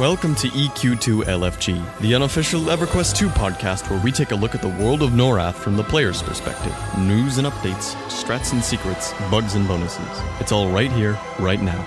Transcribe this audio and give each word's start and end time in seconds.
Welcome 0.00 0.34
to 0.36 0.48
EQ2 0.48 1.24
LFG, 1.24 2.00
the 2.00 2.14
unofficial 2.14 2.62
EverQuest 2.62 3.14
2 3.16 3.28
podcast 3.28 3.90
where 3.90 4.00
we 4.02 4.10
take 4.10 4.30
a 4.30 4.34
look 4.34 4.54
at 4.54 4.62
the 4.62 4.68
world 4.82 5.02
of 5.02 5.10
Norrath 5.10 5.56
from 5.56 5.76
the 5.76 5.84
player's 5.84 6.22
perspective. 6.22 6.74
News 6.96 7.36
and 7.36 7.46
updates, 7.46 7.92
strats 8.08 8.54
and 8.54 8.64
secrets, 8.64 9.12
bugs 9.30 9.56
and 9.56 9.68
bonuses. 9.68 10.08
It's 10.40 10.52
all 10.52 10.70
right 10.70 10.90
here, 10.90 11.18
right 11.38 11.60
now. 11.60 11.86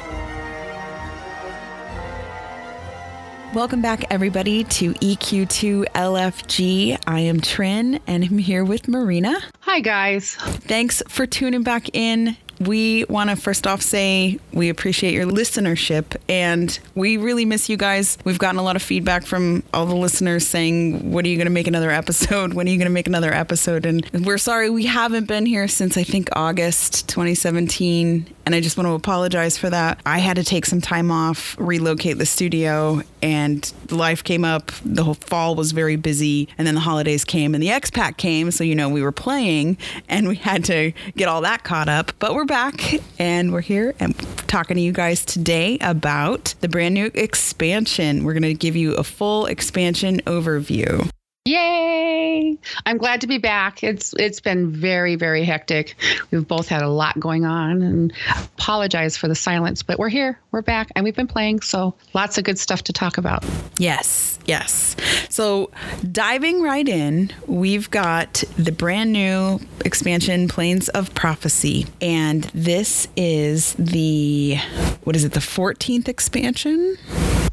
Welcome 3.55 3.81
back, 3.81 4.05
everybody, 4.11 4.63
to 4.63 4.93
EQ2 4.93 5.85
LFG. 5.93 6.99
I 7.07 7.19
am 7.19 7.41
Trin, 7.41 7.99
and 8.05 8.23
I'm 8.23 8.37
here 8.37 8.63
with 8.63 8.87
Marina. 8.87 9.39
Hi, 9.61 9.79
guys. 9.79 10.35
Thanks 10.35 11.01
for 11.07 11.25
tuning 11.25 11.63
back 11.63 11.89
in 11.95 12.37
we 12.59 13.05
want 13.05 13.29
to 13.29 13.35
first 13.35 13.67
off 13.67 13.81
say 13.81 14.39
we 14.51 14.69
appreciate 14.69 15.13
your 15.13 15.25
listenership 15.25 16.15
and 16.29 16.79
we 16.95 17.17
really 17.17 17.45
miss 17.45 17.69
you 17.69 17.77
guys. 17.77 18.17
We've 18.23 18.39
gotten 18.39 18.59
a 18.59 18.63
lot 18.63 18.75
of 18.75 18.81
feedback 18.81 19.25
from 19.25 19.63
all 19.73 19.85
the 19.85 19.95
listeners 19.95 20.47
saying, 20.47 21.11
What 21.11 21.25
are 21.25 21.27
you 21.27 21.37
going 21.37 21.47
to 21.47 21.51
make 21.51 21.67
another 21.67 21.91
episode? 21.91 22.53
When 22.53 22.67
are 22.67 22.71
you 22.71 22.77
going 22.77 22.87
to 22.87 22.93
make 22.93 23.07
another 23.07 23.33
episode? 23.33 23.85
And 23.85 24.07
we're 24.25 24.37
sorry 24.37 24.69
we 24.69 24.85
haven't 24.85 25.25
been 25.27 25.45
here 25.45 25.67
since 25.67 25.97
I 25.97 26.03
think 26.03 26.29
August 26.35 27.07
2017 27.09 28.27
and 28.45 28.55
I 28.55 28.61
just 28.61 28.77
want 28.77 28.87
to 28.87 28.93
apologize 28.93 29.57
for 29.57 29.69
that. 29.69 29.99
I 30.05 30.19
had 30.19 30.37
to 30.37 30.43
take 30.43 30.65
some 30.65 30.81
time 30.81 31.11
off, 31.11 31.55
relocate 31.59 32.17
the 32.17 32.25
studio, 32.25 33.01
and 33.21 33.71
life 33.89 34.23
came 34.23 34.43
up. 34.43 34.71
The 34.83 35.03
whole 35.03 35.13
fall 35.13 35.55
was 35.55 35.71
very 35.71 35.95
busy, 35.95 36.49
and 36.57 36.65
then 36.65 36.75
the 36.75 36.81
holidays 36.81 37.23
came, 37.25 37.53
and 37.53 37.61
the 37.61 37.73
Pack 37.91 38.17
came. 38.17 38.51
So, 38.51 38.63
you 38.63 38.75
know, 38.75 38.89
we 38.89 39.01
were 39.01 39.11
playing 39.11 39.77
and 40.07 40.27
we 40.27 40.35
had 40.35 40.63
to 40.65 40.93
get 41.15 41.27
all 41.27 41.41
that 41.41 41.63
caught 41.63 41.89
up. 41.89 42.11
But 42.19 42.33
we're 42.33 42.45
back 42.45 42.95
and 43.19 43.51
we're 43.51 43.61
here 43.61 43.93
and 43.99 44.17
talking 44.47 44.75
to 44.75 44.81
you 44.81 44.91
guys 44.91 45.25
today 45.25 45.77
about 45.81 46.55
the 46.61 46.69
brand 46.69 46.93
new 46.93 47.11
expansion. 47.13 48.23
We're 48.23 48.33
going 48.33 48.43
to 48.43 48.53
give 48.53 48.75
you 48.75 48.95
a 48.95 49.03
full 49.03 49.45
expansion 49.47 50.21
overview. 50.21 51.09
Yay! 51.45 52.57
I'm 52.85 52.97
glad 52.97 53.19
to 53.19 53.27
be 53.27 53.37
back. 53.37 53.83
It's 53.83 54.13
it's 54.13 54.39
been 54.39 54.71
very 54.71 55.17
very 55.17 55.43
hectic. 55.43 55.95
We've 56.31 56.47
both 56.47 56.69
had 56.69 56.81
a 56.81 56.87
lot 56.87 57.19
going 57.19 57.43
on 57.43 57.81
and 57.81 58.13
apologize 58.55 59.17
for 59.17 59.27
the 59.27 59.35
silence, 59.35 59.83
but 59.83 59.99
we're 59.99 60.07
here. 60.07 60.39
We're 60.51 60.61
back 60.61 60.91
and 60.95 61.03
we've 61.03 61.17
been 61.17 61.27
playing, 61.27 61.59
so 61.59 61.95
lots 62.13 62.37
of 62.37 62.45
good 62.45 62.57
stuff 62.57 62.83
to 62.83 62.93
talk 62.93 63.17
about. 63.17 63.43
Yes. 63.77 64.39
Yes. 64.45 64.95
So, 65.27 65.69
diving 66.09 66.61
right 66.61 66.87
in, 66.87 67.31
we've 67.45 67.89
got 67.91 68.43
the 68.57 68.71
brand 68.71 69.11
new 69.11 69.59
expansion 69.83 70.47
Planes 70.47 70.87
of 70.89 71.13
Prophecy, 71.13 71.87
and 71.99 72.43
this 72.53 73.07
is 73.17 73.73
the 73.73 74.57
what 75.03 75.17
is 75.17 75.25
it? 75.25 75.33
The 75.33 75.41
14th 75.41 76.07
expansion? 76.07 76.97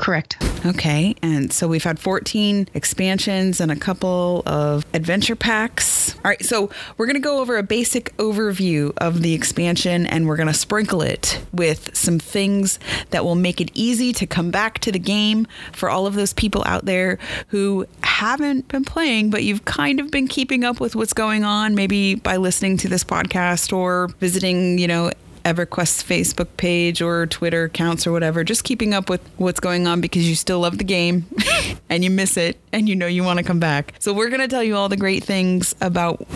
Correct. 0.00 0.38
Okay. 0.64 1.14
And 1.20 1.52
so 1.52 1.68
we've 1.68 1.84
had 1.84 1.98
14 1.98 2.68
expansions 2.72 3.60
and 3.60 3.70
a 3.70 3.76
couple 3.76 4.42
of 4.46 4.86
adventure 4.94 5.36
packs. 5.36 6.14
All 6.16 6.30
right. 6.30 6.42
So 6.42 6.70
we're 6.96 7.04
going 7.04 7.16
to 7.16 7.20
go 7.20 7.40
over 7.40 7.58
a 7.58 7.62
basic 7.62 8.16
overview 8.16 8.94
of 8.96 9.20
the 9.20 9.34
expansion 9.34 10.06
and 10.06 10.26
we're 10.26 10.36
going 10.36 10.46
to 10.46 10.54
sprinkle 10.54 11.02
it 11.02 11.42
with 11.52 11.94
some 11.94 12.18
things 12.18 12.78
that 13.10 13.26
will 13.26 13.34
make 13.34 13.60
it 13.60 13.70
easy 13.74 14.14
to 14.14 14.26
come 14.26 14.50
back 14.50 14.78
to 14.78 14.90
the 14.90 14.98
game 14.98 15.46
for 15.72 15.90
all 15.90 16.06
of 16.06 16.14
those 16.14 16.32
people 16.32 16.62
out 16.64 16.86
there 16.86 17.18
who 17.48 17.86
haven't 18.02 18.68
been 18.68 18.86
playing, 18.86 19.28
but 19.28 19.44
you've 19.44 19.66
kind 19.66 20.00
of 20.00 20.10
been 20.10 20.28
keeping 20.28 20.64
up 20.64 20.80
with 20.80 20.96
what's 20.96 21.12
going 21.12 21.44
on, 21.44 21.74
maybe 21.74 22.14
by 22.14 22.36
listening 22.36 22.78
to 22.78 22.88
this 22.88 23.04
podcast 23.04 23.70
or 23.70 24.08
visiting, 24.18 24.78
you 24.78 24.88
know, 24.88 25.10
EverQuest's 25.44 26.02
Facebook 26.02 26.48
page 26.56 27.00
or 27.02 27.26
Twitter 27.26 27.64
accounts 27.64 28.06
or 28.06 28.12
whatever, 28.12 28.44
just 28.44 28.64
keeping 28.64 28.94
up 28.94 29.08
with 29.08 29.20
what's 29.36 29.60
going 29.60 29.86
on 29.86 30.00
because 30.00 30.28
you 30.28 30.34
still 30.34 30.60
love 30.60 30.78
the 30.78 30.84
game 30.84 31.26
and 31.88 32.04
you 32.04 32.10
miss 32.10 32.36
it 32.36 32.58
and 32.72 32.88
you 32.88 32.96
know 32.96 33.06
you 33.06 33.24
want 33.24 33.38
to 33.38 33.44
come 33.44 33.60
back. 33.60 33.94
So, 33.98 34.12
we're 34.12 34.28
going 34.28 34.40
to 34.40 34.48
tell 34.48 34.62
you 34.62 34.76
all 34.76 34.88
the 34.88 34.96
great 34.96 35.24
things 35.24 35.74
about 35.80 36.26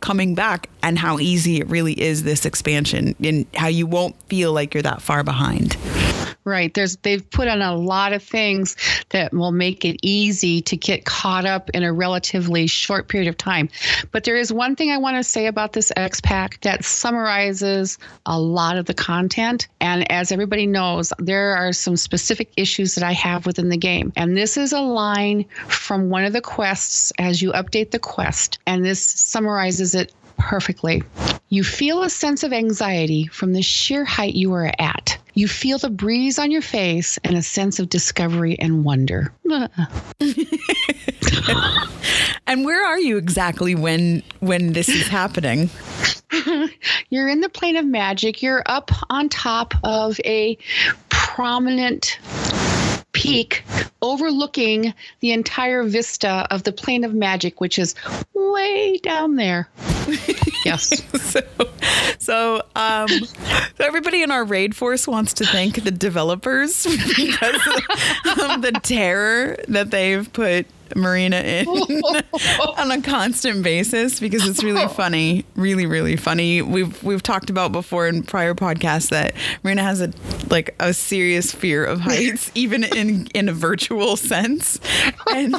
coming 0.00 0.34
back 0.34 0.68
and 0.82 0.98
how 0.98 1.18
easy 1.18 1.60
it 1.60 1.66
really 1.68 1.98
is 1.98 2.24
this 2.24 2.44
expansion 2.44 3.16
and 3.24 3.46
how 3.54 3.68
you 3.68 3.86
won't 3.86 4.14
feel 4.24 4.52
like 4.52 4.74
you're 4.74 4.82
that 4.82 5.00
far 5.00 5.24
behind. 5.24 5.76
Right. 6.46 6.72
There's 6.74 6.96
they've 6.98 7.28
put 7.30 7.48
on 7.48 7.62
a 7.62 7.74
lot 7.74 8.12
of 8.12 8.22
things 8.22 8.76
that 9.10 9.32
will 9.32 9.50
make 9.50 9.86
it 9.86 9.98
easy 10.02 10.60
to 10.62 10.76
get 10.76 11.06
caught 11.06 11.46
up 11.46 11.70
in 11.70 11.82
a 11.82 11.92
relatively 11.92 12.66
short 12.66 13.08
period 13.08 13.28
of 13.28 13.38
time. 13.38 13.70
But 14.12 14.24
there 14.24 14.36
is 14.36 14.52
one 14.52 14.76
thing 14.76 14.90
I 14.90 14.98
want 14.98 15.16
to 15.16 15.24
say 15.24 15.46
about 15.46 15.72
this 15.72 15.90
X 15.96 16.20
Pack 16.20 16.60
that 16.60 16.84
summarizes 16.84 17.98
a 18.26 18.38
lot 18.38 18.76
of 18.76 18.84
the 18.84 18.92
content. 18.92 19.68
And 19.80 20.10
as 20.12 20.32
everybody 20.32 20.66
knows, 20.66 21.14
there 21.18 21.56
are 21.56 21.72
some 21.72 21.96
specific 21.96 22.52
issues 22.58 22.96
that 22.96 23.04
I 23.04 23.12
have 23.12 23.46
within 23.46 23.70
the 23.70 23.78
game. 23.78 24.12
And 24.14 24.36
this 24.36 24.58
is 24.58 24.74
a 24.74 24.80
line 24.80 25.46
from 25.68 26.10
one 26.10 26.24
of 26.24 26.34
the 26.34 26.42
quests 26.42 27.12
as 27.18 27.40
you 27.40 27.52
update 27.52 27.90
the 27.90 27.98
quest. 27.98 28.58
And 28.66 28.84
this 28.84 29.02
summarizes 29.02 29.94
it 29.94 30.12
perfectly. 30.38 31.02
You 31.48 31.62
feel 31.62 32.02
a 32.02 32.10
sense 32.10 32.42
of 32.42 32.52
anxiety 32.52 33.26
from 33.26 33.52
the 33.52 33.62
sheer 33.62 34.04
height 34.04 34.34
you 34.34 34.52
are 34.54 34.72
at. 34.78 35.18
You 35.34 35.48
feel 35.48 35.78
the 35.78 35.90
breeze 35.90 36.38
on 36.38 36.50
your 36.50 36.62
face 36.62 37.18
and 37.24 37.36
a 37.36 37.42
sense 37.42 37.78
of 37.78 37.88
discovery 37.88 38.58
and 38.58 38.84
wonder. 38.84 39.32
and 42.46 42.64
where 42.64 42.84
are 42.84 42.98
you 42.98 43.16
exactly 43.16 43.74
when 43.74 44.22
when 44.40 44.72
this 44.72 44.88
is 44.88 45.08
happening? 45.08 45.70
You're 47.10 47.28
in 47.28 47.40
the 47.40 47.48
plane 47.48 47.76
of 47.76 47.84
magic. 47.84 48.42
You're 48.42 48.62
up 48.66 48.90
on 49.10 49.28
top 49.28 49.74
of 49.82 50.20
a 50.24 50.56
prominent 51.08 52.18
peak 53.14 53.64
overlooking 54.02 54.92
the 55.20 55.32
entire 55.32 55.82
vista 55.84 56.46
of 56.50 56.64
the 56.64 56.72
plane 56.72 57.04
of 57.04 57.14
magic, 57.14 57.60
which 57.60 57.78
is 57.78 57.94
way 58.34 58.98
down 58.98 59.36
there. 59.36 59.68
yes. 60.64 61.02
so, 61.22 61.40
so, 62.18 62.62
um, 62.76 63.08
so 63.08 63.84
everybody 63.84 64.22
in 64.22 64.30
our 64.30 64.44
raid 64.44 64.76
force 64.76 65.08
wants 65.08 65.32
to 65.34 65.46
thank 65.46 65.82
the 65.82 65.90
developers 65.90 66.84
because 67.16 67.66
of 67.66 68.60
the 68.60 68.78
terror 68.82 69.56
that 69.68 69.90
they've 69.90 70.30
put 70.32 70.66
Marina 70.96 71.36
in 71.36 71.66
on 72.76 72.90
a 72.90 73.00
constant 73.02 73.62
basis 73.62 74.20
because 74.20 74.46
it's 74.46 74.62
really 74.62 74.88
funny, 74.94 75.44
really 75.56 75.86
really 75.86 76.16
funny. 76.16 76.62
We've 76.62 77.02
we've 77.02 77.22
talked 77.22 77.50
about 77.50 77.72
before 77.72 78.06
in 78.06 78.22
prior 78.22 78.54
podcasts 78.54 79.10
that 79.10 79.34
Marina 79.62 79.82
has 79.82 80.00
a 80.00 80.12
like 80.50 80.74
a 80.80 80.92
serious 80.92 81.52
fear 81.52 81.84
of 81.84 82.00
heights, 82.00 82.50
even 82.54 82.84
in 82.84 83.26
in 83.34 83.48
a 83.48 83.52
virtual 83.52 84.16
sense, 84.16 84.78
and 85.32 85.56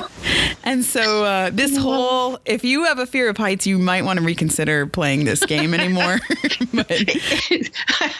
and 0.64 0.84
so 0.84 1.24
uh, 1.24 1.50
this 1.52 1.78
whole 1.78 2.40
if 2.46 2.64
you 2.64 2.84
have 2.86 3.00
a 3.00 3.06
fear 3.06 3.30
of 3.30 3.38
heights, 3.38 3.66
you 3.68 3.78
might 3.78 4.04
want 4.04 4.20
to 4.20 4.26
reconsider 4.26 4.86
playing 4.86 5.26
this 5.26 5.46
game 5.46 5.74
anymore. 5.74 6.20
but 6.74 6.92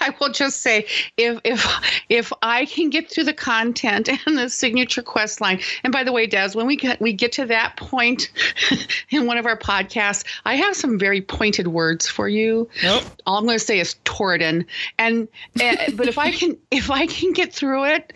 I 0.02 0.14
will 0.20 0.32
just 0.32 0.62
say 0.62 0.86
if 1.18 1.40
if 1.44 1.66
if 2.10 2.34
I 2.42 2.66
can 2.66 2.90
get 2.90 3.10
through 3.10 3.26
the 3.26 3.34
content 3.34 4.10
and 4.26 4.38
the 4.38 4.50
signature 4.50 5.02
quest 5.02 5.42
line, 5.42 5.60
and 5.84 5.92
by 5.92 6.04
the 6.04 6.12
way, 6.12 6.28
Des, 6.28 6.52
when 6.54 6.68
we 6.68 6.76
get 6.76 6.95
we 7.00 7.14
get 7.14 7.34
to 7.34 7.46
that 7.48 7.78
point 7.78 8.32
in 9.10 9.26
one 9.26 9.38
of 9.38 9.46
our 9.46 9.58
podcasts, 9.58 10.24
I 10.46 10.56
have 10.56 10.76
some 10.76 10.98
very 11.00 11.22
pointed 11.22 11.68
words 11.68 12.08
for 12.08 12.28
you. 12.28 12.70
Nope. 12.84 13.04
All 13.26 13.38
I'm 13.38 13.46
going 13.46 13.58
to 13.58 13.64
say 13.64 13.80
is 13.80 13.96
Torridon, 14.06 14.66
and, 14.98 15.28
and 15.60 15.98
but 15.98 16.08
if 16.08 16.18
I 16.18 16.32
can 16.32 16.58
if 16.72 16.92
I 16.92 17.08
can 17.08 17.34
get 17.34 17.54
through 17.54 17.86
it, 17.86 18.14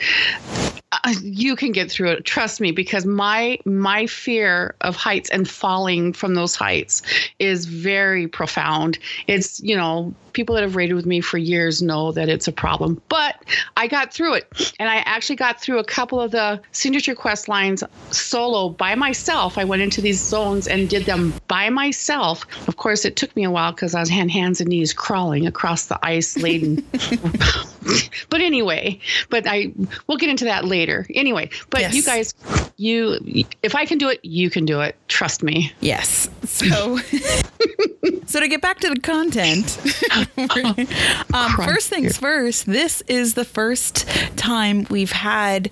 uh, 0.91 1.13
you 1.21 1.55
can 1.55 1.71
get 1.71 1.91
through 1.91 2.11
it. 2.11 2.25
Trust 2.25 2.61
me, 2.61 2.71
because 2.71 3.05
my 3.05 3.59
my 3.65 4.07
fear 4.07 4.75
of 4.81 4.95
heights 4.95 5.29
and 5.29 5.49
falling 5.49 6.13
from 6.13 6.35
those 6.35 6.55
heights 6.55 7.01
is 7.37 7.65
very 7.65 8.27
profound. 8.27 8.97
It's 9.27 9.59
you 9.59 9.75
know 9.75 10.13
people 10.33 10.55
that 10.55 10.61
have 10.61 10.75
raided 10.75 10.93
with 10.93 11.05
me 11.05 11.21
for 11.21 11.37
years 11.37 11.81
know 11.81 12.11
that 12.11 12.29
it's 12.29 12.47
a 12.47 12.51
problem. 12.51 13.01
But 13.09 13.43
I 13.77 13.87
got 13.87 14.13
through 14.13 14.35
it. 14.35 14.73
And 14.79 14.89
I 14.89 14.97
actually 14.97 15.35
got 15.35 15.61
through 15.61 15.79
a 15.79 15.83
couple 15.83 16.19
of 16.19 16.31
the 16.31 16.61
signature 16.71 17.15
quest 17.15 17.47
lines 17.47 17.83
solo 18.11 18.69
by 18.69 18.95
myself. 18.95 19.57
I 19.57 19.63
went 19.63 19.81
into 19.81 20.01
these 20.01 20.19
zones 20.19 20.67
and 20.67 20.89
did 20.89 21.05
them 21.05 21.33
by 21.47 21.69
myself. 21.69 22.45
Of 22.67 22.77
course, 22.77 23.05
it 23.05 23.15
took 23.15 23.35
me 23.35 23.43
a 23.43 23.51
while 23.51 23.71
because 23.71 23.95
I 23.95 23.99
was 23.99 24.11
on 24.11 24.29
hands 24.29 24.61
and 24.61 24.69
knees 24.69 24.93
crawling 24.93 25.47
across 25.47 25.85
the 25.85 25.99
ice 26.03 26.37
laden. 26.37 26.85
but 28.29 28.41
anyway, 28.41 28.99
but 29.29 29.47
I 29.47 29.71
we'll 30.07 30.17
get 30.17 30.29
into 30.29 30.45
that 30.45 30.65
later. 30.65 31.05
Anyway, 31.13 31.49
but 31.69 31.81
yes. 31.81 31.93
you 31.93 32.03
guys 32.03 32.33
you 32.77 33.45
if 33.63 33.75
I 33.75 33.85
can 33.85 33.97
do 33.97 34.09
it, 34.09 34.19
you 34.23 34.49
can 34.49 34.65
do 34.65 34.81
it. 34.81 34.95
Trust 35.07 35.43
me. 35.43 35.71
Yes. 35.79 36.29
So 36.43 36.97
so 38.25 38.39
to 38.39 38.47
get 38.47 38.61
back 38.61 38.79
to 38.79 38.89
the 38.89 38.99
content, 38.99 39.79
um, 41.33 41.51
first 41.55 41.89
things 41.89 42.17
first, 42.17 42.65
this 42.65 43.01
is 43.07 43.33
the 43.33 43.45
first 43.45 44.07
time 44.35 44.85
we've 44.89 45.11
had 45.11 45.69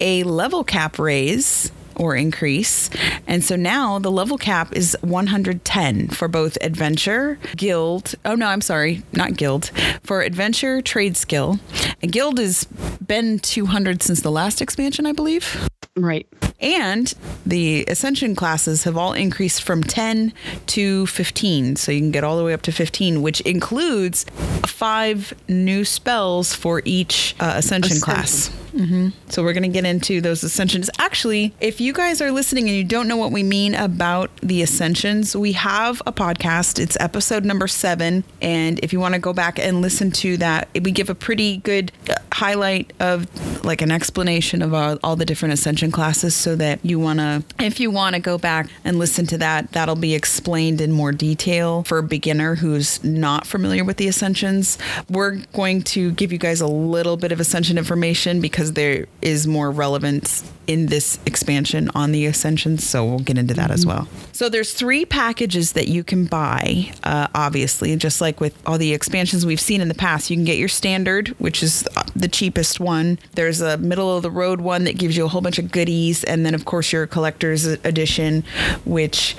a 0.00 0.22
level 0.24 0.64
cap 0.64 0.98
raise 0.98 1.70
or 1.98 2.14
increase. 2.14 2.88
And 3.26 3.44
so 3.44 3.56
now 3.56 3.98
the 3.98 4.10
level 4.10 4.38
cap 4.38 4.74
is 4.74 4.96
110 5.02 6.08
for 6.08 6.28
both 6.28 6.56
adventure, 6.60 7.38
guild. 7.56 8.14
Oh, 8.24 8.34
no, 8.34 8.46
I'm 8.46 8.60
sorry, 8.60 9.02
not 9.12 9.36
guild. 9.36 9.70
For 10.02 10.22
adventure, 10.22 10.80
trade 10.80 11.16
skill. 11.16 11.58
And 12.00 12.12
guild 12.12 12.38
has 12.38 12.64
been 13.04 13.40
200 13.40 14.02
since 14.02 14.22
the 14.22 14.30
last 14.30 14.62
expansion, 14.62 15.06
I 15.06 15.12
believe. 15.12 15.68
Right. 15.98 16.26
And 16.60 17.12
the 17.46 17.84
Ascension 17.86 18.34
classes 18.34 18.84
have 18.84 18.96
all 18.96 19.12
increased 19.12 19.62
from 19.62 19.84
10 19.84 20.32
to 20.66 21.06
15. 21.06 21.76
So 21.76 21.92
you 21.92 22.00
can 22.00 22.10
get 22.10 22.24
all 22.24 22.36
the 22.36 22.44
way 22.44 22.52
up 22.52 22.62
to 22.62 22.72
15, 22.72 23.22
which 23.22 23.40
includes 23.42 24.24
five 24.66 25.32
new 25.48 25.84
spells 25.84 26.54
for 26.54 26.82
each 26.84 27.36
uh, 27.38 27.54
Ascension, 27.56 27.96
Ascension. 27.96 28.00
class. 28.00 28.50
Hmm 28.70 29.08
So 29.28 29.42
we're 29.42 29.52
going 29.52 29.62
to 29.64 29.68
get 29.68 29.84
into 29.84 30.20
those 30.20 30.42
Ascensions. 30.42 30.90
Actually, 30.98 31.54
if 31.60 31.80
you 31.80 31.92
guys 31.92 32.20
are 32.20 32.30
listening 32.30 32.68
and 32.68 32.76
you 32.76 32.84
don't 32.84 33.08
know 33.08 33.16
what 33.16 33.32
we 33.32 33.42
mean 33.42 33.74
about 33.74 34.30
the 34.42 34.62
Ascensions, 34.62 35.36
we 35.36 35.52
have 35.52 36.00
a 36.06 36.12
podcast. 36.12 36.78
It's 36.78 36.96
episode 37.00 37.44
number 37.44 37.68
seven. 37.68 38.24
And 38.40 38.78
if 38.80 38.92
you 38.92 39.00
want 39.00 39.14
to 39.14 39.20
go 39.20 39.32
back 39.32 39.58
and 39.58 39.82
listen 39.82 40.10
to 40.12 40.36
that, 40.38 40.68
we 40.82 40.90
give 40.90 41.10
a 41.10 41.14
pretty 41.14 41.58
good 41.58 41.92
highlight 42.32 42.92
of 43.00 43.26
like 43.64 43.82
an 43.82 43.90
explanation 43.90 44.62
of 44.62 44.72
all, 44.74 44.98
all 45.02 45.16
the 45.16 45.24
different 45.24 45.54
Ascension 45.54 45.90
classes 45.90 46.34
so 46.34 46.56
that 46.56 46.78
you 46.84 46.98
want 46.98 47.18
to, 47.18 47.42
if 47.58 47.80
you 47.80 47.90
want 47.90 48.14
to 48.14 48.20
go 48.20 48.38
back 48.38 48.68
and 48.84 48.98
listen 48.98 49.26
to 49.26 49.38
that, 49.38 49.72
that'll 49.72 49.96
be 49.96 50.14
explained 50.14 50.80
in 50.80 50.92
more 50.92 51.12
detail 51.12 51.82
for 51.84 51.98
a 51.98 52.02
beginner 52.02 52.56
who's 52.56 53.02
not 53.04 53.46
familiar 53.46 53.84
with 53.84 53.96
the 53.96 54.08
Ascensions. 54.08 54.78
We're 55.08 55.36
going 55.52 55.82
to 55.82 56.12
give 56.12 56.32
you 56.32 56.38
guys 56.38 56.60
a 56.60 56.66
little 56.66 57.16
bit 57.16 57.32
of 57.32 57.40
Ascension 57.40 57.78
information 57.78 58.40
because 58.40 58.57
there 58.66 59.06
is 59.22 59.46
more 59.46 59.70
relevance 59.70 60.50
in 60.66 60.86
this 60.86 61.18
expansion 61.24 61.90
on 61.94 62.12
the 62.12 62.26
Ascension. 62.26 62.76
so 62.76 63.04
we'll 63.04 63.18
get 63.18 63.38
into 63.38 63.54
that 63.54 63.70
as 63.70 63.86
well. 63.86 64.06
So 64.32 64.48
there's 64.48 64.74
three 64.74 65.06
packages 65.06 65.72
that 65.72 65.88
you 65.88 66.04
can 66.04 66.26
buy, 66.26 66.92
uh, 67.02 67.28
obviously, 67.34 67.96
just 67.96 68.20
like 68.20 68.38
with 68.40 68.54
all 68.66 68.76
the 68.76 68.92
expansions 68.92 69.46
we've 69.46 69.60
seen 69.60 69.80
in 69.80 69.88
the 69.88 69.94
past. 69.94 70.28
You 70.28 70.36
can 70.36 70.44
get 70.44 70.58
your 70.58 70.68
standard, 70.68 71.28
which 71.38 71.62
is 71.62 71.88
uh, 71.96 72.02
the 72.14 72.28
cheapest 72.28 72.80
one. 72.80 73.18
There's 73.34 73.62
a 73.62 73.78
middle 73.78 74.14
of 74.14 74.22
the 74.22 74.30
road 74.30 74.60
one 74.60 74.84
that 74.84 74.98
gives 74.98 75.16
you 75.16 75.24
a 75.24 75.28
whole 75.28 75.40
bunch 75.40 75.58
of 75.58 75.72
goodies, 75.72 76.22
and 76.24 76.44
then 76.44 76.54
of 76.54 76.66
course 76.66 76.92
your 76.92 77.06
collector's 77.06 77.64
edition, 77.64 78.44
which 78.84 79.36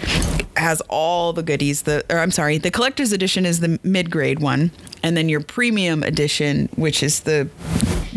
has 0.56 0.82
all 0.90 1.32
the 1.32 1.44
goodies. 1.44 1.84
The 1.84 2.04
or 2.10 2.18
I'm 2.18 2.32
sorry, 2.32 2.58
the 2.58 2.72
collector's 2.72 3.12
edition 3.12 3.46
is 3.46 3.60
the 3.60 3.80
mid 3.84 4.10
grade 4.10 4.40
one, 4.40 4.72
and 5.04 5.16
then 5.16 5.30
your 5.30 5.42
premium 5.42 6.02
edition, 6.02 6.70
which 6.76 7.04
is 7.04 7.22
the 7.22 7.50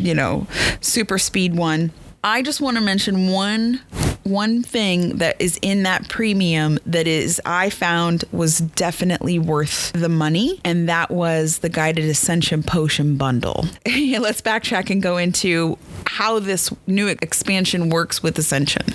you 0.03 0.15
know 0.15 0.47
super 0.81 1.19
speed 1.19 1.57
one. 1.57 1.93
I 2.25 2.43
just 2.43 2.61
want 2.61 2.77
to 2.77 2.83
mention 2.83 3.31
one 3.31 3.81
one 4.25 4.63
thing 4.63 5.17
that 5.17 5.41
is 5.41 5.59
in 5.63 5.83
that 5.83 6.09
premium 6.09 6.79
that 6.87 7.07
is 7.07 7.41
I 7.45 7.71
found 7.71 8.25
was 8.33 8.59
definitely 8.59 9.39
worth 9.39 9.93
the 9.93 10.09
money 10.09 10.61
and 10.65 10.89
that 10.89 11.11
was 11.11 11.59
the 11.59 11.69
guided 11.69 12.05
ascension 12.05 12.63
potion 12.63 13.17
bundle. 13.17 13.67
Let's 13.87 14.41
backtrack 14.41 14.91
and 14.91 15.03
go 15.03 15.17
into 15.17 15.77
how 16.07 16.39
this 16.39 16.71
new 16.87 17.09
expansion 17.09 17.89
works 17.89 18.23
with 18.23 18.39
ascension. 18.39 18.87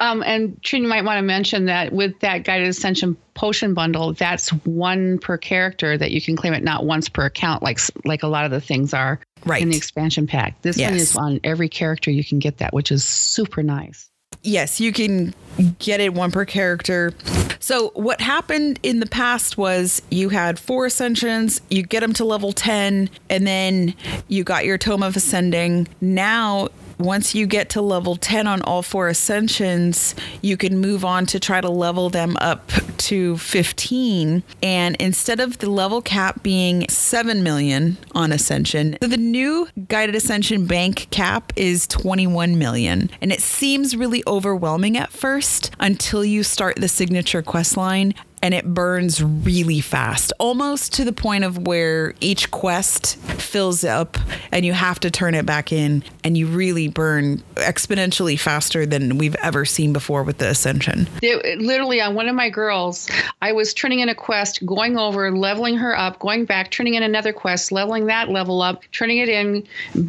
Um, 0.00 0.22
and 0.24 0.60
Trin, 0.62 0.82
you 0.82 0.88
might 0.88 1.04
want 1.04 1.18
to 1.18 1.22
mention 1.22 1.66
that 1.66 1.92
with 1.92 2.18
that 2.20 2.38
guided 2.38 2.66
ascension 2.66 3.16
potion 3.34 3.72
bundle, 3.72 4.14
that's 4.14 4.48
one 4.64 5.18
per 5.18 5.38
character 5.38 5.96
that 5.96 6.10
you 6.10 6.20
can 6.20 6.34
claim 6.34 6.54
it, 6.54 6.64
not 6.64 6.84
once 6.84 7.08
per 7.08 7.26
account, 7.26 7.62
like 7.62 7.78
like 8.04 8.24
a 8.24 8.26
lot 8.26 8.44
of 8.44 8.50
the 8.50 8.60
things 8.60 8.92
are 8.92 9.20
Right. 9.44 9.62
in 9.62 9.70
the 9.70 9.76
expansion 9.76 10.26
pack. 10.26 10.60
This 10.62 10.78
one 10.78 10.94
is 10.94 11.16
on 11.16 11.40
every 11.44 11.68
character. 11.68 12.10
You 12.10 12.24
can 12.24 12.38
get 12.38 12.58
that, 12.58 12.72
which 12.72 12.92
is 12.92 13.04
super 13.04 13.62
nice. 13.62 14.08
yes, 14.42 14.80
you 14.80 14.92
can 14.92 15.34
get 15.78 16.00
it 16.00 16.14
one 16.14 16.30
per 16.30 16.44
character. 16.44 17.12
So 17.60 17.90
what 17.94 18.20
happened 18.20 18.80
in 18.82 18.98
the 18.98 19.06
past 19.06 19.56
was 19.56 20.02
you 20.10 20.30
had 20.30 20.58
four 20.58 20.86
ascensions, 20.86 21.60
you 21.70 21.84
get 21.84 22.00
them 22.00 22.12
to 22.14 22.24
level 22.24 22.52
10 22.52 23.08
and 23.30 23.46
then 23.46 23.94
you 24.26 24.42
got 24.42 24.64
your 24.64 24.78
tome 24.78 25.02
of 25.04 25.16
ascending. 25.16 25.86
Now 26.00 26.68
once 27.04 27.34
you 27.34 27.46
get 27.46 27.70
to 27.70 27.80
level 27.80 28.16
10 28.16 28.46
on 28.46 28.62
all 28.62 28.82
four 28.82 29.08
ascensions, 29.08 30.14
you 30.40 30.56
can 30.56 30.78
move 30.78 31.04
on 31.04 31.26
to 31.26 31.40
try 31.40 31.60
to 31.60 31.68
level 31.68 32.10
them 32.10 32.36
up 32.40 32.70
to 32.98 33.36
15. 33.38 34.42
And 34.62 34.96
instead 34.96 35.40
of 35.40 35.58
the 35.58 35.70
level 35.70 36.00
cap 36.02 36.42
being 36.42 36.86
7 36.88 37.42
million 37.42 37.96
on 38.14 38.32
ascension, 38.32 38.96
the 39.00 39.16
new 39.16 39.68
guided 39.88 40.14
ascension 40.14 40.66
bank 40.66 41.08
cap 41.10 41.52
is 41.56 41.86
21 41.86 42.58
million. 42.58 43.10
And 43.20 43.32
it 43.32 43.40
seems 43.40 43.96
really 43.96 44.22
overwhelming 44.26 44.96
at 44.96 45.12
first 45.12 45.70
until 45.80 46.24
you 46.24 46.42
start 46.42 46.76
the 46.76 46.88
signature 46.88 47.42
quest 47.42 47.76
line 47.76 48.14
and 48.42 48.52
it 48.54 48.74
burns 48.74 49.22
really 49.22 49.80
fast, 49.80 50.32
almost 50.40 50.92
to 50.94 51.04
the 51.04 51.12
point 51.12 51.44
of 51.44 51.64
where 51.66 52.12
each 52.20 52.50
quest 52.50 53.16
fills 53.16 53.84
up 53.84 54.18
and 54.50 54.66
you 54.66 54.72
have 54.72 54.98
to 55.00 55.10
turn 55.10 55.34
it 55.34 55.46
back 55.46 55.72
in 55.72 56.02
and 56.24 56.36
you 56.36 56.48
really 56.48 56.88
burn 56.88 57.38
exponentially 57.54 58.38
faster 58.38 58.84
than 58.84 59.16
we've 59.16 59.36
ever 59.36 59.64
seen 59.64 59.92
before 59.92 60.24
with 60.24 60.38
the 60.38 60.48
ascension. 60.48 61.06
It, 61.22 61.60
literally 61.60 62.00
on 62.00 62.16
one 62.16 62.28
of 62.28 62.34
my 62.34 62.50
girls, 62.50 63.08
I 63.40 63.52
was 63.52 63.72
turning 63.72 64.00
in 64.00 64.08
a 64.08 64.14
quest, 64.14 64.66
going 64.66 64.98
over, 64.98 65.30
leveling 65.30 65.76
her 65.76 65.96
up, 65.96 66.18
going 66.18 66.44
back, 66.44 66.72
turning 66.72 66.94
in 66.94 67.04
another 67.04 67.32
quest, 67.32 67.70
leveling 67.70 68.06
that 68.06 68.28
level 68.28 68.60
up, 68.60 68.82
turning 68.90 69.18
it 69.18 69.28
in 69.28 69.64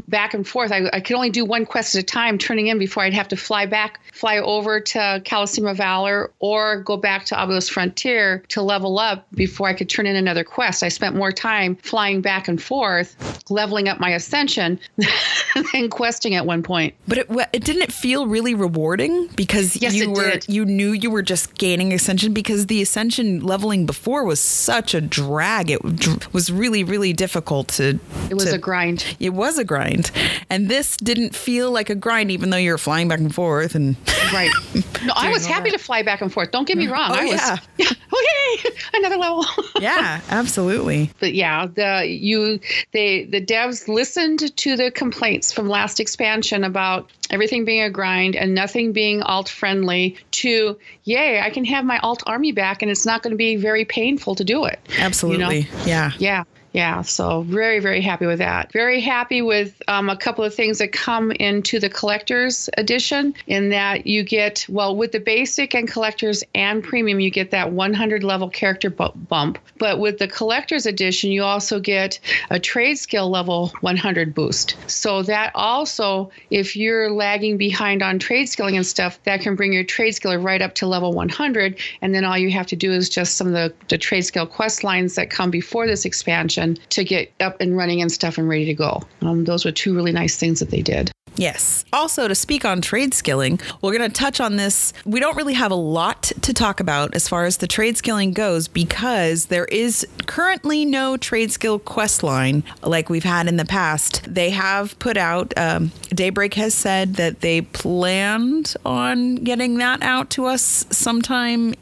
back 0.08 0.34
and 0.34 0.48
forth. 0.48 0.72
I, 0.72 0.90
I 0.92 1.02
could 1.02 1.16
only 1.16 1.30
do 1.30 1.46
one 1.46 1.68
quest 1.68 1.96
at 1.96 2.02
a 2.02 2.06
time, 2.06 2.40
turning 2.40 2.68
in 2.68 2.80
before 2.80 3.04
I'd 3.04 3.14
have 3.14 3.28
to 3.28 3.38
fly 3.38 3.68
back, 3.68 4.00
fly 4.12 4.40
over 4.40 4.80
to 4.80 5.22
Coliseum 5.24 5.68
of 5.68 5.78
Valor 5.78 6.32
or 6.40 6.82
go 6.82 6.98
back 6.98 7.26
to 7.26 7.36
Obelisk 7.36 7.72
Frontier 7.72 8.23
to 8.50 8.62
level 8.62 9.00
up 9.00 9.26
before 9.34 9.68
I 9.68 9.74
could 9.74 9.90
turn 9.90 10.06
in 10.06 10.16
another 10.16 10.44
quest. 10.44 10.84
I 10.84 10.90
spent 10.90 11.16
more 11.16 11.32
time 11.32 11.76
flying 11.78 12.22
back 12.22 12.48
and 12.48 12.62
forth, 12.62 13.16
leveling 13.50 13.88
up 13.88 14.00
my 14.00 14.12
ascension 14.12 14.80
than 15.74 15.90
questing 15.90 16.36
at 16.36 16.46
one 16.46 16.64
point. 16.64 16.94
But 17.08 17.18
it, 17.20 17.28
it 17.54 17.64
didn't 17.64 17.92
feel 17.92 18.28
really 18.28 18.56
rewarding 18.56 19.28
because 19.36 19.76
Yes, 19.76 19.96
you 19.96 20.12
were 20.12 20.32
did. 20.32 20.46
you 20.48 20.66
knew 20.66 20.92
you 20.92 21.10
were 21.10 21.22
just 21.22 21.56
gaining 21.56 21.94
ascension 21.94 22.34
because 22.34 22.68
the 22.68 22.82
ascension 22.82 23.42
leveling 23.42 23.86
before 23.86 24.26
was 24.26 24.40
such 24.40 24.94
a 24.94 25.02
drag. 25.02 25.70
It 25.70 26.34
was 26.34 26.52
really 26.52 26.84
really 26.84 27.14
difficult 27.14 27.68
to. 27.70 28.00
It 28.30 28.36
was 28.36 28.46
to- 28.46 28.56
a 28.56 28.58
grind. 28.58 29.16
It 29.20 29.34
was 29.34 29.58
a 29.58 29.64
grind, 29.64 30.12
and 30.50 30.70
this 30.70 30.98
didn't 30.98 31.36
feel 31.36 31.72
like 31.72 31.90
a 31.90 31.96
grind, 31.96 32.32
even 32.32 32.50
though 32.50 32.58
you're 32.58 32.78
flying 32.78 33.08
back 33.08 33.20
and 33.20 33.34
forth 33.34 33.76
and. 33.76 33.96
Right. 34.34 34.52
No, 35.04 35.12
I 35.18 35.30
was 35.30 35.46
happy 35.46 35.70
that. 35.70 35.78
to 35.78 35.84
fly 35.84 36.02
back 36.02 36.22
and 36.22 36.32
forth. 36.32 36.52
Don't 36.52 36.66
get 36.66 36.78
me 36.78 36.86
mm-hmm. 36.86 36.94
wrong. 36.94 37.12
Oh, 37.12 37.16
I 37.16 37.26
was, 37.26 37.60
yeah. 37.78 37.88
yay! 38.22 38.72
Another 38.94 39.18
level. 39.18 39.46
yeah, 39.80 40.22
absolutely. 40.30 41.12
but 41.20 41.34
yeah, 41.34 41.66
the 41.66 42.08
you 42.08 42.60
they 42.92 43.26
the 43.26 43.44
devs 43.44 43.88
listened 43.88 44.56
to 44.58 44.76
the 44.76 44.92
complaints 44.92 45.52
from 45.52 45.68
last 45.68 46.00
expansion 46.00 46.64
about 46.64 47.10
everything 47.30 47.66
being 47.66 47.82
a 47.82 47.90
grind 47.90 48.36
and 48.36 48.54
nothing 48.54 48.92
being 48.92 49.22
alt 49.24 49.50
friendly 49.50 50.18
to 50.32 50.78
yay, 51.04 51.40
I 51.40 51.50
can 51.50 51.66
have 51.66 51.86
my 51.86 52.00
alt 52.00 52.24
army 52.26 52.52
back 52.52 52.82
and 52.82 52.92
it's 52.92 53.06
not 53.06 53.24
going 53.24 53.32
to 53.32 53.38
be 53.38 53.56
very 53.56 53.86
painful 53.86 54.36
to 54.36 54.44
do 54.44 54.66
it. 54.66 54.80
Absolutely. 54.98 55.68
Yeah. 55.86 56.12
Yeah. 56.18 56.44
Yeah, 56.74 57.04
so 57.04 57.44
very, 57.44 57.78
very 57.78 58.02
happy 58.02 58.26
with 58.26 58.40
that. 58.40 58.72
Very 58.72 59.00
happy 59.00 59.44
with 59.44 59.80
um, 59.88 60.10
a 60.10 60.18
couple 60.18 60.44
of 60.44 60.56
things 60.56 60.80
that 60.80 60.92
come 60.92 61.32
into 61.32 61.80
the 61.80 61.90
collector's 61.90 62.68
edition, 62.78 63.36
in 63.46 63.70
that 63.70 64.08
you 64.08 64.24
get, 64.24 64.66
well, 64.68 64.96
with 64.96 65.12
the 65.12 65.20
basic 65.20 65.76
and 65.76 65.88
collector's 65.88 66.44
and 66.56 66.84
premium, 66.84 67.20
you 67.20 67.30
get 67.30 67.52
that 67.52 67.72
100 67.72 68.24
level 68.24 68.50
character 68.50 68.90
bump. 68.90 69.60
But 69.78 70.00
with 70.00 70.18
the 70.18 70.28
collector's 70.28 70.88
edition, 70.88 71.32
you 71.32 71.44
also 71.44 71.80
get 71.80 72.20
a 72.50 72.60
trade 72.60 72.96
skill 72.96 73.30
level 73.30 73.72
100 73.82 74.34
boost. 74.34 74.76
So 74.88 75.22
that 75.24 75.52
also, 75.54 76.32
if 76.50 76.76
you're 76.76 77.12
lagging 77.12 77.58
behind 77.58 78.02
on 78.02 78.18
trade 78.18 78.48
skilling 78.48 78.78
and 78.78 78.86
stuff, 78.86 79.22
that 79.26 79.42
can 79.42 79.56
bring 79.56 79.74
your 79.74 79.84
trade 79.84 80.16
skiller 80.16 80.44
right 80.44 80.62
up 80.62 80.74
to 80.76 80.88
level 80.88 81.14
100. 81.14 81.80
And 82.02 82.16
then 82.16 82.26
all 82.26 82.38
you 82.38 82.50
have 82.50 82.68
to 82.68 82.76
do 82.76 82.92
is 82.92 83.10
just 83.10 83.36
some 83.36 83.46
of 83.46 83.54
the, 83.54 83.72
the 83.90 84.00
trade 84.00 84.22
skill 84.22 84.48
quest 84.48 84.84
lines 84.84 85.14
that 85.16 85.30
come 85.30 85.52
before 85.52 85.86
this 85.86 86.04
expansion 86.04 86.63
to 86.90 87.04
get 87.04 87.32
up 87.40 87.60
and 87.60 87.78
running 87.78 88.02
and 88.02 88.12
stuff 88.12 88.38
and 88.38 88.48
ready 88.48 88.66
to 88.66 88.74
go. 88.74 89.02
Um, 89.22 89.46
those 89.46 89.66
were 89.66 89.72
two 89.72 89.96
really 89.96 90.12
nice 90.12 90.36
things 90.36 90.60
that 90.60 90.70
they 90.70 90.82
did. 90.82 91.12
Yes. 91.36 91.84
Also, 91.92 92.28
to 92.28 92.36
speak 92.36 92.66
on 92.66 92.82
trade 92.82 93.14
skilling, 93.14 93.60
we're 93.82 93.98
going 93.98 94.10
to 94.10 94.16
touch 94.16 94.40
on 94.40 94.56
this. 94.56 94.94
We 95.06 95.20
don't 95.20 95.36
really 95.36 95.54
have 95.54 95.72
a 95.72 95.76
lot 95.76 96.32
to 96.42 96.54
talk 96.54 96.80
about 96.80 97.16
as 97.16 97.28
far 97.28 97.46
as 97.46 97.58
the 97.58 97.68
trade 97.68 97.98
skilling 97.98 98.34
goes 98.34 98.68
because 98.68 99.48
there 99.48 99.66
is 99.66 100.06
currently 100.26 100.86
no 100.86 101.18
trade 101.18 101.52
skill 101.52 101.80
quest 101.80 102.24
line 102.24 102.64
like 102.82 103.10
we've 103.10 103.24
had 103.24 103.48
in 103.48 103.58
the 103.58 103.66
past. 103.66 104.22
They 104.28 104.52
have 104.52 104.98
put 105.00 105.18
out, 105.18 105.54
um, 105.58 105.92
Daybreak 106.10 106.54
has 106.56 106.74
said 106.74 107.16
that 107.16 107.42
they 107.42 107.62
planned 107.62 108.76
on 108.86 109.36
getting 109.36 109.78
that 109.78 110.04
out 110.04 110.30
to 110.32 110.46
us 110.46 110.86
sometime 110.92 111.74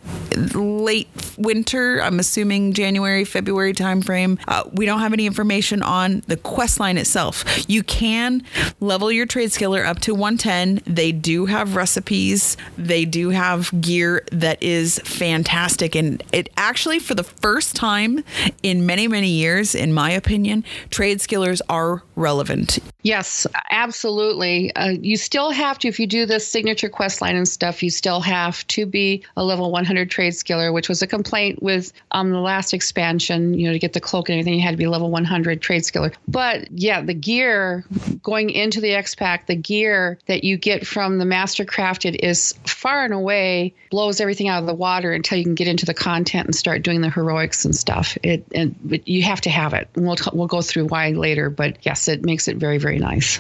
late 0.56 1.10
winter. 1.38 2.02
I'm 2.02 2.20
assuming 2.20 2.74
January, 2.74 3.26
February 3.26 3.74
timeframe. 3.74 4.40
Uh, 4.48 4.64
we 4.74 4.86
don't 4.86 5.00
have 5.00 5.14
any 5.14 5.26
information 5.26 5.82
on 5.82 6.24
the 6.28 6.38
quest 6.38 6.80
line 6.80 6.98
itself. 6.98 7.44
You 7.70 7.84
can 7.84 8.44
level 8.80 9.12
your 9.12 9.26
trade 9.26 9.50
skiller 9.50 9.86
up 9.86 10.00
to 10.02 10.14
110. 10.14 10.82
They 10.86 11.12
do 11.12 11.46
have 11.46 11.76
recipes. 11.76 12.58
They 12.78 13.06
do 13.06 13.30
have 13.30 13.70
gear 13.82 14.24
that 14.32 14.62
is 14.62 15.00
fantastic. 15.00 15.96
And 15.96 16.24
it 16.32 16.50
actually, 16.58 17.00
for 17.00 17.16
the 17.16 17.24
first 17.24 17.76
time 17.76 18.24
in 18.64 18.86
many, 18.86 19.08
many 19.08 19.30
years, 19.30 19.76
in 19.76 19.94
my 19.94 20.12
opinion, 20.12 20.64
trade 20.90 21.20
skillers 21.20 21.62
are 21.70 22.04
relevant. 22.16 22.80
Yes, 23.04 23.48
absolutely. 23.72 24.74
Uh, 24.76 24.90
you 25.02 25.18
still 25.18 25.52
have 25.52 25.80
to, 25.80 25.88
if 25.88 26.00
you 26.00 26.06
do 26.06 26.26
this 26.26 26.48
signature 26.48 26.90
quest 26.90 27.22
line 27.22 27.36
and 27.36 27.48
stuff, 27.48 27.82
you 27.82 27.90
still 27.90 28.22
have 28.22 28.66
to 28.68 28.86
be 28.86 29.24
a 29.36 29.44
level 29.44 29.72
100 29.72 30.10
trade 30.10 30.34
skiller, 30.34 30.72
which 30.72 30.88
was 30.88 31.02
a 31.02 31.08
complaint 31.08 31.62
with 31.64 31.92
um, 32.12 32.32
the 32.32 32.40
last 32.40 32.74
expansion. 32.74 33.58
You 33.58 33.68
know, 33.68 33.74
to 33.74 33.80
get 33.80 33.94
the 33.94 34.00
cloak 34.00 34.30
and 34.30 34.40
everything, 34.40 34.60
had 34.62 34.72
to 34.72 34.78
be 34.78 34.88
level 34.88 35.10
100 35.12 35.62
trade 35.62 35.84
skiller. 35.84 36.14
But 36.28 36.72
yeah, 36.72 37.02
the 37.02 37.14
gear 37.14 37.86
going 38.24 38.50
into 38.50 38.82
the 38.82 38.94
X 38.94 39.16
Pack, 39.16 39.48
the 39.48 39.56
gear 39.56 40.20
that 40.28 40.44
you 40.44 40.58
get 40.58 40.86
from 40.86 41.18
the 41.18 41.26
Master 41.26 41.66
Crafted 41.66 42.16
is 42.22 42.54
far 42.66 43.04
and 43.04 43.14
away 43.14 43.74
blows 43.90 44.20
everything 44.20 44.48
out 44.48 44.60
of 44.60 44.68
the 44.68 44.74
water 44.74 45.12
until 45.12 45.38
you 45.38 45.44
can 45.44 45.56
get 45.56 45.68
into 45.68 45.86
the 45.86 45.94
content 45.94 46.46
and 46.46 46.56
start 46.56 46.84
doing 46.84 47.02
the 47.02 47.10
heroics 47.10 47.66
and 47.66 47.76
stuff. 47.76 48.18
It 48.24 48.46
and 48.54 48.76
you 49.06 49.24
have 49.24 49.42
to 49.42 49.50
have 49.50 49.74
it. 49.74 49.90
And 49.96 50.06
we'll 50.06 50.18
we'll 50.34 50.48
go 50.48 50.62
through 50.62 50.88
why 50.88 51.10
later, 51.12 51.50
but 51.50 51.78
yes, 51.82 52.08
it 52.08 52.24
makes 52.24 52.48
it 52.48 52.58
very 52.58 52.78
very 52.78 53.00
nice. 53.00 53.40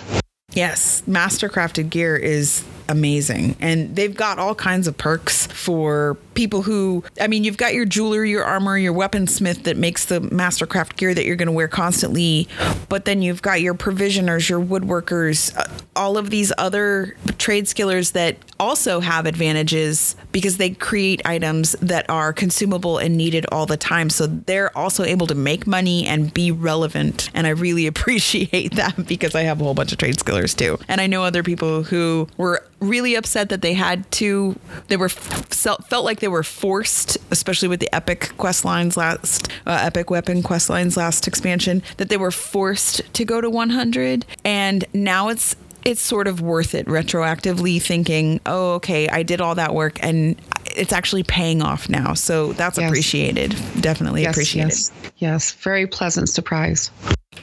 Yes, 0.54 1.01
mastercrafted 1.08 1.90
gear 1.90 2.18
is 2.18 2.63
amazing. 2.90 3.56
And 3.62 3.96
they've 3.96 4.13
got 4.13 4.38
all 4.38 4.54
kinds 4.54 4.88
of 4.88 4.98
perks 4.98 5.48
for 5.48 6.18
people 6.33 6.61
who, 6.61 7.03
I 7.19 7.27
mean, 7.27 7.43
you've 7.43 7.57
got 7.57 7.73
your 7.73 7.85
jeweler, 7.85 8.23
your 8.23 8.43
armor, 8.43 8.77
your 8.77 8.93
weaponsmith 8.93 9.63
that 9.63 9.77
makes 9.77 10.05
the 10.05 10.19
mastercraft 10.21 10.95
gear 10.95 11.13
that 11.13 11.25
you're 11.25 11.35
going 11.35 11.47
to 11.47 11.51
wear 11.51 11.67
constantly. 11.67 12.47
But 12.89 13.05
then 13.05 13.21
you've 13.21 13.41
got 13.41 13.61
your 13.61 13.73
provisioners, 13.73 14.50
your 14.50 14.61
woodworkers, 14.61 15.55
uh, 15.57 15.67
all 15.95 16.17
of 16.17 16.29
these 16.29 16.51
other 16.57 17.15
trade 17.38 17.65
skillers 17.65 18.11
that 18.11 18.38
also 18.59 19.00
have 19.00 19.25
advantages 19.25 20.15
because 20.31 20.57
they 20.57 20.69
create 20.69 21.21
items 21.25 21.73
that 21.81 22.09
are 22.09 22.31
consumable 22.31 22.97
and 22.97 23.17
needed 23.17 23.45
all 23.51 23.65
the 23.65 23.77
time. 23.77 24.09
So 24.09 24.27
they're 24.27 24.75
also 24.77 25.03
able 25.03 25.27
to 25.27 25.35
make 25.35 25.67
money 25.67 26.05
and 26.05 26.33
be 26.33 26.51
relevant. 26.51 27.29
And 27.33 27.47
I 27.47 27.51
really 27.51 27.88
appreciate 27.91 28.75
that 28.75 29.05
because 29.07 29.35
I 29.35 29.41
have 29.41 29.59
a 29.59 29.63
whole 29.63 29.73
bunch 29.73 29.91
of 29.91 29.97
trade 29.97 30.17
skillers 30.17 30.55
too. 30.55 30.79
And 30.88 31.01
I 31.01 31.07
know 31.07 31.23
other 31.23 31.43
people 31.43 31.83
who 31.83 32.27
were 32.38 32.63
really 32.79 33.15
upset 33.15 33.50
that 33.50 33.61
they 33.61 33.73
had 33.73 34.09
to 34.11 34.59
they 34.88 34.97
were 34.97 35.09
felt 35.09 36.03
like 36.03 36.19
they 36.22 36.28
were 36.28 36.44
forced 36.44 37.18
especially 37.32 37.68
with 37.68 37.80
the 37.80 37.94
epic 37.94 38.32
quest 38.38 38.63
lines 38.63 38.96
last 38.96 39.50
uh, 39.68 39.78
epic 39.82 40.10
weapon 40.10 40.42
quest 40.42 40.70
lines 40.70 40.96
last 40.96 41.28
expansion 41.28 41.84
that 41.98 42.10
they 42.10 42.18
were 42.18 42.32
forced 42.32 43.01
to 43.13 43.25
go 43.25 43.42
to 43.42 43.50
100 43.50 44.25
and 44.46 44.86
now 44.94 45.28
it's 45.28 45.56
it's 45.86 46.01
sort 46.01 46.28
of 46.28 46.42
worth 46.42 46.75
it 46.75 46.86
retroactively 46.86 47.82
thinking, 47.82 48.40
oh, 48.46 48.74
okay, 48.74 49.08
I 49.10 49.24
did 49.24 49.42
all 49.42 49.56
that 49.56 49.74
work 49.74 49.98
and 50.04 50.40
it's 50.66 50.94
actually 50.94 51.24
paying 51.24 51.62
off 51.62 51.90
now. 51.90 52.13
So 52.13 52.54
that's 52.54 52.78
yes. 52.78 52.88
appreciated. 52.88 53.56
Definitely 53.80 54.24
yes, 54.24 54.36
appreciated. 54.36 54.70
Yes. 54.70 54.92
yes, 55.18 55.51
very 55.51 55.88
pleasant 55.88 56.30
surprise. 56.30 56.92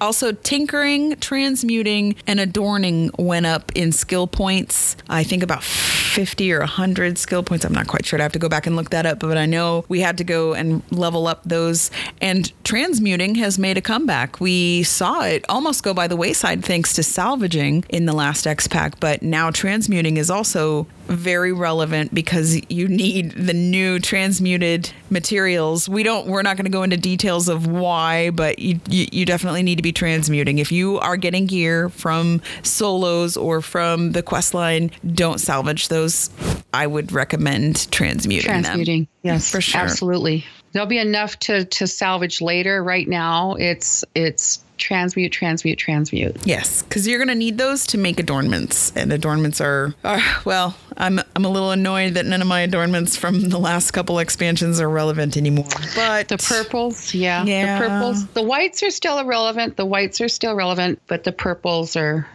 Also, 0.01 0.33
tinkering, 0.33 1.17
transmuting, 1.17 2.15
and 2.27 2.39
adorning 2.39 3.11
went 3.19 3.47
up 3.47 3.73
in 3.75 3.91
skill 3.91 4.27
points. 4.27 4.97
I 5.09 5.25
think 5.25 5.43
about 5.43 5.65
50 5.65 6.53
or 6.53 6.61
100 6.61 7.17
skill 7.17 7.43
points. 7.43 7.65
I'm 7.65 7.73
not 7.73 7.89
quite 7.89 8.05
sure. 8.05 8.19
I 8.19 8.23
have 8.23 8.33
to 8.33 8.39
go 8.39 8.51
back 8.51 8.67
and 8.67 8.77
look 8.77 8.91
that 8.91 9.07
up, 9.07 9.19
but 9.21 9.39
I 9.39 9.47
know 9.47 9.87
we 9.89 10.01
had 10.01 10.19
to 10.19 10.25
go 10.25 10.53
and 10.53 10.83
level 10.93 11.27
up 11.27 11.43
those. 11.45 11.91
And 12.21 12.53
transmuting 12.65 13.37
has 13.37 13.59
made 13.59 13.79
a 13.79 13.81
comeback. 13.81 14.41
We 14.41 14.83
saw 14.83 15.25
it 15.25 15.45
almost 15.49 15.83
go 15.83 15.95
by 15.95 16.07
the 16.07 16.17
wayside 16.17 16.65
thanks 16.65 16.93
to 16.95 17.03
salvaging 17.03 17.85
in 17.89 18.05
the 18.05 18.13
last 18.13 18.47
X 18.47 18.69
Pack, 18.69 19.01
but 19.01 19.23
now 19.23 19.51
transmuting 19.51 20.19
is 20.19 20.31
also 20.31 20.87
very 21.07 21.53
relevant 21.53 22.13
because 22.13 22.61
you 22.71 22.87
need 22.87 23.33
the 23.33 23.55
new 23.55 23.99
transmuted 23.99 24.93
materials. 25.09 25.89
We 25.89 26.03
don't 26.03 26.27
we're 26.27 26.43
not 26.43 26.57
going 26.57 26.67
to 26.67 26.71
go 26.71 26.83
into 26.83 26.99
details 26.99 27.49
of 27.49 27.67
why, 27.67 28.29
but 28.31 28.59
you, 28.59 28.79
you, 28.91 29.07
you 29.11 29.25
definitely 29.25 29.63
need 29.63 29.78
to 29.79 29.83
be 29.83 29.93
transmuting. 29.93 30.59
If 30.59 30.71
you 30.71 30.99
are 30.99 31.17
getting 31.17 31.47
gear 31.47 31.89
from 31.89 32.43
solos 32.63 33.37
or 33.37 33.63
from 33.63 34.13
the 34.13 34.23
quest 34.23 34.53
line, 34.53 34.91
don't 35.15 35.41
salvage 35.41 35.89
those. 35.89 36.29
I 36.75 36.87
would 36.87 37.13
recommend 37.13 37.91
transmuting. 37.91 38.45
Transmuting. 38.49 39.03
Them. 39.05 39.09
Yes, 39.23 39.51
for 39.51 39.61
sure. 39.61 39.81
Absolutely. 39.81 40.45
There'll 40.73 40.87
be 40.87 40.99
enough 40.99 41.39
to 41.41 41.65
to 41.65 41.87
salvage 41.87 42.41
later. 42.41 42.83
Right 42.83 43.09
now, 43.09 43.55
it's 43.55 44.05
it's 44.15 44.65
transmute, 44.79 45.33
transmute, 45.33 45.79
transmute. 45.79 46.37
Yes, 46.45 46.83
because 46.83 47.07
you're 47.07 47.19
going 47.19 47.29
to 47.29 47.35
need 47.35 47.59
those 47.59 47.87
to 47.89 47.99
make 47.99 48.19
adornments, 48.19 48.93
and 48.97 49.13
adornments 49.13 49.61
are, 49.61 49.95
are 50.05 50.21
well. 50.45 50.77
I'm 50.97 51.21
I'm 51.37 51.45
a 51.45 51.49
little 51.49 51.71
annoyed 51.71 52.15
that 52.15 52.27
none 52.27 52.41
of 52.41 52.49
my 52.49 52.61
adornments 52.61 53.17
from 53.17 53.49
the 53.49 53.59
last 53.59 53.91
couple 53.91 54.19
expansions 54.19 54.81
are 54.81 54.89
relevant 54.89 55.37
anymore. 55.37 55.69
But 55.95 56.29
the 56.29 56.39
purples, 56.39 57.13
yeah, 57.15 57.45
yeah, 57.45 57.79
the 57.79 57.87
purples, 57.87 58.27
the 58.29 58.43
whites 58.43 58.83
are 58.83 58.91
still 58.91 59.19
irrelevant. 59.19 59.77
The 59.77 59.87
whites 59.87 60.21
are 60.21 60.29
still 60.29 60.55
relevant, 60.55 61.01
but 61.07 61.25
the 61.25 61.33
purples 61.33 61.97
are 61.97 62.27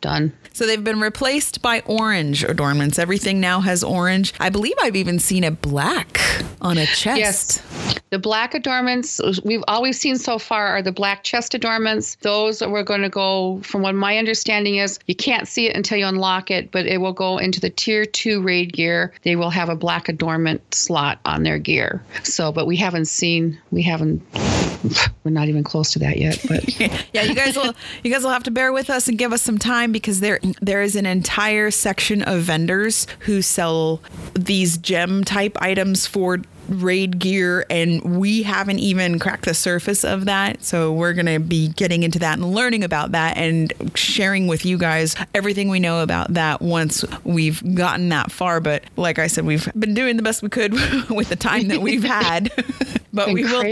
done. 0.00 0.32
So 0.52 0.66
they've 0.66 0.82
been 0.82 1.00
replaced 1.00 1.62
by 1.62 1.80
orange 1.86 2.44
adornments. 2.44 2.98
Everything 2.98 3.40
now 3.40 3.60
has 3.60 3.82
orange. 3.82 4.34
I 4.40 4.50
believe 4.50 4.74
I've 4.82 4.96
even 4.96 5.18
seen 5.18 5.44
a 5.44 5.50
black 5.50 6.20
on 6.60 6.78
a 6.78 6.86
chest. 6.86 7.18
Yes. 7.18 7.62
The 8.10 8.18
black 8.18 8.54
adornments 8.54 9.20
we've 9.44 9.62
always 9.68 9.98
seen 9.98 10.16
so 10.16 10.38
far 10.38 10.66
are 10.66 10.82
the 10.82 10.92
black 10.92 11.22
chest 11.22 11.54
adornments. 11.54 12.16
Those 12.16 12.60
we're 12.60 12.82
going 12.82 13.02
to 13.02 13.08
go, 13.08 13.60
from 13.62 13.82
what 13.82 13.94
my 13.94 14.18
understanding 14.18 14.76
is, 14.76 14.98
you 15.06 15.14
can't 15.14 15.46
see 15.46 15.68
it 15.68 15.76
until 15.76 15.98
you 15.98 16.06
unlock 16.06 16.50
it, 16.50 16.72
but 16.72 16.86
it 16.86 16.98
will 16.98 17.12
go 17.12 17.38
into 17.38 17.60
the 17.60 17.70
tier 17.70 18.04
two 18.04 18.42
raid 18.42 18.72
gear. 18.72 19.12
They 19.22 19.36
will 19.36 19.50
have 19.50 19.68
a 19.68 19.76
black 19.76 20.08
adornment 20.08 20.74
slot 20.74 21.20
on 21.24 21.44
their 21.44 21.58
gear. 21.58 22.02
So, 22.24 22.50
but 22.50 22.66
we 22.66 22.76
haven't 22.76 23.06
seen, 23.06 23.58
we 23.70 23.82
haven't 23.82 24.22
we're 25.24 25.30
not 25.30 25.48
even 25.48 25.62
close 25.62 25.92
to 25.92 25.98
that 25.98 26.16
yet 26.16 26.42
but 26.48 26.80
yeah 27.12 27.22
you 27.22 27.34
guys 27.34 27.56
will 27.56 27.74
you 28.02 28.10
guys 28.10 28.22
will 28.22 28.30
have 28.30 28.42
to 28.42 28.50
bear 28.50 28.72
with 28.72 28.88
us 28.88 29.08
and 29.08 29.18
give 29.18 29.32
us 29.32 29.42
some 29.42 29.58
time 29.58 29.89
because 29.92 30.20
there 30.20 30.40
there 30.60 30.82
is 30.82 30.96
an 30.96 31.06
entire 31.06 31.70
section 31.70 32.22
of 32.22 32.42
vendors 32.42 33.06
who 33.20 33.42
sell 33.42 34.00
these 34.34 34.78
gem 34.78 35.24
type 35.24 35.56
items 35.60 36.06
for 36.06 36.42
raid 36.70 37.18
gear 37.18 37.66
and 37.68 38.18
we 38.18 38.42
haven't 38.42 38.78
even 38.78 39.18
cracked 39.18 39.44
the 39.44 39.54
surface 39.54 40.04
of 40.04 40.24
that 40.26 40.62
so 40.62 40.92
we're 40.92 41.12
going 41.12 41.26
to 41.26 41.40
be 41.40 41.68
getting 41.68 42.02
into 42.02 42.18
that 42.18 42.38
and 42.38 42.54
learning 42.54 42.84
about 42.84 43.12
that 43.12 43.36
and 43.36 43.72
sharing 43.94 44.46
with 44.46 44.64
you 44.64 44.78
guys 44.78 45.16
everything 45.34 45.68
we 45.68 45.80
know 45.80 46.02
about 46.02 46.32
that 46.32 46.62
once 46.62 47.04
we've 47.24 47.74
gotten 47.74 48.08
that 48.08 48.30
far 48.30 48.60
but 48.60 48.84
like 48.96 49.18
i 49.18 49.26
said 49.26 49.44
we've 49.44 49.68
been 49.78 49.94
doing 49.94 50.16
the 50.16 50.22
best 50.22 50.42
we 50.42 50.48
could 50.48 50.72
with 51.10 51.28
the 51.28 51.36
time 51.36 51.68
that 51.68 51.82
we've 51.82 52.04
had 52.10 52.52
but 53.12 53.32
we 53.32 53.44
will 53.44 53.64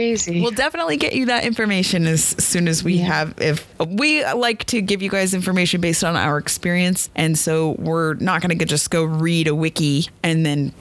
we'll 0.43 0.51
definitely 0.51 0.97
get 0.97 1.15
you 1.15 1.27
that 1.27 1.45
information 1.45 2.07
as 2.07 2.23
soon 2.23 2.67
as 2.67 2.83
we 2.83 2.95
yeah. 2.95 3.05
have 3.05 3.35
if 3.41 3.67
we 3.79 4.25
like 4.33 4.65
to 4.65 4.81
give 4.81 5.03
you 5.03 5.09
guys 5.09 5.35
information 5.35 5.81
based 5.81 6.03
on 6.03 6.17
our 6.17 6.37
experience 6.37 7.11
and 7.15 7.39
so 7.39 7.77
we're 7.79 8.15
not 8.15 8.43
going 8.43 8.59
to 8.59 8.65
just 8.65 8.91
go 8.91 9.05
read 9.05 9.47
a 9.47 9.55
wiki 9.55 10.09
and 10.25 10.45
then 10.45 10.73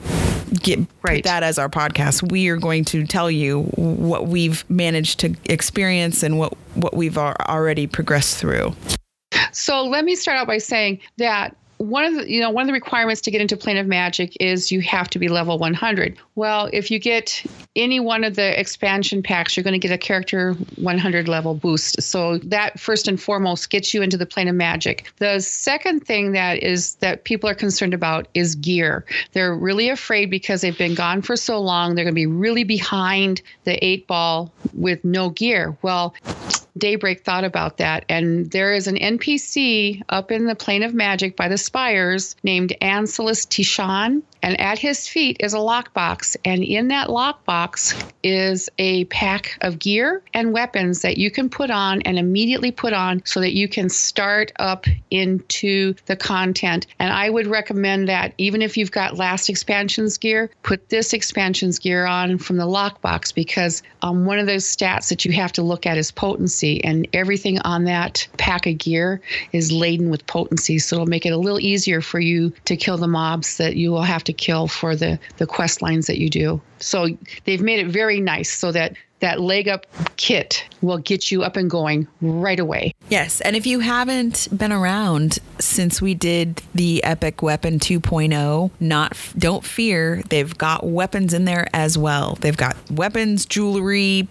get 0.54 0.80
right. 1.02 1.24
that 1.24 1.42
as 1.42 1.58
our 1.58 1.68
podcast. 1.68 2.07
We 2.22 2.48
are 2.48 2.56
going 2.56 2.84
to 2.86 3.06
tell 3.06 3.30
you 3.30 3.62
what 3.76 4.28
we've 4.28 4.68
managed 4.70 5.20
to 5.20 5.34
experience 5.46 6.22
and 6.22 6.38
what 6.38 6.54
what 6.74 6.94
we've 6.94 7.18
already 7.18 7.86
progressed 7.86 8.38
through. 8.38 8.74
So 9.52 9.84
let 9.84 10.04
me 10.04 10.14
start 10.14 10.38
out 10.38 10.46
by 10.46 10.58
saying 10.58 11.00
that 11.18 11.56
one 11.78 12.04
of 12.04 12.14
the 12.14 12.30
you 12.30 12.40
know 12.40 12.50
one 12.50 12.62
of 12.62 12.66
the 12.66 12.72
requirements 12.72 13.20
to 13.22 13.30
get 13.30 13.40
into 13.40 13.56
plane 13.56 13.76
of 13.76 13.86
magic 13.86 14.36
is 14.40 14.70
you 14.70 14.80
have 14.80 15.08
to 15.08 15.18
be 15.18 15.28
level 15.28 15.58
100 15.58 16.16
well 16.34 16.68
if 16.72 16.90
you 16.90 16.98
get 16.98 17.42
any 17.76 18.00
one 18.00 18.24
of 18.24 18.36
the 18.36 18.58
expansion 18.58 19.22
packs 19.22 19.56
you're 19.56 19.64
going 19.64 19.78
to 19.78 19.78
get 19.78 19.92
a 19.92 19.98
character 19.98 20.54
100 20.76 21.28
level 21.28 21.54
boost. 21.54 22.00
So 22.02 22.38
that 22.38 22.78
first 22.78 23.08
and 23.08 23.20
foremost 23.20 23.70
gets 23.70 23.92
you 23.92 24.02
into 24.02 24.16
the 24.16 24.26
plane 24.26 24.48
of 24.48 24.54
magic. 24.54 25.10
The 25.18 25.40
second 25.40 26.06
thing 26.06 26.32
that 26.32 26.62
is 26.62 26.94
that 26.96 27.24
people 27.24 27.48
are 27.48 27.54
concerned 27.54 27.94
about 27.94 28.28
is 28.34 28.54
gear. 28.54 29.04
They're 29.32 29.54
really 29.54 29.88
afraid 29.88 30.30
because 30.30 30.60
they've 30.60 30.76
been 30.76 30.94
gone 30.94 31.22
for 31.22 31.36
so 31.36 31.60
long 31.60 31.94
they're 31.94 32.04
going 32.04 32.14
to 32.14 32.20
be 32.20 32.26
really 32.26 32.64
behind 32.64 33.42
the 33.64 33.82
eight 33.84 34.06
ball 34.06 34.52
with 34.72 35.04
no 35.04 35.30
gear. 35.30 35.76
Well 35.82 36.14
Daybreak 36.78 37.24
thought 37.24 37.44
about 37.44 37.78
that. 37.78 38.04
And 38.08 38.50
there 38.50 38.72
is 38.72 38.86
an 38.86 38.96
NPC 38.96 40.02
up 40.08 40.30
in 40.30 40.46
the 40.46 40.54
plane 40.54 40.82
of 40.82 40.94
magic 40.94 41.36
by 41.36 41.48
the 41.48 41.58
spires 41.58 42.36
named 42.42 42.74
Anselus 42.80 43.46
Tishan. 43.46 44.22
And 44.40 44.60
at 44.60 44.78
his 44.78 45.08
feet 45.08 45.38
is 45.40 45.52
a 45.52 45.58
lockbox. 45.58 46.36
And 46.44 46.62
in 46.62 46.88
that 46.88 47.08
lockbox 47.08 48.12
is 48.22 48.68
a 48.78 49.04
pack 49.06 49.58
of 49.62 49.80
gear 49.80 50.22
and 50.32 50.52
weapons 50.52 51.02
that 51.02 51.18
you 51.18 51.30
can 51.30 51.50
put 51.50 51.70
on 51.70 52.02
and 52.02 52.18
immediately 52.18 52.70
put 52.70 52.92
on 52.92 53.22
so 53.24 53.40
that 53.40 53.52
you 53.52 53.68
can 53.68 53.88
start 53.88 54.52
up 54.60 54.86
into 55.10 55.94
the 56.06 56.14
content. 56.14 56.86
And 57.00 57.12
I 57.12 57.30
would 57.30 57.48
recommend 57.48 58.08
that 58.08 58.32
even 58.38 58.62
if 58.62 58.76
you've 58.76 58.92
got 58.92 59.16
last 59.16 59.48
expansion's 59.48 60.16
gear, 60.18 60.50
put 60.62 60.88
this 60.88 61.12
expansion's 61.12 61.80
gear 61.80 62.06
on 62.06 62.38
from 62.38 62.58
the 62.58 62.66
lockbox 62.66 63.34
because 63.34 63.82
um, 64.02 64.24
one 64.24 64.38
of 64.38 64.46
those 64.46 64.64
stats 64.64 65.08
that 65.08 65.24
you 65.24 65.32
have 65.32 65.52
to 65.54 65.62
look 65.62 65.84
at 65.84 65.98
is 65.98 66.12
potency 66.12 66.67
potency, 66.68 66.84
and 66.84 67.08
everything 67.12 67.58
on 67.60 67.84
that 67.84 68.26
pack 68.36 68.66
of 68.66 68.78
gear 68.78 69.20
is 69.52 69.72
laden 69.72 70.10
with 70.10 70.26
potency. 70.26 70.78
So 70.78 70.96
it'll 70.96 71.06
make 71.06 71.26
it 71.26 71.30
a 71.32 71.36
little 71.36 71.60
easier 71.60 72.00
for 72.00 72.20
you 72.20 72.52
to 72.64 72.76
kill 72.76 72.98
the 72.98 73.08
mobs 73.08 73.56
that 73.56 73.76
you 73.76 73.90
will 73.90 74.02
have 74.02 74.24
to 74.24 74.32
kill 74.32 74.68
for 74.68 74.96
the 74.96 75.18
the 75.38 75.46
quest 75.46 75.82
lines 75.82 76.06
that 76.06 76.18
you 76.18 76.30
do. 76.30 76.60
So 76.80 77.08
they've 77.44 77.62
made 77.62 77.80
it 77.80 77.88
very 77.88 78.20
nice 78.20 78.50
so 78.50 78.72
that 78.72 78.96
that 79.20 79.40
leg 79.40 79.68
up 79.68 79.86
kit 80.16 80.64
will 80.80 80.98
get 80.98 81.30
you 81.30 81.42
up 81.42 81.56
and 81.56 81.70
going 81.70 82.06
right 82.20 82.60
away. 82.60 82.94
Yes, 83.08 83.40
and 83.40 83.56
if 83.56 83.66
you 83.66 83.80
haven't 83.80 84.48
been 84.56 84.72
around 84.72 85.38
since 85.58 86.00
we 86.00 86.14
did 86.14 86.62
the 86.74 87.02
Epic 87.04 87.42
Weapon 87.42 87.78
2.0, 87.78 88.70
not 88.80 89.16
don't 89.36 89.64
fear, 89.64 90.22
they've 90.28 90.56
got 90.56 90.86
weapons 90.86 91.34
in 91.34 91.44
there 91.44 91.68
as 91.72 91.98
well. 91.98 92.36
They've 92.40 92.56
got 92.56 92.76
weapons, 92.90 93.46
jewelry, 93.46 94.28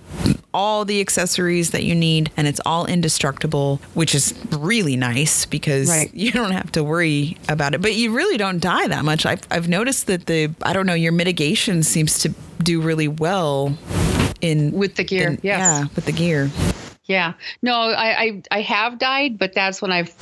all 0.54 0.86
the 0.86 1.02
accessories 1.02 1.72
that 1.72 1.84
you 1.84 1.94
need 1.94 2.32
and 2.38 2.48
it's 2.48 2.62
all 2.66 2.86
indestructible, 2.86 3.82
which 3.94 4.16
is 4.16 4.34
really 4.52 4.96
nice 4.96 5.46
because 5.46 5.90
right. 5.90 6.10
you 6.16 6.32
don't 6.32 6.52
have 6.52 6.72
to 6.74 6.84
worry 6.84 7.38
about 7.50 7.74
it. 7.74 7.82
But 7.82 7.96
you 7.96 8.14
really 8.14 8.38
don't 8.38 8.60
die 8.60 8.88
that 8.88 9.06
much. 9.06 9.26
I've 9.26 9.42
I've 9.52 9.68
noticed 9.68 10.08
that 10.08 10.26
the 10.26 10.52
I 10.64 10.74
don't 10.74 10.86
know, 10.86 10.94
your 10.94 11.12
mitigation 11.12 11.84
seems 11.84 12.20
to 12.20 12.34
do 12.64 12.82
really 12.82 13.08
well 13.08 13.78
in 14.42 14.72
with 14.72 14.96
the 14.96 15.04
gear. 15.04 15.30
In, 15.30 15.40
yes. 15.44 15.60
Yeah, 15.60 15.88
with 15.96 16.06
the 16.06 16.12
gear. 16.12 16.50
Yeah. 17.06 17.34
No, 17.62 17.74
I, 17.74 18.22
I 18.22 18.42
I 18.52 18.62
have 18.62 19.00
died, 19.00 19.38
but 19.38 19.54
that's 19.54 19.82
when 19.82 19.92
I've 19.92 20.14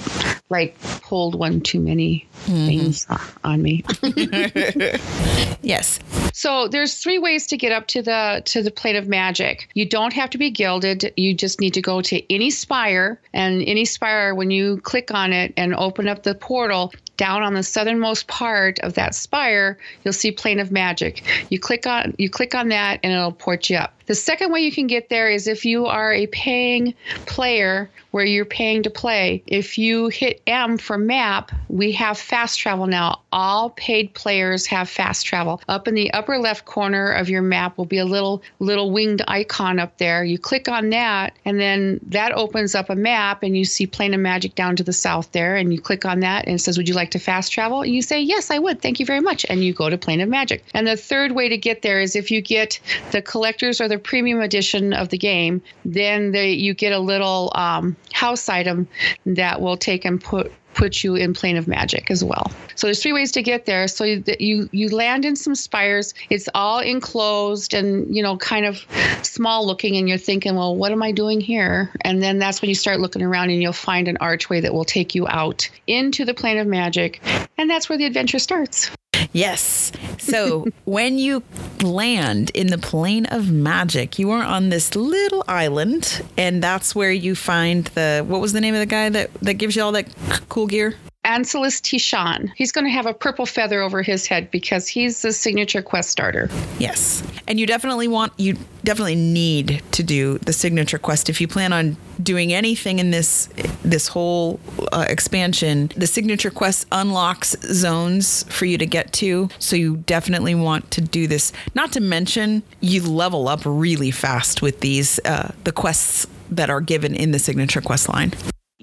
like 0.49 0.79
pulled 1.01 1.33
one 1.33 1.61
too 1.61 1.79
many 1.79 2.27
mm-hmm. 2.45 2.65
things 2.67 3.07
on 3.43 3.61
me. 3.61 3.83
yes. 5.61 5.99
So 6.33 6.67
there's 6.67 6.95
three 6.95 7.17
ways 7.17 7.47
to 7.47 7.57
get 7.57 7.71
up 7.71 7.87
to 7.87 8.01
the 8.01 8.43
to 8.45 8.61
the 8.61 8.69
plane 8.69 8.95
of 8.95 9.07
magic. 9.07 9.69
You 9.73 9.87
don't 9.87 10.13
have 10.13 10.29
to 10.31 10.37
be 10.37 10.51
gilded. 10.51 11.11
You 11.17 11.33
just 11.33 11.59
need 11.59 11.73
to 11.73 11.81
go 11.81 12.01
to 12.01 12.33
any 12.33 12.51
spire 12.51 13.19
and 13.33 13.63
any 13.63 13.85
spire 13.85 14.35
when 14.35 14.51
you 14.51 14.77
click 14.81 15.11
on 15.11 15.33
it 15.33 15.53
and 15.57 15.73
open 15.73 16.07
up 16.07 16.23
the 16.23 16.35
portal, 16.35 16.93
down 17.17 17.43
on 17.43 17.53
the 17.53 17.63
southernmost 17.63 18.27
part 18.27 18.79
of 18.79 18.93
that 18.93 19.15
spire, 19.15 19.77
you'll 20.03 20.13
see 20.13 20.31
Plane 20.31 20.59
of 20.59 20.71
Magic. 20.71 21.23
You 21.49 21.59
click 21.59 21.87
on 21.87 22.15
you 22.17 22.29
click 22.29 22.55
on 22.55 22.69
that 22.69 22.99
and 23.03 23.13
it'll 23.13 23.31
port 23.31 23.69
you 23.69 23.77
up. 23.77 23.93
The 24.05 24.15
second 24.15 24.51
way 24.51 24.61
you 24.61 24.71
can 24.71 24.87
get 24.87 25.09
there 25.09 25.29
is 25.29 25.47
if 25.47 25.65
you 25.65 25.87
are 25.87 26.13
a 26.13 26.27
paying 26.27 26.93
player 27.25 27.89
where 28.15 28.23
you're 28.23 28.45
paying 28.45 28.81
to 28.81 28.89
play. 28.89 29.43
If 29.45 29.77
you 29.77 30.07
hit 30.07 30.41
M 30.47 30.77
for 30.77 30.97
map, 30.97 31.51
we 31.67 31.91
have 31.91 32.17
fast 32.17 32.57
travel 32.57 32.87
now. 32.87 33.19
All 33.33 33.71
paid 33.71 34.13
players 34.13 34.65
have 34.67 34.87
fast 34.87 35.25
travel. 35.25 35.59
Up 35.67 35.85
in 35.89 35.95
the 35.95 36.13
upper 36.13 36.37
left 36.37 36.63
corner 36.63 37.11
of 37.11 37.29
your 37.29 37.41
map 37.41 37.77
will 37.77 37.83
be 37.83 37.97
a 37.97 38.05
little 38.05 38.41
little 38.59 38.91
winged 38.91 39.21
icon 39.27 39.79
up 39.79 39.97
there. 39.97 40.23
You 40.23 40.39
click 40.39 40.69
on 40.69 40.91
that 40.91 41.33
and 41.43 41.59
then 41.59 41.99
that 42.03 42.31
opens 42.31 42.73
up 42.73 42.89
a 42.89 42.95
map 42.95 43.43
and 43.43 43.57
you 43.57 43.65
see 43.65 43.85
Plane 43.85 44.13
of 44.13 44.21
Magic 44.21 44.55
down 44.55 44.77
to 44.77 44.83
the 44.83 44.93
south 44.93 45.33
there 45.33 45.57
and 45.57 45.73
you 45.73 45.81
click 45.81 46.05
on 46.05 46.21
that 46.21 46.45
and 46.45 46.55
it 46.55 46.59
says 46.59 46.77
would 46.77 46.87
you 46.87 46.95
like 46.95 47.04
to 47.11 47.19
fast 47.19 47.51
travel? 47.51 47.85
You 47.85 48.01
say 48.01 48.21
yes, 48.21 48.51
I 48.51 48.59
would. 48.59 48.81
Thank 48.81 48.99
you 48.99 49.05
very 49.05 49.21
much 49.21 49.45
and 49.49 49.63
you 49.63 49.73
go 49.73 49.89
to 49.89 49.97
Plane 49.97 50.21
of 50.21 50.29
Magic. 50.29 50.63
And 50.73 50.87
the 50.87 50.97
third 50.97 51.31
way 51.31 51.49
to 51.49 51.57
get 51.57 51.81
there 51.81 51.99
is 51.99 52.15
if 52.15 52.31
you 52.31 52.41
get 52.41 52.79
the 53.11 53.21
collectors 53.21 53.81
or 53.81 53.87
the 53.87 53.97
premium 53.97 54.41
edition 54.41 54.93
of 54.93 55.09
the 55.09 55.17
game, 55.17 55.61
then 55.83 56.31
they, 56.31 56.51
you 56.51 56.73
get 56.73 56.93
a 56.93 56.99
little 56.99 57.51
um, 57.55 57.95
house 58.13 58.49
item 58.49 58.87
that 59.25 59.61
will 59.61 59.77
take 59.77 60.05
and 60.05 60.21
put 60.21 60.51
put 60.75 61.03
you 61.03 61.15
in 61.15 61.33
plane 61.33 61.57
of 61.57 61.67
magic 61.67 62.11
as 62.11 62.23
well. 62.23 62.51
So 62.75 62.87
there's 62.87 63.01
three 63.01 63.13
ways 63.13 63.31
to 63.33 63.41
get 63.41 63.65
there. 63.65 63.87
So 63.87 64.03
you 64.03 64.23
you, 64.39 64.69
you 64.71 64.89
land 64.89 65.25
in 65.25 65.35
some 65.35 65.55
spires. 65.55 66.13
It's 66.29 66.49
all 66.53 66.79
enclosed 66.79 67.73
and 67.73 68.15
you 68.15 68.21
know 68.21 68.37
kind 68.37 68.65
of 68.65 68.85
small 69.23 69.65
looking, 69.65 69.95
and 69.97 70.07
you're 70.07 70.17
thinking, 70.17 70.55
well, 70.55 70.75
what 70.75 70.91
am 70.91 71.01
I 71.01 71.11
doing 71.11 71.41
here? 71.41 71.91
And 72.01 72.21
then 72.21 72.39
that's 72.39 72.61
when 72.61 72.69
you 72.69 72.75
start 72.75 72.99
looking 72.99 73.21
around, 73.21 73.49
and 73.49 73.61
you'll 73.61 73.73
find 73.73 74.07
an 74.07 74.17
archway 74.17 74.61
that 74.61 74.73
will 74.73 74.85
take 74.85 75.15
you 75.15 75.27
out 75.27 75.69
into 75.87 76.25
the 76.25 76.33
plane 76.33 76.57
of 76.57 76.67
magic, 76.67 77.21
and 77.57 77.69
that's 77.69 77.89
where 77.89 77.97
the 77.97 78.05
adventure 78.05 78.39
starts. 78.39 78.91
Yes. 79.33 79.91
So 80.17 80.65
when 80.85 81.17
you 81.17 81.43
land 81.81 82.51
in 82.53 82.67
the 82.67 82.77
plane 82.77 83.25
of 83.27 83.51
magic, 83.51 84.17
you 84.19 84.31
are 84.31 84.43
on 84.43 84.69
this 84.69 84.95
little 84.95 85.43
island, 85.47 86.23
and 86.37 86.63
that's 86.63 86.95
where 86.95 87.11
you 87.11 87.35
find 87.35 87.85
the 87.87 88.23
what 88.27 88.41
was 88.41 88.53
the 88.53 88.61
name 88.61 88.73
of 88.73 88.79
the 88.79 88.85
guy 88.85 89.09
that 89.09 89.33
that 89.41 89.55
gives 89.55 89.75
you 89.75 89.83
all 89.83 89.91
that 89.93 90.07
cool 90.49 90.67
gear? 90.67 90.95
Anselus 91.25 91.81
Tishan. 91.81 92.51
He's 92.55 92.71
going 92.71 92.85
to 92.85 92.91
have 92.91 93.07
a 93.07 93.13
purple 93.13 93.45
feather 93.45 93.81
over 93.81 94.01
his 94.01 94.27
head 94.27 94.49
because 94.51 94.87
he's 94.87 95.23
the 95.23 95.33
signature 95.33 95.81
quest 95.81 96.09
starter. 96.11 96.49
Yes. 96.79 97.23
And 97.47 97.59
you 97.59 97.65
definitely 97.65 98.07
want, 98.07 98.31
you 98.37 98.55
definitely 98.83 99.15
need 99.15 99.83
to 99.91 100.03
do 100.03 100.37
the 100.39 100.53
signature 100.53 100.99
quest 100.99 101.27
if 101.27 101.41
you 101.41 101.47
plan 101.47 101.73
on 101.73 101.97
doing 102.21 102.53
anything 102.53 102.99
in 102.99 103.11
this 103.11 103.49
this 103.83 104.07
whole 104.07 104.59
uh, 104.93 105.05
expansion 105.09 105.91
the 105.97 106.07
signature 106.07 106.49
quest 106.49 106.87
unlocks 106.91 107.55
zones 107.73 108.43
for 108.43 108.65
you 108.65 108.77
to 108.77 108.85
get 108.85 109.11
to 109.11 109.49
so 109.59 109.75
you 109.75 109.97
definitely 109.97 110.55
want 110.55 110.89
to 110.91 111.01
do 111.01 111.27
this 111.27 111.51
not 111.73 111.91
to 111.91 111.99
mention 111.99 112.63
you 112.79 113.01
level 113.01 113.49
up 113.49 113.59
really 113.65 114.11
fast 114.11 114.61
with 114.61 114.79
these 114.79 115.19
uh, 115.25 115.51
the 115.65 115.71
quests 115.71 116.25
that 116.49 116.69
are 116.69 116.81
given 116.81 117.15
in 117.15 117.31
the 117.31 117.39
signature 117.39 117.81
quest 117.81 118.07
line 118.07 118.31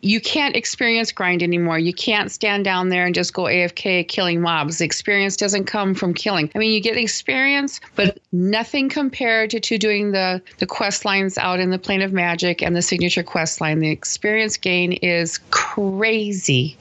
you 0.02 0.20
can't 0.20 0.56
experience 0.56 1.12
grind 1.12 1.44
anymore. 1.44 1.78
You 1.78 1.94
can't 1.94 2.30
stand 2.30 2.64
down 2.64 2.88
there 2.88 3.06
and 3.06 3.14
just 3.14 3.32
go 3.32 3.44
AFK 3.44 4.06
killing 4.08 4.40
mobs. 4.40 4.78
The 4.78 4.84
experience 4.84 5.36
doesn't 5.36 5.66
come 5.66 5.94
from 5.94 6.12
killing. 6.12 6.50
I 6.54 6.58
mean, 6.58 6.72
you 6.72 6.80
get 6.80 6.96
experience, 6.96 7.80
but 7.94 8.18
nothing 8.32 8.88
compared 8.88 9.50
to, 9.50 9.60
to 9.60 9.78
doing 9.78 10.10
the, 10.10 10.42
the 10.58 10.66
quest 10.66 11.04
lines 11.04 11.38
out 11.38 11.60
in 11.60 11.70
the 11.70 11.78
plane 11.78 12.02
of 12.02 12.12
magic 12.12 12.62
and 12.62 12.74
the 12.74 12.82
signature 12.82 13.22
quest 13.22 13.60
line. 13.60 13.78
The 13.78 13.90
experience 13.90 14.56
gain 14.56 14.92
is 14.94 15.38
crazy. 15.50 16.76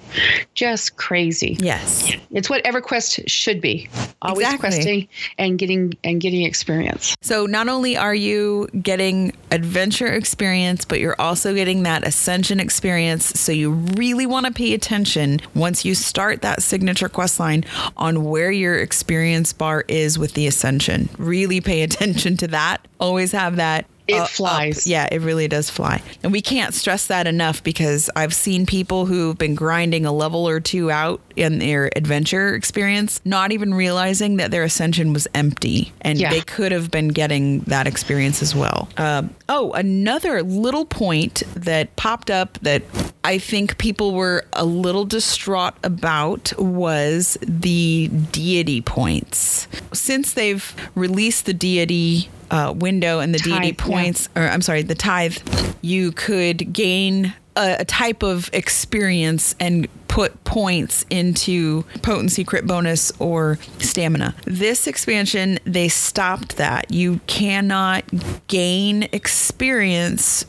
Just 0.55 0.97
crazy. 0.97 1.57
Yes. 1.59 2.11
It's 2.31 2.49
what 2.49 2.63
EverQuest 2.63 3.29
should 3.29 3.61
be. 3.61 3.87
Always 4.23 4.47
exactly. 4.47 4.59
questing 4.59 5.07
and 5.37 5.59
getting 5.59 5.93
and 6.03 6.19
getting 6.19 6.41
experience. 6.41 7.15
So 7.21 7.45
not 7.45 7.67
only 7.67 7.95
are 7.97 8.15
you 8.15 8.67
getting 8.81 9.33
adventure 9.51 10.07
experience, 10.07 10.85
but 10.85 10.99
you're 10.99 11.19
also 11.19 11.53
getting 11.53 11.83
that 11.83 12.05
ascension 12.05 12.59
experience 12.59 13.10
experience. 13.11 13.39
So 13.41 13.51
you 13.51 13.71
really 13.71 14.25
want 14.25 14.45
to 14.45 14.51
pay 14.51 14.73
attention 14.73 15.41
once 15.53 15.85
you 15.85 15.95
start 15.95 16.41
that 16.41 16.63
signature 16.63 17.09
quest 17.09 17.39
line 17.39 17.63
on 17.97 18.25
where 18.25 18.51
your 18.51 18.77
experience 18.77 19.53
bar 19.53 19.83
is 19.87 20.17
with 20.17 20.33
the 20.33 20.47
ascension. 20.47 21.09
Really 21.17 21.61
pay 21.61 21.81
attention 21.87 22.37
to 22.37 22.47
that. 22.47 22.87
Always 22.99 23.31
have 23.31 23.57
that 23.57 23.85
it 24.11 24.19
uh, 24.19 24.25
flies. 24.25 24.79
Up. 24.79 24.83
Yeah, 24.85 25.07
it 25.11 25.21
really 25.21 25.47
does 25.47 25.69
fly. 25.69 26.01
And 26.23 26.31
we 26.31 26.41
can't 26.41 26.73
stress 26.73 27.07
that 27.07 27.27
enough 27.27 27.63
because 27.63 28.09
I've 28.15 28.33
seen 28.33 28.65
people 28.65 29.05
who've 29.05 29.37
been 29.37 29.55
grinding 29.55 30.05
a 30.05 30.11
level 30.11 30.47
or 30.47 30.59
two 30.59 30.91
out 30.91 31.21
in 31.35 31.59
their 31.59 31.89
adventure 31.95 32.53
experience, 32.53 33.21
not 33.25 33.51
even 33.51 33.73
realizing 33.73 34.37
that 34.37 34.51
their 34.51 34.63
ascension 34.63 35.13
was 35.13 35.27
empty. 35.33 35.91
And 36.01 36.19
yeah. 36.19 36.29
they 36.29 36.41
could 36.41 36.71
have 36.71 36.91
been 36.91 37.09
getting 37.09 37.61
that 37.61 37.87
experience 37.87 38.41
as 38.41 38.55
well. 38.55 38.89
Um, 38.97 39.33
oh, 39.49 39.71
another 39.73 40.43
little 40.43 40.85
point 40.85 41.43
that 41.55 41.95
popped 41.95 42.29
up 42.29 42.57
that 42.59 42.83
I 43.23 43.37
think 43.37 43.77
people 43.77 44.13
were 44.13 44.45
a 44.53 44.65
little 44.65 45.05
distraught 45.05 45.75
about 45.83 46.53
was 46.57 47.37
the 47.41 48.09
deity 48.31 48.81
points. 48.81 49.67
Since 49.93 50.33
they've 50.33 50.75
released 50.95 51.45
the 51.45 51.53
deity 51.53 52.29
uh, 52.51 52.73
window 52.75 53.19
and 53.19 53.33
the 53.33 53.39
tithe, 53.39 53.61
deity 53.61 53.73
points, 53.73 54.29
yeah. 54.35 54.43
or 54.43 54.49
I'm 54.49 54.61
sorry, 54.61 54.83
the 54.83 54.95
tithe, 54.95 55.37
you 55.81 56.11
could 56.11 56.71
gain 56.71 57.33
a, 57.55 57.77
a 57.79 57.85
type 57.85 58.23
of 58.23 58.49
experience 58.53 59.55
and 59.59 59.87
put 60.07 60.43
points 60.43 61.05
into 61.09 61.83
potency 62.01 62.43
crit 62.43 62.67
bonus 62.67 63.13
or 63.19 63.57
stamina. 63.79 64.35
This 64.45 64.85
expansion, 64.85 65.57
they 65.63 65.87
stopped 65.87 66.57
that. 66.57 66.91
You 66.91 67.21
cannot 67.27 68.03
gain 68.47 69.03
experience 69.13 70.45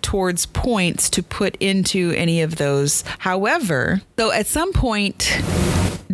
towards 0.00 0.46
points 0.46 1.10
to 1.10 1.22
put 1.22 1.56
into 1.56 2.12
any 2.16 2.40
of 2.40 2.56
those. 2.56 3.04
However, 3.18 4.00
though 4.16 4.32
at 4.32 4.46
some 4.46 4.72
point 4.72 5.38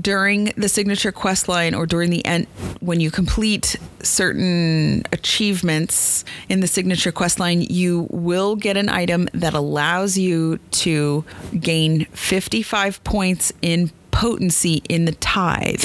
during 0.00 0.46
the 0.56 0.68
signature 0.68 1.12
quest 1.12 1.48
line 1.48 1.74
or 1.74 1.87
during 1.87 2.11
the 2.11 2.24
end 2.24 2.46
when 2.80 3.00
you 3.00 3.11
complete 3.11 3.76
certain 4.02 5.02
achievements 5.12 6.24
in 6.48 6.61
the 6.61 6.66
signature 6.66 7.12
quest 7.12 7.40
line 7.40 7.61
you 7.62 8.06
will 8.11 8.54
get 8.56 8.76
an 8.76 8.88
item 8.88 9.28
that 9.32 9.54
allows 9.54 10.16
you 10.16 10.58
to 10.70 11.24
gain 11.58 12.04
55 12.06 13.02
points 13.04 13.52
in 13.62 13.90
potency 14.11 14.82
in 14.88 15.04
the 15.04 15.12
tithe. 15.12 15.84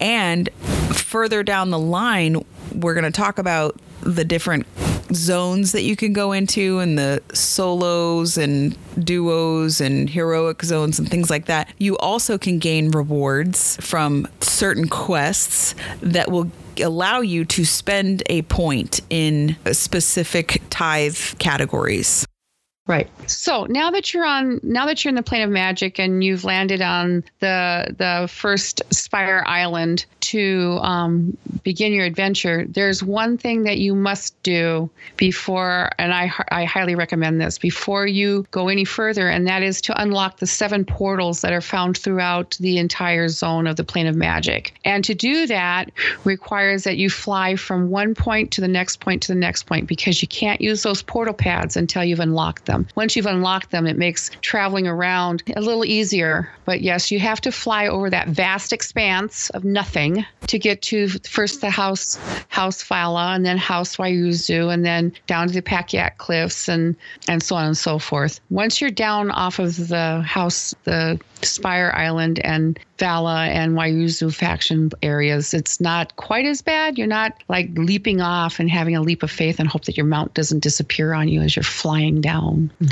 And 0.00 0.48
further 0.90 1.42
down 1.42 1.70
the 1.70 1.78
line 1.78 2.44
we're 2.74 2.94
going 2.94 3.04
to 3.04 3.10
talk 3.10 3.38
about 3.38 3.80
the 4.00 4.24
different 4.24 4.66
zones 5.12 5.72
that 5.72 5.82
you 5.82 5.96
can 5.96 6.12
go 6.12 6.32
into 6.32 6.78
and 6.78 6.98
the 6.98 7.22
solos 7.32 8.36
and 8.38 8.76
duos 9.04 9.80
and 9.80 10.10
heroic 10.10 10.62
zones 10.62 10.98
and 10.98 11.08
things 11.08 11.30
like 11.30 11.46
that. 11.46 11.72
You 11.78 11.96
also 11.98 12.38
can 12.38 12.58
gain 12.58 12.90
rewards 12.90 13.76
from 13.76 14.28
certain 14.40 14.88
quests 14.88 15.74
that 16.00 16.30
will 16.30 16.50
allow 16.80 17.20
you 17.20 17.44
to 17.44 17.64
spend 17.64 18.22
a 18.26 18.42
point 18.42 19.00
in 19.10 19.56
specific 19.72 20.62
tithe 20.70 21.16
categories. 21.38 22.26
Right. 22.88 23.06
So 23.28 23.66
now 23.66 23.90
that 23.90 24.14
you're 24.14 24.24
on, 24.24 24.60
now 24.62 24.86
that 24.86 25.04
you're 25.04 25.10
in 25.10 25.14
the 25.14 25.22
plane 25.22 25.42
of 25.42 25.50
magic 25.50 26.00
and 26.00 26.24
you've 26.24 26.44
landed 26.44 26.80
on 26.80 27.22
the 27.40 27.94
the 27.98 28.26
first 28.32 28.80
Spire 28.90 29.44
Island 29.46 30.06
to 30.20 30.78
um, 30.80 31.36
begin 31.62 31.92
your 31.92 32.06
adventure, 32.06 32.64
there's 32.66 33.02
one 33.02 33.36
thing 33.36 33.64
that 33.64 33.76
you 33.76 33.94
must 33.94 34.42
do 34.42 34.88
before, 35.18 35.90
and 35.98 36.14
I 36.14 36.32
I 36.50 36.64
highly 36.64 36.94
recommend 36.94 37.42
this 37.42 37.58
before 37.58 38.06
you 38.06 38.46
go 38.52 38.68
any 38.68 38.86
further, 38.86 39.28
and 39.28 39.46
that 39.46 39.62
is 39.62 39.82
to 39.82 40.00
unlock 40.00 40.38
the 40.38 40.46
seven 40.46 40.86
portals 40.86 41.42
that 41.42 41.52
are 41.52 41.60
found 41.60 41.98
throughout 41.98 42.56
the 42.58 42.78
entire 42.78 43.28
zone 43.28 43.66
of 43.66 43.76
the 43.76 43.84
plane 43.84 44.06
of 44.06 44.16
magic. 44.16 44.72
And 44.86 45.04
to 45.04 45.14
do 45.14 45.46
that 45.46 45.90
requires 46.24 46.84
that 46.84 46.96
you 46.96 47.10
fly 47.10 47.56
from 47.56 47.90
one 47.90 48.14
point 48.14 48.50
to 48.52 48.62
the 48.62 48.68
next 48.68 49.00
point 49.00 49.20
to 49.24 49.32
the 49.34 49.38
next 49.38 49.64
point 49.64 49.86
because 49.86 50.22
you 50.22 50.28
can't 50.28 50.62
use 50.62 50.82
those 50.82 51.02
portal 51.02 51.34
pads 51.34 51.76
until 51.76 52.02
you've 52.02 52.20
unlocked 52.20 52.64
them. 52.64 52.77
Once 52.94 53.16
you've 53.16 53.26
unlocked 53.26 53.70
them, 53.70 53.86
it 53.86 53.96
makes 53.96 54.30
traveling 54.40 54.86
around 54.86 55.42
a 55.56 55.60
little 55.60 55.84
easier. 55.84 56.50
But 56.64 56.80
yes, 56.80 57.10
you 57.10 57.18
have 57.20 57.40
to 57.42 57.52
fly 57.52 57.86
over 57.86 58.10
that 58.10 58.28
vast 58.28 58.72
expanse 58.72 59.50
of 59.50 59.64
nothing 59.64 60.24
to 60.46 60.58
get 60.58 60.82
to 60.82 61.08
first 61.08 61.60
the 61.60 61.70
house 61.70 62.18
House 62.48 62.82
Vala 62.82 63.34
and 63.34 63.44
then 63.44 63.58
House 63.58 63.96
Wayuzu 63.96 64.72
and 64.72 64.84
then 64.84 65.12
down 65.26 65.48
to 65.48 65.54
the 65.54 65.62
Pakiak 65.62 66.16
Cliffs 66.18 66.68
and 66.68 66.96
and 67.28 67.42
so 67.42 67.56
on 67.56 67.66
and 67.66 67.76
so 67.76 67.98
forth. 67.98 68.40
Once 68.50 68.80
you're 68.80 68.90
down 68.90 69.30
off 69.30 69.58
of 69.58 69.88
the 69.88 70.22
house 70.26 70.74
the 70.84 71.20
Spire 71.42 71.92
Island 71.94 72.40
and 72.44 72.78
Vala 72.98 73.46
and 73.46 73.74
Wayuzu 73.76 74.34
faction 74.34 74.90
areas, 75.02 75.54
it's 75.54 75.80
not 75.80 76.16
quite 76.16 76.44
as 76.44 76.62
bad. 76.62 76.98
You're 76.98 77.06
not 77.06 77.32
like 77.48 77.70
leaping 77.74 78.20
off 78.20 78.58
and 78.58 78.70
having 78.70 78.96
a 78.96 79.02
leap 79.02 79.22
of 79.22 79.30
faith 79.30 79.60
and 79.60 79.68
hope 79.68 79.84
that 79.84 79.96
your 79.96 80.06
mount 80.06 80.34
doesn't 80.34 80.60
disappear 80.60 81.12
on 81.12 81.28
you 81.28 81.40
as 81.42 81.54
you're 81.56 81.62
flying 81.62 82.20
down. 82.20 82.70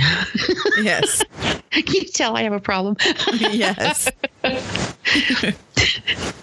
Yes. 0.82 1.24
Can 1.70 1.94
you 1.94 2.04
tell 2.04 2.36
I 2.36 2.42
have 2.42 2.52
a 2.52 2.60
problem? 2.60 2.96
yes. 3.38 4.10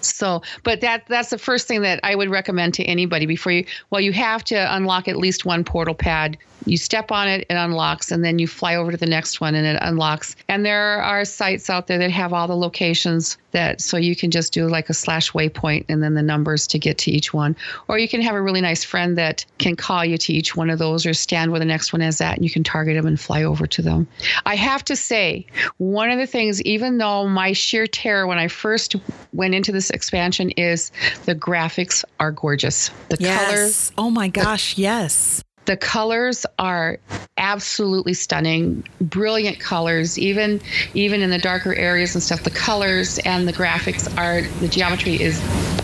So, 0.01 0.41
but 0.63 0.81
that 0.81 1.05
that's 1.07 1.29
the 1.29 1.37
first 1.37 1.67
thing 1.67 1.81
that 1.81 1.99
I 2.03 2.15
would 2.15 2.29
recommend 2.29 2.73
to 2.75 2.83
anybody 2.83 3.25
before 3.25 3.51
you. 3.51 3.65
Well, 3.89 4.01
you 4.01 4.13
have 4.13 4.43
to 4.45 4.75
unlock 4.75 5.07
at 5.07 5.17
least 5.17 5.45
one 5.45 5.63
portal 5.63 5.95
pad. 5.95 6.37
You 6.65 6.77
step 6.77 7.11
on 7.11 7.27
it, 7.27 7.41
it 7.49 7.55
unlocks, 7.55 8.09
and 8.09 8.23
then 8.23 8.39
you 8.39 8.47
fly 8.47 8.75
over 8.75 8.91
to 8.91 8.95
the 8.95 9.05
next 9.05 9.41
one, 9.41 9.53
and 9.53 9.67
it 9.67 9.77
unlocks. 9.81 10.37
And 10.47 10.65
there 10.65 11.01
are 11.01 11.25
sites 11.25 11.69
out 11.69 11.87
there 11.87 11.97
that 11.97 12.09
have 12.11 12.31
all 12.31 12.47
the 12.47 12.55
locations 12.55 13.37
that 13.51 13.81
so 13.81 13.97
you 13.97 14.15
can 14.15 14.31
just 14.31 14.53
do 14.53 14.67
like 14.67 14.89
a 14.89 14.93
slash 14.93 15.33
waypoint 15.33 15.85
and 15.89 16.01
then 16.01 16.13
the 16.13 16.23
numbers 16.23 16.65
to 16.67 16.79
get 16.79 16.97
to 16.99 17.11
each 17.11 17.33
one. 17.33 17.55
Or 17.89 17.97
you 17.97 18.07
can 18.07 18.21
have 18.21 18.33
a 18.33 18.41
really 18.41 18.61
nice 18.61 18.83
friend 18.83 19.17
that 19.17 19.45
can 19.57 19.75
call 19.75 20.05
you 20.05 20.17
to 20.17 20.33
each 20.33 20.55
one 20.55 20.69
of 20.69 20.79
those, 20.79 21.05
or 21.05 21.13
stand 21.13 21.51
where 21.51 21.59
the 21.59 21.65
next 21.65 21.91
one 21.91 22.01
is 22.01 22.21
at, 22.21 22.35
and 22.35 22.45
you 22.45 22.49
can 22.49 22.63
target 22.63 22.95
them 22.95 23.07
and 23.07 23.19
fly 23.19 23.43
over 23.43 23.67
to 23.67 23.81
them. 23.81 24.07
I 24.45 24.55
have 24.55 24.85
to 24.85 24.95
say, 24.95 25.45
one 25.79 26.11
of 26.11 26.17
the 26.17 26.27
things, 26.27 26.61
even 26.61 26.97
though 26.97 27.27
my 27.27 27.51
sheer 27.51 27.87
terror 27.87 28.25
when 28.25 28.39
I 28.39 28.47
first 28.47 28.95
went 29.31 29.55
into 29.55 29.71
this 29.71 29.89
expansion 29.89 30.49
is 30.51 30.91
the 31.25 31.36
graphics 31.36 32.03
are 32.19 32.31
gorgeous. 32.31 32.89
The 33.09 33.17
yes. 33.19 33.45
colors. 33.45 33.91
Oh 33.97 34.09
my 34.09 34.27
gosh, 34.27 34.77
yes. 34.77 35.43
The 35.65 35.78
colors 35.78 36.45
are 36.60 36.99
absolutely 37.38 38.13
stunning, 38.13 38.88
brilliant 39.02 39.60
colors. 39.60 40.17
Even 40.17 40.62
even 40.93 41.21
in 41.21 41.30
the 41.30 41.38
darker 41.38 41.73
areas 41.76 42.15
and 42.15 42.23
stuff, 42.23 42.43
the 42.43 42.52
colors 42.52 43.19
and 43.19 43.47
the 43.47 43.54
graphics 43.54 44.06
are 44.17 44.41
the 44.60 44.67
geometry 44.67 45.21
is 45.21 45.39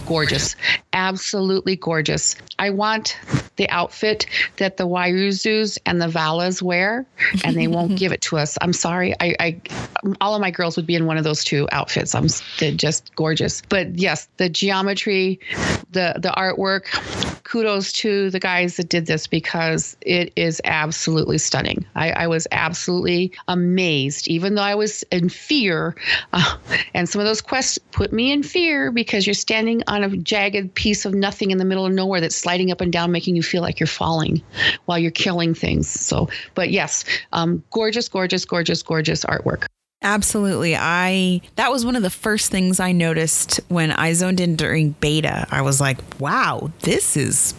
gorgeous, 0.10 0.56
absolutely 0.94 1.76
gorgeous. 1.76 2.36
I 2.58 2.72
want 2.72 3.16
the 3.58 3.70
outfit 3.70 4.26
that 4.58 4.78
the 4.78 4.88
Wayuzus 4.88 5.78
and 5.86 6.02
the 6.02 6.08
Valas 6.08 6.62
wear, 6.64 7.06
and 7.44 7.56
they 7.56 7.68
won't 7.68 7.96
give 8.00 8.12
it 8.12 8.22
to 8.22 8.38
us. 8.38 8.58
I'm 8.62 8.74
sorry. 8.74 9.14
I, 9.20 9.36
I 9.40 9.62
all 10.20 10.34
of 10.34 10.42
my 10.42 10.50
girls 10.50 10.76
would 10.78 10.88
be 10.88 10.96
in 10.96 11.06
one 11.06 11.18
of 11.18 11.24
those 11.24 11.44
two 11.44 11.68
outfits. 11.72 12.16
I'm 12.16 12.28
they're 12.58 12.72
just 12.72 13.14
gorgeous. 13.16 13.62
But 13.70 14.00
yes, 14.00 14.28
the 14.38 14.50
geometry, 14.50 15.40
the 15.92 16.16
the 16.18 16.30
artwork. 16.30 16.86
Kudos 17.44 17.92
to 17.94 18.30
the 18.30 18.40
guys 18.40 18.78
that 18.78 18.90
did 18.90 19.08
this 19.08 19.26
because 19.26 19.69
it 20.02 20.34
is 20.36 20.62
absolutely 20.64 21.38
stunning. 21.38 21.86
I, 21.96 22.12
I 22.12 22.28
was 22.28 22.48
absolutely 22.52 23.34
amazed, 23.48 24.28
even 24.28 24.56
though 24.56 24.64
I 24.64 24.76
was 24.76 25.04
in 25.12 25.30
fear. 25.30 25.96
Uh, 26.34 26.58
and 26.94 27.08
some 27.08 27.20
of 27.22 27.28
those 27.28 27.42
quests 27.42 27.78
put 27.92 28.14
me 28.14 28.32
in 28.32 28.44
fear 28.44 28.92
because 28.92 29.26
you're 29.28 29.34
standing 29.34 29.84
on 29.88 30.04
a 30.04 30.18
jagged 30.18 30.74
piece 30.76 31.06
of 31.06 31.14
nothing 31.14 31.52
in 31.52 31.58
the 31.58 31.66
middle 31.66 31.86
of 31.86 31.94
nowhere 31.94 32.22
that's 32.22 32.36
sliding 32.36 32.72
up 32.72 32.82
and 32.82 32.92
down, 32.92 33.12
making 33.12 33.36
you 33.36 33.44
feel 33.44 33.62
like 33.62 33.80
you're 33.80 33.88
falling 33.88 34.42
while 34.86 35.00
you're 35.00 35.12
killing 35.12 35.54
things. 35.54 35.88
So, 35.88 36.30
but 36.56 36.70
yes, 36.70 37.06
um, 37.34 37.64
gorgeous, 37.72 38.10
gorgeous, 38.10 38.46
gorgeous, 38.46 38.84
gorgeous 38.84 39.26
artwork. 39.26 39.66
Absolutely. 40.02 40.76
I 40.78 41.42
that 41.56 41.72
was 41.72 41.86
one 41.86 41.98
of 41.98 42.04
the 42.04 42.10
first 42.10 42.52
things 42.52 42.80
I 42.80 42.94
noticed 42.94 43.60
when 43.68 43.92
I 43.92 44.14
zoned 44.14 44.40
in 44.40 44.56
during 44.56 44.92
beta. 44.92 45.46
I 45.52 45.62
was 45.62 45.82
like, 45.82 46.00
"Wow, 46.22 46.72
this 46.82 47.18
is 47.18 47.54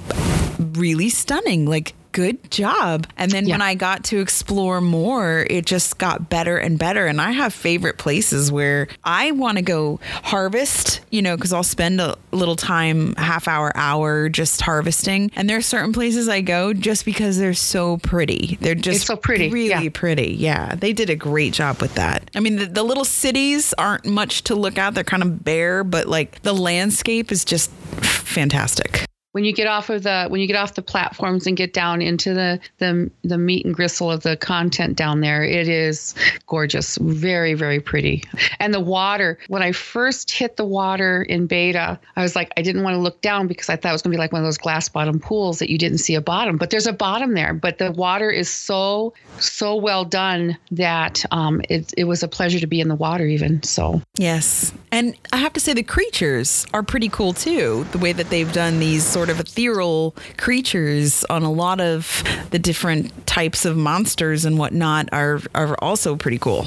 really 0.59 1.11
stunning." 1.11 1.67
Like 1.67 1.93
good 2.13 2.51
job. 2.51 3.07
And 3.17 3.31
then 3.31 3.47
Yeah. 3.47 3.55
when 3.55 3.63
I 3.63 3.75
got 3.75 4.05
to 4.05 4.21
explore 4.21 4.81
more, 4.81 5.47
it 5.49 5.67
just 5.67 5.99
got 5.99 6.29
better 6.29 6.57
and 6.57 6.79
better. 6.79 7.07
And 7.07 7.21
I 7.21 7.31
have 7.33 7.53
favorite 7.55 7.99
places 7.99 8.51
where 8.51 8.89
I 9.05 9.31
want 9.33 9.57
to 9.59 9.63
go 9.63 10.01
harvest, 10.25 11.01
you 11.11 11.23
know, 11.23 11.37
because 11.37 11.53
I'll 11.53 11.63
spend 11.63 12.01
a 12.01 12.17
little 12.33 12.57
time, 12.57 13.15
half 13.17 13.47
hour, 13.49 13.73
hour 13.77 14.29
just 14.29 14.61
harvesting. 14.61 15.31
And 15.37 15.49
there 15.49 15.57
are 15.59 15.63
certain 15.63 15.93
places 15.93 16.29
I 16.29 16.41
go 16.41 16.73
just 16.73 17.05
because 17.05 17.39
they're 17.39 17.55
so 17.55 17.97
pretty. 17.99 18.59
They're 18.61 18.75
just 18.75 18.97
It's 18.99 19.07
so 19.07 19.17
pretty, 19.17 19.51
Really 19.51 19.85
yeah. 19.85 19.91
pretty. 19.93 20.35
Yeah. 20.39 20.75
They 20.75 20.93
did 20.93 21.11
a 21.11 21.17
great 21.17 21.53
job 21.53 21.81
with 21.81 21.95
that. 21.95 22.31
I 22.35 22.41
mean, 22.41 22.57
the, 22.57 22.67
the 22.67 22.83
little 22.83 23.05
cities 23.05 23.75
aren't 23.79 24.07
much 24.07 24.45
to 24.45 24.55
look 24.55 24.79
at. 24.79 24.95
They're 24.95 25.05
kind 25.05 25.23
of 25.23 25.45
bare, 25.45 25.85
but 25.85 26.07
like 26.07 26.43
the 26.43 26.55
landscape 26.55 27.31
is 27.33 27.45
just 27.45 27.71
fantastic. 27.71 29.05
When 29.33 29.45
you 29.45 29.53
get 29.53 29.67
off 29.67 29.91
of 29.91 30.03
the 30.03 30.27
when 30.29 30.41
you 30.41 30.47
get 30.47 30.57
off 30.57 30.75
the 30.75 30.83
platforms 30.83 31.47
and 31.47 31.57
get 31.57 31.73
down 31.73 32.03
into 32.03 32.35
the 32.35 32.61
the 32.79 33.11
the 33.23 33.39
meat 33.39 33.65
and 33.65 33.75
gristle 33.75 34.11
of 34.11 34.23
the 34.23 34.37
content 34.37 34.97
down 34.97 35.21
there 35.21 35.43
it 35.43 35.69
is 35.69 36.15
gorgeous 36.47 36.97
very 36.99 37.55
very 37.55 37.81
pretty 37.81 38.25
and 38.59 38.75
the 38.75 38.81
water 38.81 39.39
when 39.49 39.63
i 39.63 39.73
first 39.73 40.31
hit 40.31 40.57
the 40.57 40.65
water 40.65 41.23
in 41.23 41.47
beta 41.47 41.99
i 42.17 42.23
was 42.23 42.35
like 42.35 42.53
i 42.57 42.63
didn't 42.63 42.83
want 42.83 42.95
to 42.95 43.01
look 43.01 43.21
down 43.21 43.47
because 43.47 43.69
i 43.69 43.77
thought 43.77 43.91
it 43.91 43.93
was 43.93 44.03
going 44.03 44.13
to 44.13 44.17
be 44.17 44.21
like 44.21 44.33
one 44.33 44.41
of 44.41 44.47
those 44.47 44.59
glass 44.59 44.89
bottom 44.89 45.19
pools 45.21 45.59
that 45.59 45.71
you 45.71 45.79
didn't 45.79 45.99
see 45.99 46.15
a 46.15 46.21
bottom 46.21 46.57
but 46.57 46.71
there's 46.71 46.87
a 46.87 46.93
bottom 46.93 47.35
there 47.35 47.55
but 47.55 47.79
the 47.79 47.93
water 47.93 48.31
is 48.31 48.49
so 48.49 49.13
so 49.39 49.77
well 49.77 50.05
done 50.05 50.57
that 50.71 51.25
um, 51.31 51.61
it, 51.69 51.93
it 51.97 52.05
was 52.05 52.23
a 52.23 52.29
pleasure 52.29 52.61
to 52.61 52.67
be 52.67 52.81
in 52.81 52.89
the 52.89 52.95
water 52.95 53.27
even 53.27 53.63
so 53.63 54.01
Yes. 54.21 54.73
And 54.93 55.17
I 55.33 55.39
have 55.39 55.55
to 55.55 55.61
say, 55.61 55.73
the 55.73 55.83
creatures 55.83 56.67
are 56.75 56.83
pretty 56.83 57.09
cool 57.09 57.33
too. 57.33 57.87
The 57.93 57.99
way 57.99 58.13
that 58.13 58.29
they've 58.29 58.53
done 58.53 58.79
these 58.79 59.03
sort 59.21 59.29
of 59.29 59.39
ethereal 59.39 60.17
creatures 60.39 61.25
on 61.25 61.43
a 61.43 61.53
lot 61.53 61.79
of 61.79 62.25
the 62.53 62.59
different 62.59 63.27
types 63.27 63.67
of 63.67 63.77
monsters 63.77 64.47
and 64.47 64.57
whatnot 64.57 65.11
are, 65.13 65.43
are 65.55 65.77
also 65.83 66.17
pretty 66.17 66.39
cool. 66.39 66.67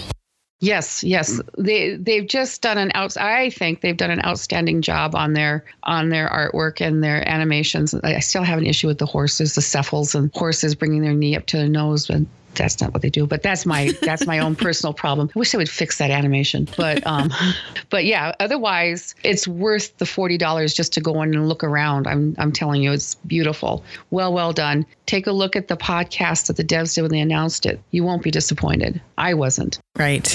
Yes, 0.59 1.03
yes. 1.03 1.41
They 1.57 1.95
they've 1.95 2.27
just 2.27 2.61
done 2.61 2.77
an 2.77 2.91
out 2.93 3.17
I 3.17 3.49
think 3.49 3.81
they've 3.81 3.97
done 3.97 4.11
an 4.11 4.23
outstanding 4.23 4.83
job 4.83 5.15
on 5.15 5.33
their 5.33 5.65
on 5.81 6.09
their 6.09 6.29
artwork 6.29 6.79
and 6.79 7.03
their 7.03 7.27
animations. 7.27 7.95
I 7.95 8.19
still 8.19 8.43
have 8.43 8.59
an 8.59 8.67
issue 8.67 8.85
with 8.85 8.99
the 8.99 9.07
horses, 9.07 9.55
the 9.55 9.61
cephals 9.61 10.13
and 10.13 10.31
horses 10.35 10.75
bringing 10.75 11.01
their 11.01 11.15
knee 11.15 11.35
up 11.35 11.47
to 11.47 11.57
their 11.57 11.67
nose, 11.67 12.05
but 12.05 12.21
that's 12.55 12.81
not 12.81 12.93
what 12.93 13.01
they 13.01 13.09
do. 13.09 13.25
But 13.27 13.43
that's 13.43 13.65
my 13.65 13.91
that's 14.01 14.25
my 14.25 14.39
own 14.39 14.55
personal 14.55 14.93
problem. 14.93 15.29
I 15.35 15.39
wish 15.39 15.51
they 15.51 15.57
would 15.57 15.69
fix 15.69 15.97
that 15.97 16.11
animation. 16.11 16.67
But 16.77 17.05
um 17.05 17.31
but 17.89 18.05
yeah, 18.05 18.33
otherwise 18.39 19.15
it's 19.23 19.47
worth 19.47 19.97
the 19.97 20.05
forty 20.05 20.37
dollars 20.37 20.73
just 20.73 20.93
to 20.93 21.01
go 21.01 21.21
in 21.21 21.35
and 21.35 21.47
look 21.47 21.63
around. 21.63 22.07
I'm 22.07 22.35
I'm 22.37 22.51
telling 22.51 22.81
you, 22.81 22.91
it's 22.91 23.15
beautiful. 23.15 23.83
Well 24.11 24.33
well 24.33 24.53
done. 24.53 24.85
Take 25.05 25.27
a 25.27 25.31
look 25.31 25.55
at 25.55 25.67
the 25.67 25.77
podcast 25.77 26.47
that 26.47 26.57
the 26.57 26.63
devs 26.63 26.95
did 26.95 27.01
when 27.01 27.11
they 27.11 27.19
announced 27.19 27.65
it. 27.65 27.79
You 27.91 28.03
won't 28.03 28.23
be 28.23 28.31
disappointed. 28.31 29.01
I 29.17 29.33
wasn't. 29.33 29.79
Right. 29.95 30.25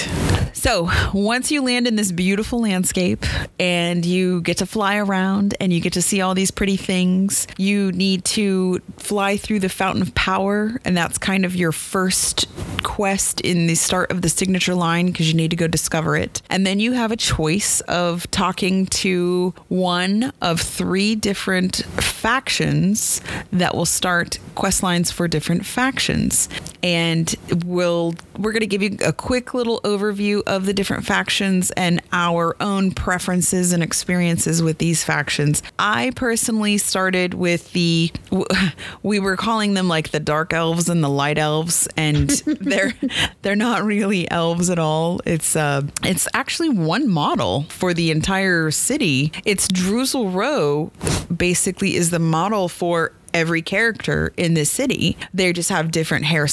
So 0.52 0.88
once 1.12 1.50
you 1.50 1.62
land 1.62 1.88
in 1.88 1.96
this 1.96 2.12
beautiful 2.12 2.60
landscape 2.60 3.26
and 3.58 4.06
you 4.06 4.40
get 4.42 4.58
to 4.58 4.66
fly 4.66 4.98
around 4.98 5.56
and 5.60 5.72
you 5.72 5.80
get 5.80 5.94
to 5.94 6.02
see 6.02 6.20
all 6.20 6.32
these 6.34 6.52
pretty 6.52 6.76
things, 6.76 7.48
you 7.56 7.90
need 7.90 8.24
to 8.26 8.80
fly 8.98 9.36
through 9.36 9.58
the 9.58 9.68
Fountain 9.68 10.02
of 10.02 10.14
Power. 10.14 10.80
And 10.84 10.96
that's 10.96 11.18
kind 11.18 11.44
of 11.44 11.56
your 11.56 11.72
first 11.72 12.46
quest 12.84 13.40
in 13.40 13.66
the 13.66 13.74
start 13.74 14.12
of 14.12 14.22
the 14.22 14.28
signature 14.28 14.76
line 14.76 15.06
because 15.06 15.28
you 15.28 15.34
need 15.34 15.50
to 15.50 15.56
go 15.56 15.66
discover 15.66 16.16
it. 16.16 16.40
And 16.50 16.64
then 16.64 16.78
you 16.78 16.92
have 16.92 17.10
a 17.10 17.16
choice 17.16 17.80
of 17.82 18.30
talking 18.30 18.86
to 18.86 19.54
one 19.68 20.32
of 20.40 20.60
three 20.60 21.16
different 21.16 21.76
factions 22.00 23.20
that 23.52 23.74
will 23.74 23.86
start 23.86 24.38
quest 24.54 24.82
lines 24.82 25.10
for 25.10 25.26
different 25.26 25.66
factions. 25.66 26.48
And 26.82 27.34
we'll 27.64 28.14
we're 28.38 28.52
going 28.52 28.60
to 28.60 28.66
give 28.66 28.82
you 28.82 28.96
a 29.04 29.12
quick 29.12 29.54
little 29.54 29.80
overview 29.82 30.42
of 30.46 30.66
the 30.66 30.72
different 30.72 31.04
factions 31.04 31.70
and 31.72 32.00
our 32.12 32.56
own 32.60 32.92
preferences 32.92 33.72
and 33.72 33.82
experiences 33.82 34.62
with 34.62 34.78
these 34.78 35.02
factions. 35.02 35.62
I 35.78 36.12
personally 36.14 36.78
started 36.78 37.34
with 37.34 37.72
the 37.72 38.12
we 39.02 39.18
were 39.18 39.36
calling 39.36 39.74
them 39.74 39.88
like 39.88 40.10
the 40.10 40.20
dark 40.20 40.52
elves 40.52 40.88
and 40.88 41.02
the 41.02 41.08
light 41.08 41.38
elves 41.38 41.88
and 41.96 42.28
they're 42.60 42.94
they're 43.42 43.56
not 43.56 43.82
really 43.84 44.30
elves 44.30 44.70
at 44.70 44.78
all. 44.78 45.20
It's 45.24 45.56
uh 45.56 45.82
it's 46.04 46.28
actually 46.34 46.68
one 46.68 47.08
model 47.08 47.64
for 47.64 47.92
the 47.92 48.10
entire 48.10 48.70
city. 48.70 49.32
It's 49.44 49.68
Droozle 49.68 50.32
Row 50.32 50.92
basically 51.34 51.94
is 51.94 52.10
the 52.10 52.18
model 52.18 52.68
for 52.68 53.12
every 53.34 53.62
character 53.62 54.32
in 54.36 54.54
this 54.54 54.70
city. 54.70 55.16
They 55.34 55.52
just 55.52 55.70
have 55.70 55.90
different 55.90 56.24
hair. 56.24 56.46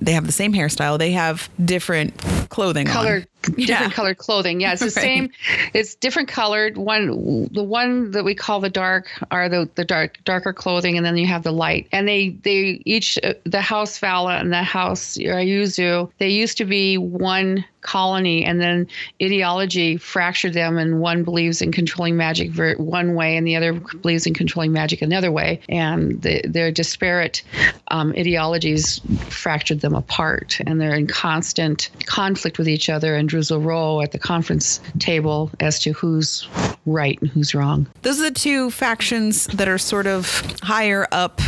They 0.00 0.12
have 0.12 0.26
the 0.26 0.32
same 0.32 0.52
hairstyle. 0.52 0.98
They 0.98 1.12
have 1.12 1.48
different 1.64 2.16
clothing. 2.48 2.86
Colored 2.86 3.26
different 3.42 3.68
yeah. 3.68 3.90
colored 3.90 4.18
clothing. 4.18 4.60
Yeah, 4.60 4.72
it's 4.72 4.80
the 4.80 4.86
right. 4.96 5.04
same. 5.04 5.30
It's 5.74 5.94
different 5.94 6.28
colored. 6.28 6.76
One, 6.76 7.48
the 7.52 7.62
one 7.62 8.10
that 8.12 8.24
we 8.24 8.34
call 8.34 8.60
the 8.60 8.70
dark 8.70 9.08
are 9.30 9.48
the 9.48 9.68
the 9.74 9.84
dark 9.84 10.18
darker 10.24 10.52
clothing, 10.52 10.96
and 10.96 11.04
then 11.04 11.16
you 11.16 11.26
have 11.26 11.42
the 11.42 11.52
light. 11.52 11.88
And 11.92 12.08
they 12.08 12.30
they 12.30 12.82
each 12.84 13.18
uh, 13.22 13.34
the 13.44 13.60
house 13.60 13.98
Vala 13.98 14.38
and 14.38 14.52
the 14.52 14.62
house 14.62 15.16
Ryuzu. 15.16 16.10
They 16.18 16.30
used 16.30 16.58
to 16.58 16.64
be 16.64 16.98
one 16.98 17.64
colony 17.86 18.44
and 18.44 18.60
then 18.60 18.86
ideology 19.22 19.96
fractured 19.96 20.52
them 20.52 20.76
and 20.76 21.00
one 21.00 21.22
believes 21.22 21.62
in 21.62 21.70
controlling 21.70 22.16
magic 22.16 22.50
one 22.78 23.14
way 23.14 23.36
and 23.36 23.46
the 23.46 23.54
other 23.54 23.72
believes 23.72 24.26
in 24.26 24.34
controlling 24.34 24.72
magic 24.72 25.00
another 25.00 25.30
way 25.30 25.60
and 25.68 26.20
the, 26.22 26.42
their 26.44 26.72
disparate 26.72 27.42
um, 27.88 28.12
ideologies 28.18 29.00
fractured 29.28 29.80
them 29.80 29.94
apart 29.94 30.60
and 30.66 30.80
they're 30.80 30.96
in 30.96 31.06
constant 31.06 31.88
conflict 32.06 32.58
with 32.58 32.68
each 32.68 32.90
other 32.90 33.14
and 33.14 33.25
Droozle 33.26 33.64
Row 33.64 34.00
at 34.00 34.12
the 34.12 34.18
conference 34.18 34.80
table 34.98 35.50
as 35.60 35.78
to 35.80 35.92
who's 35.92 36.48
right 36.86 37.20
and 37.20 37.30
who's 37.30 37.54
wrong. 37.54 37.86
Those 38.02 38.20
are 38.20 38.24
the 38.24 38.30
two 38.30 38.70
factions 38.70 39.46
that 39.48 39.68
are 39.68 39.78
sort 39.78 40.06
of 40.06 40.26
higher 40.62 41.06
up 41.12 41.40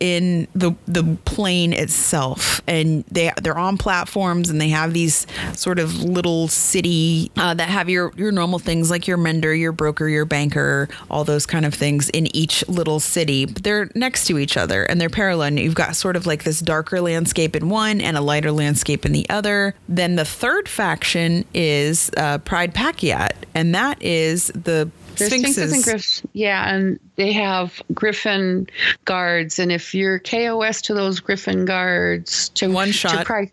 in 0.00 0.46
the 0.54 0.72
the 0.86 1.18
plane 1.24 1.72
itself, 1.72 2.62
and 2.66 3.04
they 3.10 3.32
they're 3.42 3.58
on 3.58 3.78
platforms, 3.78 4.50
and 4.50 4.60
they 4.60 4.68
have 4.68 4.92
these 4.92 5.26
sort 5.54 5.78
of 5.78 6.02
little 6.02 6.48
city 6.48 7.30
uh, 7.36 7.54
that 7.54 7.68
have 7.68 7.88
your 7.88 8.12
your 8.16 8.32
normal 8.32 8.58
things 8.58 8.90
like 8.90 9.06
your 9.06 9.16
mender, 9.16 9.54
your 9.54 9.72
broker, 9.72 10.08
your 10.08 10.24
banker, 10.24 10.88
all 11.10 11.24
those 11.24 11.46
kind 11.46 11.64
of 11.64 11.74
things 11.74 12.08
in 12.10 12.34
each 12.34 12.66
little 12.68 13.00
city. 13.00 13.44
But 13.44 13.62
they're 13.62 13.90
next 13.94 14.26
to 14.26 14.38
each 14.38 14.56
other 14.56 14.84
and 14.84 15.00
they're 15.00 15.08
parallel. 15.08 15.48
And 15.48 15.58
you've 15.58 15.74
got 15.74 15.96
sort 15.96 16.16
of 16.16 16.26
like 16.26 16.44
this 16.44 16.60
darker 16.60 17.00
landscape 17.00 17.56
in 17.56 17.68
one 17.68 18.00
and 18.00 18.16
a 18.16 18.20
lighter 18.20 18.52
landscape 18.52 19.06
in 19.06 19.12
the 19.12 19.28
other. 19.30 19.74
Then 19.88 20.16
the 20.16 20.24
third 20.24 20.68
faction 20.68 21.44
is 21.54 22.10
uh, 22.16 22.38
Pride 22.38 22.74
Pakiat, 22.74 23.32
and 23.54 23.74
that 23.74 24.02
is 24.02 24.48
the 24.48 24.90
there's 25.18 25.32
Sphinxes. 25.32 25.72
and 25.72 25.82
Griffs. 25.82 26.22
Yeah, 26.32 26.72
and 26.72 27.00
they 27.16 27.32
have 27.32 27.82
Griffin 27.92 28.68
guards, 29.04 29.58
and 29.58 29.72
if 29.72 29.94
you're 29.94 30.18
KOS 30.18 30.82
to 30.82 30.94
those 30.94 31.20
Griffin 31.20 31.64
guards, 31.64 32.48
to 32.50 32.68
one 32.68 32.92
shot, 32.92 33.18
to 33.18 33.24
Pride, 33.24 33.50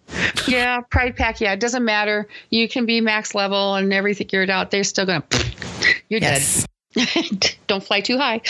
yeah, 0.47 0.81
Pride 0.81 1.15
Pack, 1.15 1.41
yeah, 1.41 1.53
it 1.53 1.59
doesn't 1.59 1.83
matter. 1.83 2.27
You 2.51 2.69
can 2.69 2.85
be 2.85 3.01
max 3.01 3.33
level 3.33 3.75
and 3.75 3.91
everything 3.91 4.27
figured 4.27 4.49
out. 4.49 4.71
They're 4.71 4.83
still 4.83 5.05
gonna, 5.05 5.23
you're 6.09 6.21
yes. 6.21 6.67
dead. 6.93 7.55
Don't 7.67 7.83
fly 7.83 8.01
too 8.01 8.17
high. 8.17 8.41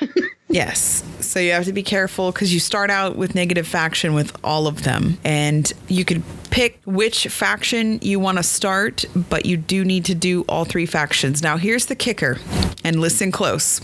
Yes. 0.54 1.02
So 1.18 1.40
you 1.40 1.50
have 1.50 1.64
to 1.64 1.72
be 1.72 1.82
careful 1.82 2.30
because 2.30 2.54
you 2.54 2.60
start 2.60 2.88
out 2.88 3.16
with 3.16 3.34
negative 3.34 3.66
faction 3.66 4.14
with 4.14 4.36
all 4.44 4.68
of 4.68 4.84
them. 4.84 5.18
And 5.24 5.72
you 5.88 6.04
could 6.04 6.22
pick 6.50 6.80
which 6.84 7.26
faction 7.26 7.98
you 8.02 8.20
want 8.20 8.38
to 8.38 8.44
start, 8.44 9.04
but 9.16 9.46
you 9.46 9.56
do 9.56 9.84
need 9.84 10.04
to 10.04 10.14
do 10.14 10.42
all 10.48 10.64
three 10.64 10.86
factions. 10.86 11.42
Now, 11.42 11.56
here's 11.56 11.86
the 11.86 11.96
kicker, 11.96 12.38
and 12.84 13.00
listen 13.00 13.32
close. 13.32 13.80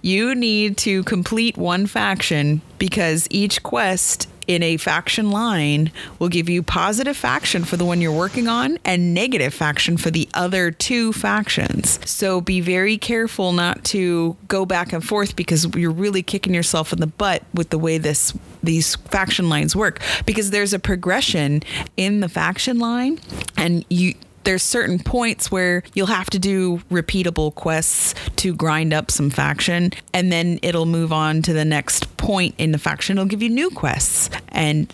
You 0.00 0.34
need 0.34 0.78
to 0.78 1.02
complete 1.04 1.58
one 1.58 1.86
faction 1.86 2.62
because 2.78 3.26
each 3.28 3.62
quest 3.62 4.26
in 4.46 4.62
a 4.62 4.76
faction 4.76 5.30
line 5.30 5.90
will 6.18 6.28
give 6.28 6.48
you 6.48 6.62
positive 6.62 7.16
faction 7.16 7.64
for 7.64 7.76
the 7.76 7.84
one 7.84 8.00
you're 8.00 8.12
working 8.12 8.48
on 8.48 8.78
and 8.84 9.14
negative 9.14 9.54
faction 9.54 9.96
for 9.96 10.10
the 10.10 10.28
other 10.34 10.70
two 10.70 11.12
factions. 11.12 11.98
So 12.08 12.40
be 12.40 12.60
very 12.60 12.98
careful 12.98 13.52
not 13.52 13.84
to 13.86 14.36
go 14.48 14.66
back 14.66 14.92
and 14.92 15.04
forth 15.04 15.36
because 15.36 15.66
you're 15.74 15.90
really 15.90 16.22
kicking 16.22 16.54
yourself 16.54 16.92
in 16.92 17.00
the 17.00 17.06
butt 17.06 17.42
with 17.52 17.70
the 17.70 17.78
way 17.78 17.98
this 17.98 18.34
these 18.62 18.96
faction 18.96 19.48
lines 19.48 19.76
work 19.76 20.00
because 20.24 20.50
there's 20.50 20.72
a 20.72 20.78
progression 20.78 21.62
in 21.96 22.20
the 22.20 22.28
faction 22.28 22.78
line 22.78 23.20
and 23.56 23.84
you 23.90 24.14
there's 24.44 24.62
certain 24.62 24.98
points 24.98 25.50
where 25.50 25.82
you'll 25.94 26.06
have 26.06 26.30
to 26.30 26.38
do 26.38 26.78
repeatable 26.90 27.54
quests 27.54 28.14
to 28.36 28.54
grind 28.54 28.92
up 28.92 29.10
some 29.10 29.30
faction 29.30 29.92
and 30.12 30.30
then 30.30 30.58
it'll 30.62 30.86
move 30.86 31.12
on 31.12 31.42
to 31.42 31.52
the 31.52 31.64
next 31.64 32.16
point 32.16 32.54
in 32.58 32.72
the 32.72 32.78
faction. 32.78 33.18
It'll 33.18 33.28
give 33.28 33.42
you 33.42 33.50
new 33.50 33.70
quests 33.70 34.30
and 34.48 34.88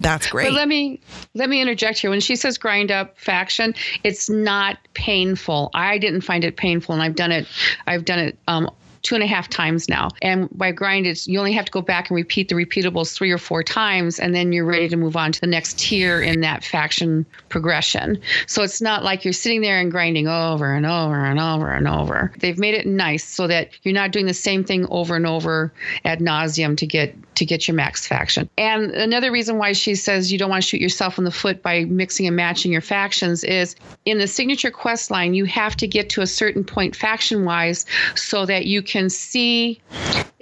that's 0.00 0.28
great. 0.30 0.46
but 0.48 0.54
let 0.54 0.68
me 0.68 1.00
let 1.34 1.48
me 1.48 1.60
interject 1.60 1.98
here. 1.98 2.10
When 2.10 2.20
she 2.20 2.36
says 2.36 2.58
grind 2.58 2.90
up 2.90 3.18
faction 3.18 3.74
it's 4.04 4.28
not 4.28 4.78
painful. 4.94 5.70
I 5.74 5.98
didn't 5.98 6.22
find 6.22 6.44
it 6.44 6.56
painful 6.56 6.94
and 6.94 7.02
i've 7.02 7.14
done 7.14 7.32
it 7.32 7.46
i've 7.86 8.04
done 8.04 8.18
it 8.18 8.38
um, 8.48 8.70
two 9.02 9.14
and 9.14 9.22
a 9.22 9.26
half 9.26 9.48
times 9.48 9.88
now. 9.88 10.08
And 10.22 10.48
by 10.56 10.72
grind, 10.72 11.06
it's 11.06 11.26
you 11.26 11.38
only 11.38 11.52
have 11.52 11.64
to 11.64 11.72
go 11.72 11.82
back 11.82 12.10
and 12.10 12.16
repeat 12.16 12.48
the 12.48 12.54
repeatables 12.54 13.14
three 13.14 13.30
or 13.30 13.38
four 13.38 13.62
times, 13.62 14.18
and 14.18 14.34
then 14.34 14.52
you're 14.52 14.64
ready 14.64 14.88
to 14.88 14.96
move 14.96 15.16
on 15.16 15.32
to 15.32 15.40
the 15.40 15.46
next 15.46 15.78
tier 15.78 16.20
in 16.22 16.40
that 16.40 16.64
faction 16.64 17.26
progression. 17.48 18.20
So 18.46 18.62
it's 18.62 18.80
not 18.80 19.04
like 19.04 19.24
you're 19.24 19.32
sitting 19.32 19.60
there 19.60 19.78
and 19.78 19.90
grinding 19.90 20.28
over 20.28 20.72
and 20.72 20.86
over 20.86 21.24
and 21.24 21.40
over 21.40 21.70
and 21.70 21.88
over. 21.88 22.32
They've 22.38 22.58
made 22.58 22.74
it 22.74 22.86
nice 22.86 23.24
so 23.24 23.46
that 23.46 23.70
you're 23.82 23.94
not 23.94 24.12
doing 24.12 24.26
the 24.26 24.34
same 24.34 24.64
thing 24.64 24.86
over 24.90 25.16
and 25.16 25.26
over 25.26 25.72
ad 26.04 26.20
nauseum 26.20 26.76
to 26.78 26.86
get 26.86 27.14
to 27.34 27.44
get 27.46 27.66
your 27.66 27.74
max 27.74 28.06
faction. 28.06 28.48
And 28.58 28.90
another 28.92 29.32
reason 29.32 29.58
why 29.58 29.72
she 29.72 29.94
says 29.94 30.30
you 30.30 30.38
don't 30.38 30.50
want 30.50 30.62
to 30.62 30.68
shoot 30.68 30.80
yourself 30.80 31.18
in 31.18 31.24
the 31.24 31.30
foot 31.30 31.62
by 31.62 31.84
mixing 31.84 32.26
and 32.26 32.36
matching 32.36 32.70
your 32.70 32.80
factions 32.80 33.42
is 33.42 33.74
in 34.04 34.18
the 34.18 34.26
signature 34.26 34.70
quest 34.70 35.10
line, 35.10 35.34
you 35.34 35.44
have 35.46 35.76
to 35.76 35.86
get 35.86 36.10
to 36.10 36.20
a 36.20 36.26
certain 36.26 36.62
point 36.62 36.94
faction 36.94 37.44
wise 37.44 37.86
so 38.14 38.46
that 38.46 38.66
you 38.66 38.82
can 38.92 39.08
see 39.08 39.80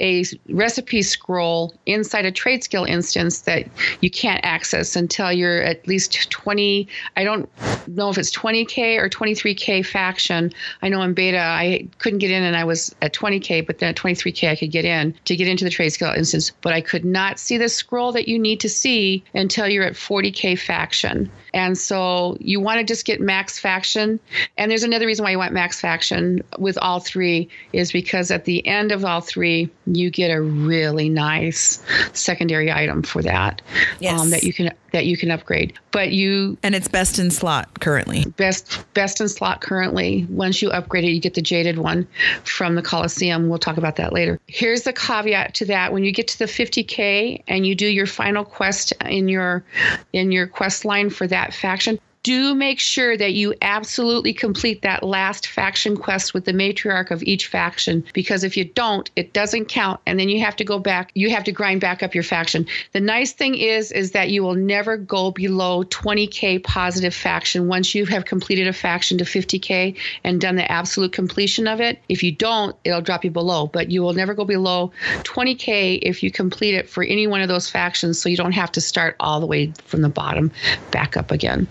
a 0.00 0.24
recipe 0.48 1.02
scroll 1.02 1.74
inside 1.86 2.24
a 2.24 2.32
trade 2.32 2.64
skill 2.64 2.84
instance 2.84 3.42
that 3.42 3.66
you 4.00 4.10
can't 4.10 4.40
access 4.44 4.96
until 4.96 5.30
you're 5.30 5.62
at 5.62 5.86
least 5.86 6.30
20. 6.30 6.88
I 7.16 7.24
don't 7.24 7.48
know 7.88 8.08
if 8.08 8.18
it's 8.18 8.34
20K 8.34 8.98
or 8.98 9.08
23K 9.08 9.84
faction. 9.84 10.52
I 10.82 10.88
know 10.88 11.02
in 11.02 11.14
beta 11.14 11.40
I 11.40 11.88
couldn't 11.98 12.20
get 12.20 12.30
in 12.30 12.42
and 12.42 12.56
I 12.56 12.64
was 12.64 12.94
at 13.02 13.14
20K, 13.14 13.66
but 13.66 13.78
then 13.78 13.90
at 13.90 13.96
23K 13.96 14.48
I 14.48 14.56
could 14.56 14.70
get 14.70 14.84
in 14.84 15.14
to 15.26 15.36
get 15.36 15.48
into 15.48 15.64
the 15.64 15.70
trade 15.70 15.90
skill 15.90 16.12
instance. 16.12 16.52
But 16.62 16.72
I 16.72 16.80
could 16.80 17.04
not 17.04 17.38
see 17.38 17.58
the 17.58 17.68
scroll 17.68 18.12
that 18.12 18.28
you 18.28 18.38
need 18.38 18.60
to 18.60 18.68
see 18.68 19.22
until 19.34 19.68
you're 19.68 19.84
at 19.84 19.94
40K 19.94 20.58
faction. 20.58 21.30
And 21.52 21.76
so 21.76 22.36
you 22.40 22.60
want 22.60 22.78
to 22.78 22.84
just 22.84 23.04
get 23.04 23.20
max 23.20 23.58
faction. 23.58 24.20
And 24.56 24.70
there's 24.70 24.82
another 24.82 25.06
reason 25.06 25.24
why 25.24 25.32
you 25.32 25.38
want 25.38 25.52
max 25.52 25.80
faction 25.80 26.42
with 26.58 26.78
all 26.78 27.00
three 27.00 27.48
is 27.72 27.92
because 27.92 28.30
at 28.30 28.44
the 28.44 28.66
end 28.66 28.92
of 28.92 29.04
all 29.04 29.20
three, 29.20 29.70
you 29.96 30.10
get 30.10 30.28
a 30.28 30.40
really 30.40 31.08
nice 31.08 31.82
secondary 32.12 32.70
item 32.70 33.02
for 33.02 33.22
that 33.22 33.62
yes. 33.98 34.20
um, 34.20 34.30
that 34.30 34.42
you 34.42 34.52
can 34.52 34.72
that 34.92 35.06
you 35.06 35.16
can 35.16 35.30
upgrade. 35.30 35.72
But 35.92 36.12
you 36.12 36.58
and 36.62 36.74
it's 36.74 36.88
best 36.88 37.18
in 37.18 37.30
slot 37.30 37.80
currently. 37.80 38.24
Best 38.36 38.84
best 38.94 39.20
in 39.20 39.28
slot 39.28 39.60
currently. 39.60 40.26
Once 40.30 40.62
you 40.62 40.70
upgrade 40.70 41.04
it, 41.04 41.10
you 41.10 41.20
get 41.20 41.34
the 41.34 41.42
jaded 41.42 41.78
one 41.78 42.06
from 42.44 42.74
the 42.74 42.82
Coliseum. 42.82 43.48
We'll 43.48 43.58
talk 43.58 43.76
about 43.76 43.96
that 43.96 44.12
later. 44.12 44.40
Here's 44.46 44.82
the 44.82 44.92
caveat 44.92 45.54
to 45.54 45.64
that: 45.66 45.92
when 45.92 46.04
you 46.04 46.12
get 46.12 46.28
to 46.28 46.38
the 46.38 46.46
50k 46.46 47.42
and 47.48 47.66
you 47.66 47.74
do 47.74 47.86
your 47.86 48.06
final 48.06 48.44
quest 48.44 48.92
in 49.04 49.28
your 49.28 49.64
in 50.12 50.32
your 50.32 50.46
quest 50.46 50.84
line 50.84 51.10
for 51.10 51.26
that 51.26 51.54
faction, 51.54 51.98
do 52.22 52.54
make 52.54 52.78
sure 52.78 53.16
that 53.16 53.32
you 53.32 53.54
absolutely 53.62 54.34
complete 54.34 54.82
that 54.82 55.02
last 55.02 55.46
faction 55.46 55.96
quest 55.96 56.34
with 56.34 56.44
the 56.44 56.52
matriarch 56.52 57.10
of 57.10 57.22
each 57.22 57.46
faction 57.46 58.04
because 58.12 58.44
if 58.44 58.56
you 58.56 58.64
don't 58.64 59.10
it 59.16 59.32
doesn't 59.32 59.66
count 59.66 59.98
and 60.04 60.20
then 60.20 60.28
you 60.28 60.40
have 60.40 60.54
to 60.54 60.64
go 60.64 60.78
back 60.78 61.10
you 61.14 61.30
have 61.30 61.44
to 61.44 61.52
grind 61.52 61.80
back 61.80 62.02
up 62.02 62.14
your 62.14 62.24
faction. 62.24 62.66
The 62.92 63.00
nice 63.00 63.32
thing 63.32 63.54
is 63.54 63.90
is 63.90 64.10
that 64.10 64.30
you 64.30 64.42
will 64.42 64.54
never 64.54 64.98
go 64.98 65.30
below 65.30 65.84
20k 65.84 66.62
positive 66.62 67.14
faction 67.14 67.68
once 67.68 67.94
you 67.94 68.04
have 68.06 68.26
completed 68.26 68.66
a 68.66 68.72
faction 68.72 69.16
to 69.18 69.24
50k 69.24 69.96
and 70.22 70.40
done 70.40 70.56
the 70.56 70.70
absolute 70.70 71.12
completion 71.12 71.66
of 71.66 71.80
it. 71.80 72.00
If 72.08 72.22
you 72.22 72.32
don't 72.32 72.76
it'll 72.84 73.00
drop 73.00 73.24
you 73.24 73.30
below 73.30 73.66
but 73.66 73.90
you 73.90 74.02
will 74.02 74.14
never 74.14 74.34
go 74.34 74.44
below 74.44 74.92
20k 75.20 76.00
if 76.02 76.22
you 76.22 76.30
complete 76.30 76.74
it 76.74 76.88
for 76.88 77.02
any 77.02 77.26
one 77.26 77.40
of 77.40 77.48
those 77.48 77.70
factions 77.70 78.20
so 78.20 78.28
you 78.28 78.36
don't 78.36 78.52
have 78.52 78.72
to 78.72 78.80
start 78.80 79.16
all 79.20 79.40
the 79.40 79.46
way 79.46 79.72
from 79.86 80.02
the 80.02 80.08
bottom 80.08 80.50
back 80.90 81.16
up 81.16 81.30
again 81.30 81.66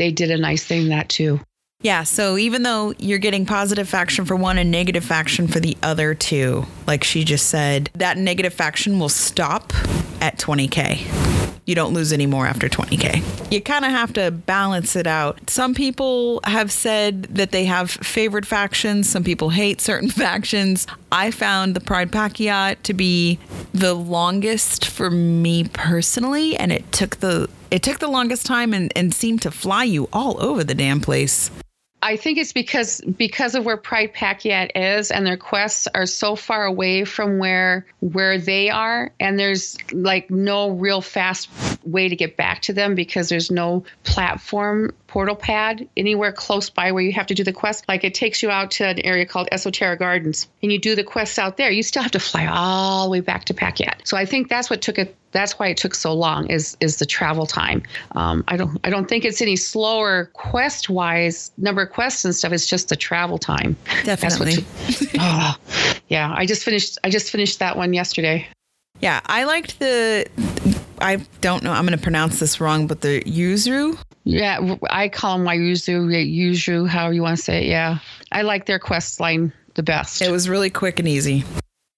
they 0.00 0.10
did 0.10 0.30
a 0.30 0.38
nice 0.38 0.64
thing 0.64 0.88
that 0.88 1.10
too. 1.10 1.38
Yeah, 1.82 2.04
so 2.04 2.36
even 2.36 2.62
though 2.62 2.94
you're 2.98 3.18
getting 3.18 3.46
positive 3.46 3.88
faction 3.88 4.24
for 4.24 4.34
one 4.34 4.58
and 4.58 4.70
negative 4.70 5.04
faction 5.04 5.46
for 5.46 5.60
the 5.60 5.76
other 5.82 6.14
two, 6.14 6.66
like 6.86 7.04
she 7.04 7.22
just 7.22 7.46
said, 7.46 7.90
that 7.94 8.16
negative 8.16 8.52
faction 8.52 8.98
will 8.98 9.08
stop 9.08 9.72
at 10.20 10.38
20k. 10.38 11.06
You 11.66 11.74
don't 11.74 11.92
lose 11.92 12.12
any 12.12 12.26
more 12.26 12.46
after 12.46 12.68
20k. 12.68 13.52
You 13.52 13.60
kind 13.60 13.84
of 13.84 13.92
have 13.92 14.12
to 14.14 14.30
balance 14.30 14.96
it 14.96 15.06
out. 15.06 15.48
Some 15.48 15.74
people 15.74 16.40
have 16.44 16.72
said 16.72 17.24
that 17.24 17.50
they 17.52 17.64
have 17.66 17.90
favored 17.90 18.46
factions, 18.46 19.08
some 19.08 19.22
people 19.22 19.50
hate 19.50 19.80
certain 19.80 20.10
factions. 20.10 20.86
I 21.12 21.30
found 21.30 21.76
the 21.76 21.80
Pride 21.80 22.10
Pakiat 22.10 22.82
to 22.84 22.94
be 22.94 23.38
the 23.72 23.94
longest 23.94 24.86
for 24.86 25.10
me 25.10 25.64
personally, 25.64 26.56
and 26.56 26.72
it 26.72 26.90
took 26.90 27.16
the 27.18 27.48
it 27.70 27.82
took 27.82 27.98
the 27.98 28.08
longest 28.08 28.46
time 28.46 28.74
and, 28.74 28.92
and 28.96 29.14
seemed 29.14 29.42
to 29.42 29.50
fly 29.50 29.84
you 29.84 30.08
all 30.12 30.42
over 30.42 30.64
the 30.64 30.74
damn 30.74 31.00
place. 31.00 31.50
I 32.02 32.16
think 32.16 32.38
it's 32.38 32.52
because 32.54 33.00
because 33.02 33.54
of 33.54 33.66
where 33.66 33.76
Pride 33.76 34.14
Packet 34.14 34.72
is 34.74 35.10
and 35.10 35.26
their 35.26 35.36
quests 35.36 35.86
are 35.94 36.06
so 36.06 36.34
far 36.34 36.64
away 36.64 37.04
from 37.04 37.38
where 37.38 37.86
where 38.00 38.38
they 38.38 38.70
are 38.70 39.10
and 39.20 39.38
there's 39.38 39.76
like 39.92 40.30
no 40.30 40.70
real 40.70 41.02
fast 41.02 41.50
way 41.84 42.08
to 42.08 42.16
get 42.16 42.36
back 42.36 42.62
to 42.62 42.72
them 42.72 42.94
because 42.94 43.28
there's 43.28 43.50
no 43.50 43.84
platform 44.04 44.92
portal 45.06 45.34
pad 45.34 45.88
anywhere 45.96 46.32
close 46.32 46.70
by 46.70 46.92
where 46.92 47.02
you 47.02 47.12
have 47.12 47.26
to 47.26 47.34
do 47.34 47.44
the 47.44 47.52
quest. 47.52 47.84
Like 47.88 48.04
it 48.04 48.14
takes 48.14 48.42
you 48.42 48.50
out 48.50 48.70
to 48.72 48.86
an 48.86 49.00
area 49.00 49.26
called 49.26 49.48
Esoterra 49.52 49.98
Gardens 49.98 50.48
and 50.62 50.72
you 50.72 50.78
do 50.78 50.94
the 50.94 51.04
quests 51.04 51.38
out 51.38 51.56
there. 51.56 51.70
You 51.70 51.82
still 51.82 52.02
have 52.02 52.12
to 52.12 52.20
fly 52.20 52.46
all 52.46 53.04
the 53.04 53.10
way 53.10 53.20
back 53.20 53.44
to 53.46 53.54
Packet. 53.54 54.02
So 54.04 54.16
I 54.16 54.24
think 54.24 54.48
that's 54.48 54.70
what 54.70 54.82
took 54.82 54.98
it 54.98 55.16
that's 55.32 55.58
why 55.58 55.68
it 55.68 55.76
took 55.76 55.94
so 55.94 56.12
long 56.12 56.48
is 56.48 56.76
is 56.80 56.96
the 56.96 57.06
travel 57.06 57.46
time. 57.46 57.82
Um, 58.12 58.44
I 58.48 58.56
don't 58.56 58.78
I 58.84 58.90
don't 58.90 59.08
think 59.08 59.24
it's 59.24 59.40
any 59.40 59.56
slower 59.56 60.26
quest 60.32 60.90
wise 60.90 61.52
number 61.56 61.82
of 61.82 61.90
quests 61.90 62.24
and 62.24 62.34
stuff. 62.34 62.52
It's 62.52 62.66
just 62.66 62.88
the 62.88 62.96
travel 62.96 63.38
time. 63.38 63.76
Definitely. 64.04 64.64
oh, 65.18 65.56
yeah, 66.08 66.32
I 66.36 66.46
just 66.46 66.64
finished 66.64 66.98
I 67.04 67.10
just 67.10 67.30
finished 67.30 67.58
that 67.60 67.76
one 67.76 67.92
yesterday. 67.92 68.46
Yeah, 69.00 69.20
I 69.26 69.44
liked 69.44 69.78
the. 69.78 70.26
I 71.00 71.16
don't 71.40 71.62
know. 71.62 71.72
I'm 71.72 71.86
going 71.86 71.96
to 71.96 72.02
pronounce 72.02 72.40
this 72.40 72.60
wrong, 72.60 72.86
but 72.86 73.00
the 73.00 73.22
yuzu. 73.22 73.98
Yeah, 74.24 74.76
I 74.90 75.08
call 75.08 75.38
them 75.38 75.46
yuzu, 75.46 76.06
yuzu, 76.08 76.88
however 76.88 77.14
you 77.14 77.22
want 77.22 77.38
to 77.38 77.42
say 77.42 77.64
it. 77.64 77.68
Yeah, 77.68 77.98
I 78.32 78.42
like 78.42 78.66
their 78.66 78.78
quest 78.78 79.20
line 79.20 79.52
the 79.74 79.82
best. 79.82 80.22
It 80.22 80.30
was 80.30 80.48
really 80.48 80.70
quick 80.70 80.98
and 80.98 81.08
easy. 81.08 81.44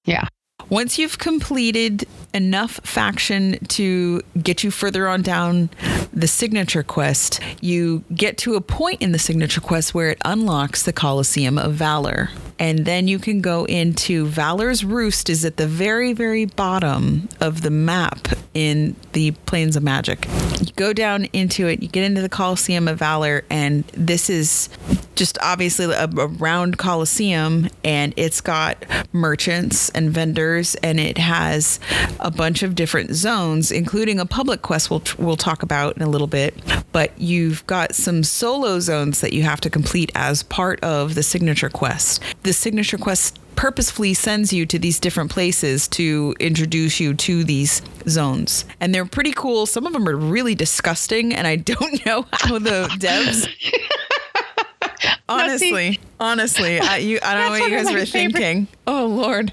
Yeah. 0.05 0.27
Once 0.69 0.99
you've 0.99 1.19
completed 1.19 2.07
enough 2.33 2.81
faction 2.85 3.59
to 3.67 4.23
get 4.43 4.65
you 4.65 4.71
further 4.71 5.09
on 5.09 5.21
down 5.21 5.69
the 6.13 6.29
signature 6.29 6.83
quest, 6.83 7.41
you 7.61 8.03
get 8.15 8.39
to 8.39 8.55
a 8.55 8.61
point 8.61 9.03
in 9.03 9.13
the 9.13 9.19
signature 9.19 9.61
quest 9.61 9.93
where 9.93 10.09
it 10.09 10.19
unlocks 10.25 10.85
the 10.85 10.93
Coliseum 10.93 11.59
of 11.59 11.75
Valor. 11.75 12.31
And 12.59 12.85
then 12.85 13.09
you 13.09 13.19
can 13.19 13.41
go 13.41 13.65
into 13.65 14.27
Valor's 14.27 14.85
Roost 14.85 15.31
is 15.31 15.45
at 15.45 15.57
the 15.57 15.67
very, 15.67 16.13
very 16.13 16.45
bottom 16.45 17.29
of 17.41 17.63
the 17.63 17.71
map 17.71 18.29
in 18.55 18.97
the 19.13 19.31
Plane 19.47 19.63
of 19.69 19.83
Magic. 19.83 20.27
You 20.61 20.73
go 20.77 20.93
down 20.93 21.27
into 21.33 21.69
it, 21.69 21.83
you 21.83 21.89
get 21.89 22.05
into 22.05 22.21
the 22.21 22.29
Coliseum 22.29 22.89
of 22.89 22.99
Valor, 22.99 23.45
and 23.49 23.85
this 23.89 24.29
is 24.29 24.69
just 25.15 25.39
obviously 25.41 25.87
a, 25.87 26.05
a 26.05 26.27
round 26.27 26.79
Coliseum, 26.79 27.69
and 27.85 28.13
it's 28.17 28.41
got 28.41 28.85
merchants 29.13 29.89
and 29.91 30.11
vendors, 30.11 30.75
and 30.77 30.99
it 30.99 31.19
has 31.19 31.79
a 32.21 32.31
bunch 32.31 32.63
of 32.63 32.75
different 32.75 33.13
zones, 33.13 33.71
including 33.71 34.19
a 34.19 34.27
public 34.27 34.63
quest 34.63 34.91
we'll, 34.91 35.03
we'll 35.19 35.37
talk 35.37 35.63
about 35.63 35.97
in 35.97 36.03
a 36.03 36.09
little 36.09 36.27
bit. 36.27 36.55
But 36.93 37.19
you've 37.19 37.67
got 37.67 37.95
some 37.95 38.25
solo 38.25 38.81
zones 38.81 39.21
that 39.21 39.33
you 39.33 39.43
have 39.43 39.61
to 39.63 39.71
complete 39.71 40.11
as 40.15 40.43
part 40.43 40.83
of 40.83 41.15
the 41.15 41.23
signature 41.23 41.71
quest. 41.71 42.23
The 42.43 42.53
signature 42.53 42.99
quest 42.99 43.39
purposefully 43.55 44.15
sends 44.15 44.53
you 44.53 44.67
to 44.67 44.79
these 44.79 44.99
different 44.99 45.31
places 45.31 45.87
to 45.89 46.35
introduce 46.41 46.99
you 46.99 47.15
to 47.15 47.45
these 47.45 47.83
zones. 48.09 48.65
And 48.81 48.95
they're 48.95 49.05
pretty 49.07 49.33
cool. 49.33 49.67
Some 49.67 49.87
of 49.87 49.93
them 49.93 50.09
are 50.09 50.17
really 50.17 50.55
disgusting, 50.55 51.33
and 51.33 51.47
I 51.47 51.57
don't 51.57 52.05
know 52.07 52.27
how 52.33 52.59
the 52.59 52.89
devs. 52.99 53.49
honestly, 55.29 56.01
honestly, 56.19 56.81
I, 56.81 56.97
you, 56.97 57.19
I 57.23 57.35
don't 57.35 57.45
know 57.45 57.51
what 57.51 57.71
you 57.71 57.77
guys 57.77 57.93
were 57.93 58.07
favorite. 58.07 58.33
thinking. 58.41 58.69
Oh, 58.87 59.07
Lord. 59.07 59.53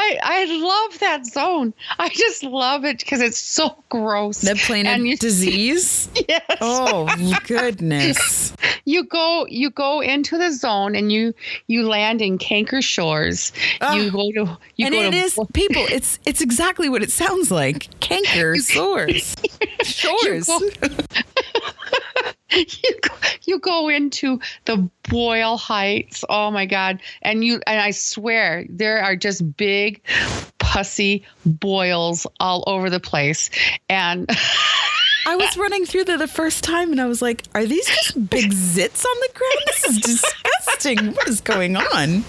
I, 0.00 0.18
I 0.22 0.44
love 0.46 0.98
that 1.00 1.26
zone. 1.26 1.74
I 1.98 2.08
just 2.08 2.42
love 2.42 2.86
it 2.86 3.00
because 3.00 3.20
it's 3.20 3.38
so 3.38 3.76
gross. 3.90 4.40
The 4.40 4.54
planet 4.54 5.00
you, 5.00 5.14
disease. 5.18 6.08
yes. 6.28 6.42
Oh 6.62 7.14
goodness. 7.44 8.54
you 8.86 9.04
go 9.04 9.46
you 9.46 9.68
go 9.68 10.00
into 10.00 10.38
the 10.38 10.52
zone 10.52 10.96
and 10.96 11.12
you 11.12 11.34
you 11.66 11.86
land 11.86 12.22
in 12.22 12.38
Canker 12.38 12.80
Shores. 12.80 13.52
Oh. 13.82 13.94
You 13.94 14.10
go 14.10 14.32
to 14.32 14.58
you 14.76 14.86
and 14.86 14.94
go 14.94 15.02
it 15.02 15.10
to, 15.10 15.16
is 15.18 15.38
people. 15.52 15.84
It's 15.90 16.18
it's 16.24 16.40
exactly 16.40 16.88
what 16.88 17.02
it 17.02 17.10
sounds 17.10 17.50
like. 17.50 17.88
Canker 18.00 18.56
Shores. 18.56 19.36
Shores. 19.82 20.48
you 20.48 20.70
go, 20.80 21.04
you 22.50 23.00
go 23.02 23.14
into 23.88 24.40
the 24.64 24.88
Boyle 25.08 25.56
Heights. 25.56 26.24
Oh 26.28 26.50
my 26.50 26.66
God! 26.66 27.00
And 27.22 27.44
you 27.44 27.60
and 27.66 27.80
I 27.80 27.90
swear 27.90 28.64
there 28.68 29.02
are 29.02 29.16
just 29.16 29.56
big, 29.56 30.02
pussy 30.58 31.24
boils 31.44 32.26
all 32.38 32.64
over 32.66 32.90
the 32.90 33.00
place. 33.00 33.50
And 33.88 34.28
I 35.26 35.36
was 35.36 35.56
running 35.56 35.84
through 35.84 36.04
there 36.04 36.18
the 36.18 36.26
first 36.26 36.64
time, 36.64 36.92
and 36.92 37.00
I 37.00 37.06
was 37.06 37.22
like, 37.22 37.44
"Are 37.54 37.66
these 37.66 37.86
just 37.86 38.30
big 38.30 38.52
zits 38.52 39.04
on 39.04 39.20
the 39.20 39.30
ground? 39.34 39.62
This 39.66 39.84
is 39.84 39.98
disgusting. 39.98 41.12
what 41.14 41.28
is 41.28 41.40
going 41.40 41.76
on?" 41.76 42.24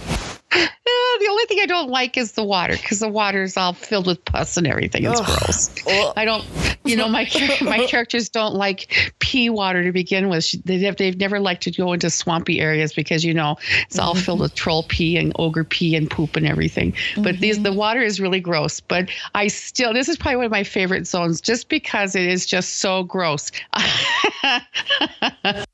The 0.51 1.27
only 1.29 1.45
thing 1.45 1.59
I 1.61 1.65
don't 1.65 1.89
like 1.89 2.17
is 2.17 2.33
the 2.33 2.43
water 2.43 2.73
because 2.73 2.99
the 2.99 3.07
water 3.07 3.43
is 3.43 3.55
all 3.55 3.73
filled 3.73 4.07
with 4.07 4.23
pus 4.25 4.57
and 4.57 4.67
everything. 4.67 5.05
It's 5.05 5.21
gross. 5.21 5.69
I 6.17 6.25
don't, 6.25 6.45
you 6.83 6.95
know, 6.95 7.07
my 7.07 7.29
my 7.61 7.85
characters 7.87 8.27
don't 8.27 8.55
like 8.55 9.13
pee 9.19 9.49
water 9.49 9.83
to 9.83 9.91
begin 9.91 10.27
with. 10.29 10.51
They've, 10.65 10.95
they've 10.95 11.17
never 11.17 11.39
liked 11.39 11.63
to 11.63 11.71
go 11.71 11.93
into 11.93 12.09
swampy 12.09 12.59
areas 12.59 12.93
because 12.93 13.23
you 13.23 13.33
know 13.33 13.57
it's 13.85 13.97
all 13.97 14.13
mm-hmm. 14.13 14.23
filled 14.23 14.39
with 14.41 14.55
troll 14.55 14.83
pee 14.83 15.17
and 15.17 15.31
ogre 15.39 15.63
pee 15.63 15.95
and 15.95 16.09
poop 16.09 16.35
and 16.35 16.45
everything. 16.45 16.91
Mm-hmm. 16.91 17.21
But 17.23 17.39
these 17.39 17.61
the 17.61 17.73
water 17.73 18.01
is 18.01 18.19
really 18.19 18.41
gross. 18.41 18.79
But 18.81 19.09
I 19.33 19.47
still 19.47 19.93
this 19.93 20.09
is 20.09 20.17
probably 20.17 20.37
one 20.37 20.45
of 20.45 20.51
my 20.51 20.63
favorite 20.63 21.07
zones 21.07 21.39
just 21.39 21.69
because 21.69 22.15
it 22.15 22.27
is 22.27 22.45
just 22.45 22.77
so 22.77 23.03
gross. 23.03 23.51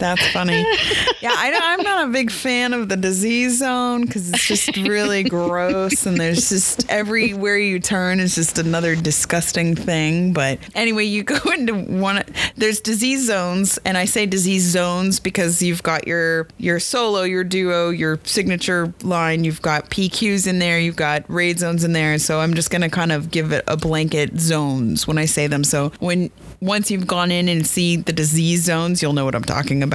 That's 0.00 0.26
funny. 0.32 0.64
Yeah, 1.20 1.34
I, 1.36 1.48
am 1.48 1.82
not 1.82 2.08
a 2.08 2.10
big 2.10 2.30
fan 2.30 2.72
of 2.72 2.88
the 2.88 2.96
disease 2.96 3.58
zone 3.58 4.06
because 4.06 4.30
it's 4.30 4.46
just 4.46 4.74
really 4.78 5.22
gross, 5.28 6.06
and 6.06 6.18
there's 6.18 6.48
just 6.48 6.88
everywhere 6.88 7.58
you 7.58 7.78
turn 7.78 8.20
is 8.20 8.34
just 8.34 8.58
another 8.58 8.96
disgusting 8.96 9.76
thing. 9.76 10.32
But 10.32 10.60
anyway, 10.74 11.04
you 11.04 11.22
go 11.22 11.36
into 11.52 11.74
one. 11.74 12.22
There's 12.56 12.80
disease 12.80 13.26
zones, 13.26 13.78
and 13.84 13.98
I 13.98 14.06
say 14.06 14.24
disease 14.24 14.62
zones 14.62 15.20
because 15.20 15.62
you've 15.62 15.82
got 15.82 16.06
your 16.06 16.48
your 16.56 16.80
solo, 16.80 17.22
your 17.24 17.44
duo, 17.44 17.90
your 17.90 18.18
signature 18.24 18.94
line. 19.02 19.44
You've 19.44 19.60
got 19.60 19.90
PQs 19.90 20.46
in 20.46 20.58
there. 20.58 20.80
You've 20.80 20.96
got 20.96 21.28
raid 21.28 21.58
zones 21.58 21.84
in 21.84 21.92
there. 21.92 22.18
So 22.18 22.40
I'm 22.40 22.54
just 22.54 22.70
gonna 22.70 22.88
kind 22.88 23.12
of 23.12 23.30
give 23.30 23.52
it 23.52 23.62
a 23.68 23.76
blanket 23.76 24.40
zones 24.40 25.06
when 25.06 25.18
I 25.18 25.26
say 25.26 25.48
them. 25.48 25.64
So 25.64 25.92
when 26.00 26.30
once 26.60 26.90
you've 26.90 27.06
gone 27.06 27.30
in 27.30 27.46
and 27.50 27.66
see 27.66 27.96
the 27.96 28.12
disease 28.12 28.64
zones, 28.64 29.02
you'll 29.02 29.12
know 29.12 29.26
what 29.26 29.34
I'm 29.34 29.44
talking 29.44 29.82
about. 29.82 29.89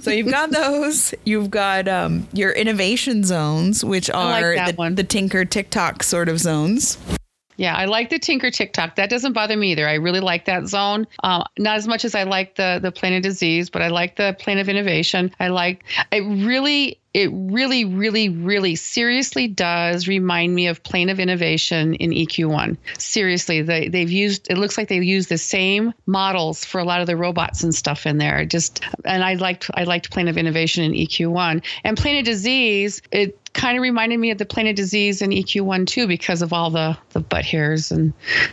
So 0.00 0.10
you've 0.10 0.30
got 0.30 0.50
those. 0.50 1.14
You've 1.24 1.50
got 1.50 1.88
um, 1.88 2.28
your 2.32 2.52
innovation 2.52 3.24
zones, 3.24 3.84
which 3.84 4.10
are 4.10 4.30
like 4.30 4.76
the, 4.76 4.90
the 4.94 5.04
Tinker 5.04 5.44
TikTok 5.44 6.02
sort 6.02 6.28
of 6.28 6.38
zones. 6.38 6.98
Yeah, 7.56 7.74
I 7.74 7.84
like 7.86 8.10
the 8.10 8.18
Tinker 8.18 8.50
TikTok. 8.50 8.96
That 8.96 9.10
doesn't 9.10 9.32
bother 9.32 9.56
me 9.56 9.72
either. 9.72 9.88
I 9.88 9.94
really 9.94 10.20
like 10.20 10.46
that 10.46 10.66
zone. 10.66 11.06
Uh, 11.22 11.44
not 11.58 11.76
as 11.76 11.86
much 11.86 12.04
as 12.04 12.14
I 12.14 12.24
like 12.24 12.56
the 12.56 12.78
the 12.82 12.88
of 12.88 13.22
disease, 13.22 13.70
but 13.70 13.82
I 13.82 13.88
like 13.88 14.16
the 14.16 14.36
plane 14.38 14.58
of 14.58 14.68
innovation. 14.68 15.32
I 15.38 15.48
like. 15.48 15.84
It 16.10 16.20
really 16.20 16.98
it 17.14 17.30
really, 17.32 17.84
really, 17.84 18.28
really 18.28 18.74
seriously 18.74 19.46
does 19.46 20.08
remind 20.08 20.52
me 20.52 20.66
of 20.66 20.82
Plane 20.82 21.08
of 21.08 21.20
Innovation 21.20 21.94
in 21.94 22.10
EQ1. 22.10 22.76
Seriously, 22.98 23.62
they, 23.62 23.88
they've 23.88 24.10
used, 24.10 24.50
it 24.50 24.58
looks 24.58 24.76
like 24.76 24.88
they've 24.88 25.04
used 25.04 25.28
the 25.28 25.38
same 25.38 25.94
models 26.06 26.64
for 26.64 26.80
a 26.80 26.84
lot 26.84 27.00
of 27.00 27.06
the 27.06 27.16
robots 27.16 27.62
and 27.62 27.72
stuff 27.72 28.04
in 28.04 28.18
there. 28.18 28.44
Just, 28.44 28.82
and 29.04 29.22
I 29.22 29.34
liked, 29.34 29.70
I 29.74 29.84
liked 29.84 30.10
Plane 30.10 30.26
of 30.26 30.36
Innovation 30.36 30.82
in 30.82 30.92
EQ1. 30.92 31.64
And 31.84 31.96
Plane 31.96 32.18
of 32.18 32.24
Disease, 32.24 33.00
it 33.12 33.38
kind 33.54 33.78
of 33.78 33.82
reminded 33.82 34.18
me 34.18 34.30
of 34.30 34.38
the 34.38 34.46
Plane 34.46 34.66
of 34.66 34.76
Disease 34.76 35.22
in 35.22 35.30
EQ1 35.30 35.86
too, 35.86 36.06
because 36.06 36.42
of 36.42 36.52
all 36.52 36.70
the, 36.70 36.96
the 37.10 37.20
butt 37.20 37.44
hairs 37.44 37.90
and, 37.90 38.12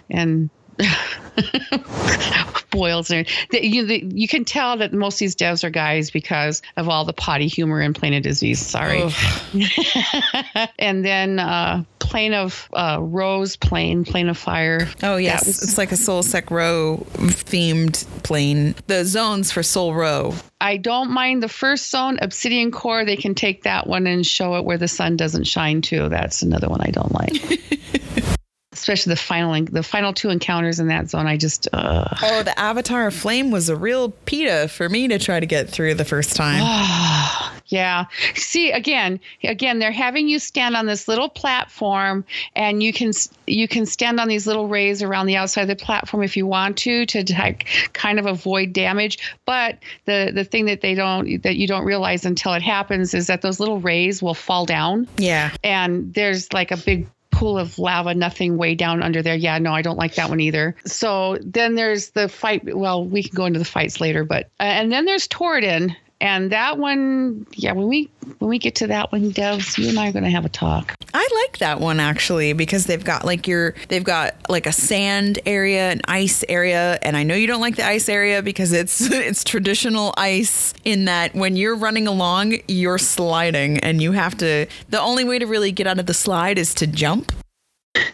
and, 0.09 0.49
boils 2.71 3.11
and 3.11 3.27
you, 3.51 3.85
the, 3.85 4.03
you 4.13 4.27
can 4.27 4.45
tell 4.45 4.77
that 4.77 4.93
most 4.93 5.15
of 5.15 5.19
these 5.19 5.35
devs 5.35 5.63
are 5.63 5.69
guys 5.69 6.09
because 6.09 6.61
of 6.77 6.89
all 6.89 7.05
the 7.05 7.13
potty 7.13 7.47
humor 7.47 7.81
in 7.81 7.93
Plane 7.93 8.13
of 8.13 8.23
Disease. 8.23 8.59
Sorry. 8.59 9.03
and 10.79 11.05
then 11.05 11.39
uh, 11.39 11.83
Plane 11.99 12.33
of 12.33 12.67
uh, 12.73 12.97
Rose 12.99 13.55
Plane, 13.55 14.03
Plane 14.03 14.29
of 14.29 14.37
Fire. 14.37 14.87
Oh 15.03 15.17
yes, 15.17 15.45
was, 15.45 15.61
it's 15.61 15.77
like 15.77 15.91
a 15.91 15.95
Solusek 15.95 16.49
Ro 16.49 17.05
themed 17.13 18.05
plane. 18.23 18.75
The 18.87 19.05
zones 19.05 19.51
for 19.51 19.63
Sol 19.63 19.93
Ro. 19.93 20.33
I 20.59 20.77
don't 20.77 21.11
mind 21.11 21.41
the 21.41 21.49
first 21.49 21.89
zone, 21.89 22.19
Obsidian 22.21 22.71
Core. 22.71 23.05
They 23.05 23.15
can 23.15 23.35
take 23.35 23.63
that 23.63 23.87
one 23.87 24.07
and 24.07 24.25
show 24.25 24.55
it 24.55 24.65
where 24.65 24.77
the 24.77 24.87
sun 24.87 25.15
doesn't 25.15 25.45
shine 25.45 25.81
too. 25.81 26.09
That's 26.09 26.41
another 26.41 26.69
one 26.69 26.81
I 26.81 26.91
don't 26.91 27.11
like. 27.13 28.35
especially 28.73 29.11
the 29.11 29.17
final 29.17 29.65
the 29.65 29.83
final 29.83 30.13
two 30.13 30.29
encounters 30.29 30.79
in 30.79 30.87
that 30.87 31.09
zone. 31.09 31.27
I 31.27 31.37
just 31.37 31.67
uh. 31.73 32.05
oh, 32.23 32.43
the 32.43 32.57
Avatar 32.57 33.07
of 33.07 33.13
Flame 33.13 33.51
was 33.51 33.69
a 33.69 33.75
real 33.75 34.11
pita 34.25 34.69
for 34.69 34.87
me 34.87 35.07
to 35.09 35.19
try 35.19 35.39
to 35.39 35.45
get 35.45 35.69
through 35.69 35.95
the 35.95 36.05
first 36.05 36.35
time. 36.35 36.63
Yeah. 37.67 38.07
See 38.35 38.69
again, 38.69 39.17
again 39.45 39.79
they're 39.79 39.93
having 39.93 40.27
you 40.27 40.39
stand 40.39 40.75
on 40.75 40.87
this 40.87 41.07
little 41.07 41.29
platform 41.29 42.25
and 42.53 42.83
you 42.83 42.91
can 42.91 43.13
you 43.47 43.65
can 43.65 43.85
stand 43.85 44.19
on 44.19 44.27
these 44.27 44.45
little 44.45 44.67
rays 44.67 45.01
around 45.01 45.27
the 45.27 45.37
outside 45.37 45.61
of 45.61 45.67
the 45.69 45.77
platform 45.77 46.21
if 46.21 46.35
you 46.35 46.45
want 46.45 46.77
to 46.79 47.05
to 47.05 47.23
like, 47.33 47.67
kind 47.93 48.19
of 48.19 48.25
avoid 48.25 48.73
damage, 48.73 49.19
but 49.45 49.77
the 50.03 50.33
the 50.35 50.43
thing 50.43 50.65
that 50.65 50.81
they 50.81 50.93
don't 50.93 51.41
that 51.43 51.55
you 51.55 51.65
don't 51.65 51.85
realize 51.85 52.25
until 52.25 52.51
it 52.53 52.61
happens 52.61 53.13
is 53.13 53.27
that 53.27 53.41
those 53.41 53.61
little 53.61 53.79
rays 53.79 54.21
will 54.21 54.33
fall 54.33 54.65
down. 54.65 55.07
Yeah. 55.17 55.51
And 55.63 56.13
there's 56.13 56.51
like 56.51 56.71
a 56.71 56.77
big 56.77 57.07
pool 57.41 57.57
of 57.57 57.79
lava, 57.79 58.13
nothing 58.13 58.55
way 58.55 58.75
down 58.75 59.01
under 59.01 59.23
there. 59.23 59.33
Yeah, 59.33 59.57
no, 59.57 59.73
I 59.73 59.81
don't 59.81 59.97
like 59.97 60.13
that 60.13 60.29
one 60.29 60.39
either. 60.39 60.75
So 60.85 61.39
then 61.41 61.73
there's 61.73 62.11
the 62.11 62.29
fight. 62.29 62.75
Well, 62.77 63.03
we 63.03 63.23
can 63.23 63.33
go 63.33 63.47
into 63.47 63.57
the 63.57 63.65
fights 63.65 63.99
later, 63.99 64.23
but 64.23 64.43
uh, 64.59 64.63
and 64.63 64.91
then 64.91 65.05
there's 65.05 65.27
Torden, 65.27 65.95
and 66.21 66.51
that 66.51 66.77
one, 66.77 67.47
yeah, 67.55 67.71
when 67.71 67.87
we 67.87 68.07
when 68.37 68.47
we 68.47 68.59
get 68.59 68.75
to 68.75 68.87
that 68.87 69.11
one, 69.11 69.31
Devs, 69.31 69.79
you 69.79 69.89
and 69.89 69.97
I 69.97 70.09
are 70.09 70.11
going 70.11 70.23
to 70.23 70.29
have 70.29 70.45
a 70.45 70.49
talk. 70.49 70.93
I 71.15 71.27
like 71.43 71.57
that 71.57 71.79
one 71.79 71.99
actually 71.99 72.53
because 72.53 72.85
they've 72.85 73.03
got 73.03 73.25
like 73.25 73.47
your 73.47 73.73
they've 73.89 74.03
got 74.03 74.35
like 74.47 74.67
a 74.67 74.71
sand 74.71 75.39
area, 75.47 75.89
an 75.89 76.01
ice 76.07 76.45
area, 76.47 76.99
and 77.01 77.17
I 77.17 77.23
know 77.23 77.33
you 77.33 77.47
don't 77.47 77.59
like 77.59 77.75
the 77.75 77.87
ice 77.87 78.07
area 78.07 78.43
because 78.43 78.71
it's 78.71 79.01
it's 79.11 79.43
traditional 79.43 80.13
ice 80.15 80.75
in 80.85 81.05
that 81.05 81.33
when 81.33 81.55
you're 81.55 81.75
running 81.75 82.07
along, 82.07 82.53
you're 82.67 82.99
sliding 82.99 83.79
and 83.79 83.99
you 83.99 84.11
have 84.11 84.37
to 84.37 84.67
the 84.89 85.01
only 85.01 85.23
way 85.23 85.39
to 85.39 85.47
really 85.47 85.71
get 85.71 85.87
out 85.87 85.97
of 85.97 86.05
the 86.05 86.13
slide 86.13 86.59
is 86.59 86.75
to 86.75 86.87
jump. 86.87 87.31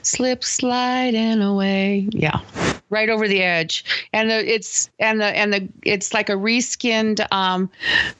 Slip 0.01 0.45
sliding 0.45 1.41
away. 1.41 2.07
Yeah 2.11 2.39
right 2.89 3.09
over 3.09 3.27
the 3.27 3.41
edge. 3.41 3.85
And 4.13 4.29
the, 4.29 4.53
it's 4.53 4.89
and 4.99 5.21
the 5.21 5.25
and 5.25 5.53
the 5.53 5.69
it's 5.83 6.13
like 6.13 6.29
a 6.29 6.33
reskinned 6.33 7.25
um, 7.31 7.69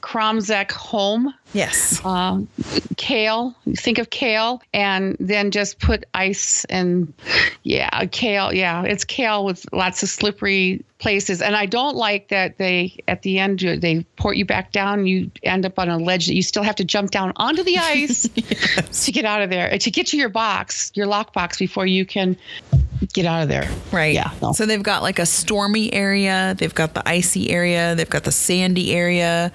Kromzek 0.00 0.72
home. 0.72 1.32
Yes. 1.54 2.04
Um, 2.04 2.48
Kael. 2.96 3.54
Think 3.76 3.98
of 3.98 4.10
Kael, 4.10 4.60
and 4.74 5.16
then 5.18 5.50
just 5.50 5.78
put 5.78 6.04
ice 6.14 6.64
and 6.66 7.12
yeah, 7.62 8.04
Kael. 8.06 8.52
Yeah, 8.52 8.82
it's 8.82 9.04
Kael 9.04 9.44
with 9.44 9.64
lots 9.72 10.02
of 10.02 10.08
slippery 10.08 10.84
places. 10.98 11.40
And 11.40 11.56
I 11.56 11.66
don't 11.66 11.96
like 11.96 12.28
that 12.28 12.58
they 12.58 12.96
at 13.08 13.22
the 13.22 13.38
end 13.38 13.60
they 13.60 14.04
port 14.16 14.36
you 14.36 14.44
back 14.44 14.72
down. 14.72 15.06
You 15.06 15.30
end 15.42 15.64
up 15.64 15.78
on 15.78 15.88
a 15.88 15.96
ledge 15.96 16.26
that 16.26 16.34
you 16.34 16.42
still 16.42 16.62
have 16.62 16.76
to 16.76 16.84
jump 16.84 17.10
down 17.10 17.32
onto 17.36 17.62
the 17.62 17.78
ice 17.78 18.28
yes. 18.34 19.04
to 19.06 19.12
get 19.12 19.24
out 19.24 19.42
of 19.42 19.50
there 19.50 19.76
to 19.78 19.90
get 19.90 20.08
to 20.08 20.16
your 20.16 20.28
box, 20.28 20.90
your 20.94 21.06
lock 21.06 21.32
box 21.32 21.58
before 21.58 21.86
you 21.86 22.04
can 22.04 22.36
get 23.12 23.26
out 23.26 23.42
of 23.42 23.48
there. 23.48 23.68
Right. 23.92 24.14
Yeah. 24.14 24.30
No. 24.42 24.52
So 24.52 24.66
they've 24.66 24.82
got 24.82 25.02
like 25.02 25.18
a 25.18 25.26
stormy 25.26 25.92
area, 25.92 26.54
they've 26.58 26.74
got 26.74 26.94
the 26.94 27.08
icy 27.08 27.50
area, 27.50 27.94
they've 27.94 28.08
got 28.08 28.24
the 28.24 28.32
sandy 28.32 28.94
area. 28.94 29.52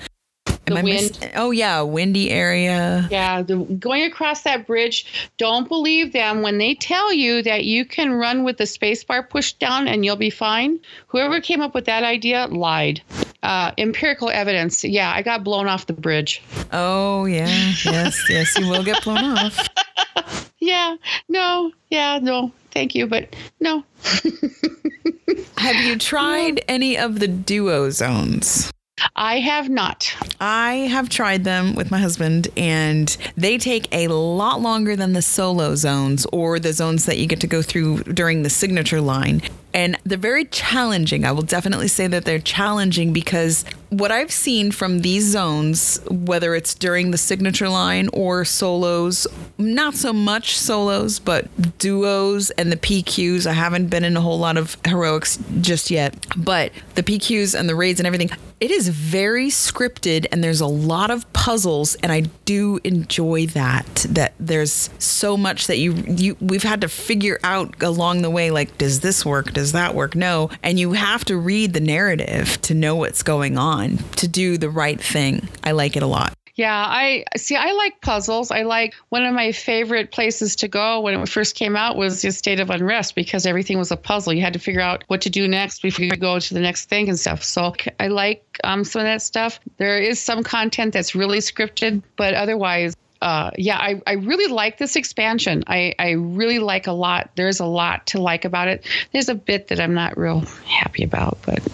Am 0.66 0.76
the 0.76 0.80
I 0.80 0.84
wind. 0.84 1.20
Miss- 1.20 1.32
oh 1.36 1.52
yeah, 1.52 1.82
windy 1.82 2.32
area. 2.32 3.08
Yeah, 3.12 3.42
the, 3.42 3.58
going 3.58 4.04
across 4.04 4.44
that 4.44 4.66
bridge. 4.66 5.30
Don't 5.38 5.68
believe 5.68 6.14
them 6.14 6.42
when 6.42 6.58
they 6.58 6.76
tell 6.76 7.12
you 7.12 7.42
that 7.44 7.66
you 7.66 7.84
can 7.86 8.14
run 8.14 8.44
with 8.44 8.58
the 8.58 8.64
spacebar 8.64 9.30
pushed 9.30 9.60
down 9.60 9.88
and 9.88 10.06
you'll 10.06 10.16
be 10.16 10.30
fine. 10.30 10.80
Whoever 11.08 11.42
came 11.42 11.60
up 11.60 11.74
with 11.74 11.86
that 11.86 12.04
idea 12.04 12.48
lied. 12.48 13.02
Uh, 13.42 13.72
empirical 13.78 14.30
evidence. 14.30 14.86
Yeah, 14.86 15.12
I 15.12 15.22
got 15.22 15.44
blown 15.44 15.68
off 15.68 15.86
the 15.86 15.94
bridge. 15.94 16.42
Oh 16.72 17.26
yeah, 17.26 17.74
yes, 17.84 18.30
yes, 18.30 18.58
you 18.58 18.70
will 18.70 18.86
get 18.86 19.04
blown 19.04 19.38
off. 19.38 19.70
yeah, 20.60 20.96
no, 21.28 21.74
yeah, 21.90 22.20
no 22.22 22.54
thank 22.74 22.96
you, 22.96 23.08
but 23.08 23.36
no. 23.60 23.84
Have 25.58 25.76
you 25.86 25.98
tried 25.98 26.64
any 26.68 26.98
of 26.98 27.20
the 27.20 27.28
duo 27.28 27.90
zones? 27.90 28.72
I 29.16 29.40
have 29.40 29.70
not. 29.70 30.14
I 30.40 30.74
have 30.92 31.10
tried 31.10 31.44
them 31.44 31.76
with 31.76 31.92
my 31.92 32.00
husband, 32.00 32.48
and 32.56 33.16
they 33.36 33.58
take 33.58 33.88
a 33.92 34.08
lot 34.08 34.62
longer 34.62 34.96
than 34.96 35.14
the 35.14 35.22
solo 35.22 35.76
zones 35.76 36.26
or 36.32 36.60
the 36.60 36.74
zones 36.74 37.06
that 37.06 37.18
you 37.18 37.28
get 37.28 37.42
to 37.42 37.48
go 37.48 37.62
through 37.62 38.04
during 38.04 38.44
the 38.44 38.50
signature 38.50 39.02
line. 39.02 39.42
And 39.74 39.98
they're 40.06 40.18
very 40.18 40.46
challenging. 40.46 41.26
I 41.26 41.32
will 41.32 41.42
definitely 41.42 41.88
say 41.88 42.08
that 42.08 42.26
they're 42.26 42.40
challenging 42.40 43.14
because 43.14 43.66
what 43.98 44.12
I've 44.12 44.32
seen 44.32 44.72
from 44.72 45.00
these 45.00 45.26
zones, 45.26 46.00
whether 46.10 46.56
it's 46.56 46.74
during 46.74 47.12
the 47.12 47.18
signature 47.18 47.70
line 47.70 48.10
or 48.12 48.44
solos, 48.44 49.28
not 49.58 49.94
so 49.94 50.12
much 50.12 50.58
solos, 50.58 51.20
but 51.20 51.48
duos 51.78 52.50
and 52.52 52.72
the 52.72 52.78
PQs. 52.78 53.46
I 53.46 53.54
haven't 53.54 53.88
been 53.88 54.04
in 54.04 54.18
a 54.18 54.22
whole 54.22 54.40
lot 54.40 54.58
of 54.58 54.78
heroics 54.86 55.38
just 55.62 55.92
yet, 55.92 56.16
but 56.36 56.72
the 56.96 57.04
PQs 57.04 57.58
and 57.58 57.70
the 57.70 57.76
raids 57.76 58.00
and 58.00 58.08
everything, 58.08 58.32
it 58.60 58.72
is 58.72 58.88
very 58.88 59.48
scripted 59.48 60.26
and 60.32 60.44
there's 60.44 60.62
a 60.62 60.66
lot 60.66 61.12
of 61.12 61.32
puzzles 61.34 61.96
and 61.96 62.12
I 62.12 62.22
do 62.46 62.80
enjoy 62.86 63.48
that 63.48 64.06
that 64.10 64.34
there's 64.40 64.90
so 65.00 65.36
much 65.36 65.68
that 65.68 65.78
you 65.80 65.94
you 66.08 66.38
we've 66.40 66.64
had 66.64 66.80
to 66.80 66.88
figure 66.88 67.40
out 67.44 67.84
along 67.84 68.22
the 68.22 68.30
way 68.30 68.52
like 68.52 68.78
does 68.78 69.02
this 69.02 69.26
work? 69.26 69.52
Does 69.52 69.74
that 69.74 69.96
work? 69.96 70.16
No. 70.16 70.50
And 70.64 70.80
you 70.80 70.94
have 70.94 71.26
to 71.26 71.36
read 71.36 71.74
the 71.74 71.82
narrative 71.82 72.62
to 72.62 72.74
know 72.74 72.96
what's 72.96 73.22
going 73.22 73.58
on 73.58 73.83
to 74.18 74.28
do 74.28 74.58
the 74.58 74.70
right 74.70 75.02
thing 75.02 75.48
I 75.64 75.72
like 75.72 75.96
it 75.96 76.04
a 76.04 76.08
lot 76.08 76.34
yeah, 76.56 76.86
I 76.88 77.26
see. 77.36 77.56
I 77.56 77.72
like 77.72 78.00
puzzles. 78.02 78.52
I 78.52 78.62
like 78.62 78.94
one 79.10 79.26
of 79.26 79.34
my 79.34 79.52
favorite 79.52 80.12
places 80.12 80.56
to 80.58 80.68
go 80.68 81.02
when 81.02 81.20
it 81.20 81.30
first 81.30 81.56
came 81.56 81.76
out 81.76 81.96
was 81.96 82.22
the 82.22 82.28
Estate 82.28 82.60
of 82.60 82.70
Unrest 82.70 83.16
because 83.16 83.48
everything 83.48 83.80
was 83.80 83.90
a 83.90 83.98
puzzle. 83.98 84.34
You 84.34 84.42
had 84.42 84.54
to 84.54 84.60
figure 84.60 84.82
out 84.82 85.04
what 85.08 85.22
to 85.22 85.32
do 85.32 85.48
next 85.48 85.82
before 85.82 86.06
you 86.06 86.12
go 86.12 86.38
to 86.38 86.54
the 86.54 86.60
next 86.60 86.90
thing 86.90 87.10
and 87.10 87.20
stuff. 87.20 87.44
So 87.44 87.74
I 88.00 88.08
like 88.08 88.44
um, 88.64 88.84
some 88.84 89.00
of 89.00 89.08
that 89.08 89.24
stuff. 89.24 89.60
There 89.78 89.98
is 89.98 90.22
some 90.22 90.44
content 90.44 90.94
that's 90.94 91.16
really 91.16 91.40
scripted, 91.40 92.04
but 92.18 92.36
otherwise, 92.36 92.94
uh, 93.24 93.52
yeah, 93.58 93.78
I, 93.78 94.02
I 94.06 94.14
really 94.14 94.52
like 94.52 94.78
this 94.78 94.98
expansion. 94.98 95.64
I, 95.66 95.96
I 95.98 96.12
really 96.12 96.60
like 96.60 96.88
a 96.88 96.92
lot. 96.92 97.32
There's 97.36 97.62
a 97.62 97.66
lot 97.66 98.08
to 98.08 98.22
like 98.22 98.44
about 98.44 98.68
it. 98.68 98.86
There's 99.14 99.30
a 99.30 99.36
bit 99.36 99.70
that 99.70 99.80
I'm 99.80 99.94
not 99.94 100.18
real 100.18 100.42
happy 100.66 101.06
about, 101.06 101.38
but 101.46 101.66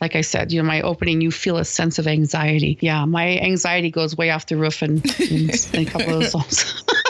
like 0.00 0.16
I 0.16 0.22
said, 0.22 0.50
you 0.50 0.60
know, 0.60 0.66
my 0.66 0.80
opening, 0.80 1.20
you 1.20 1.30
feel 1.30 1.58
a 1.58 1.64
sense 1.64 2.00
of 2.00 2.08
anxiety. 2.08 2.76
Yeah, 2.80 3.04
my 3.04 3.38
anxiety 3.38 3.92
goes 3.92 4.16
way 4.16 4.30
off 4.30 4.46
the 4.46 4.56
roof 4.56 4.82
in, 4.82 5.00
in, 5.20 5.50
in 5.72 5.80
a 5.80 5.84
couple 5.84 6.14
of 6.14 6.20
those 6.22 6.32
songs. 6.32 6.84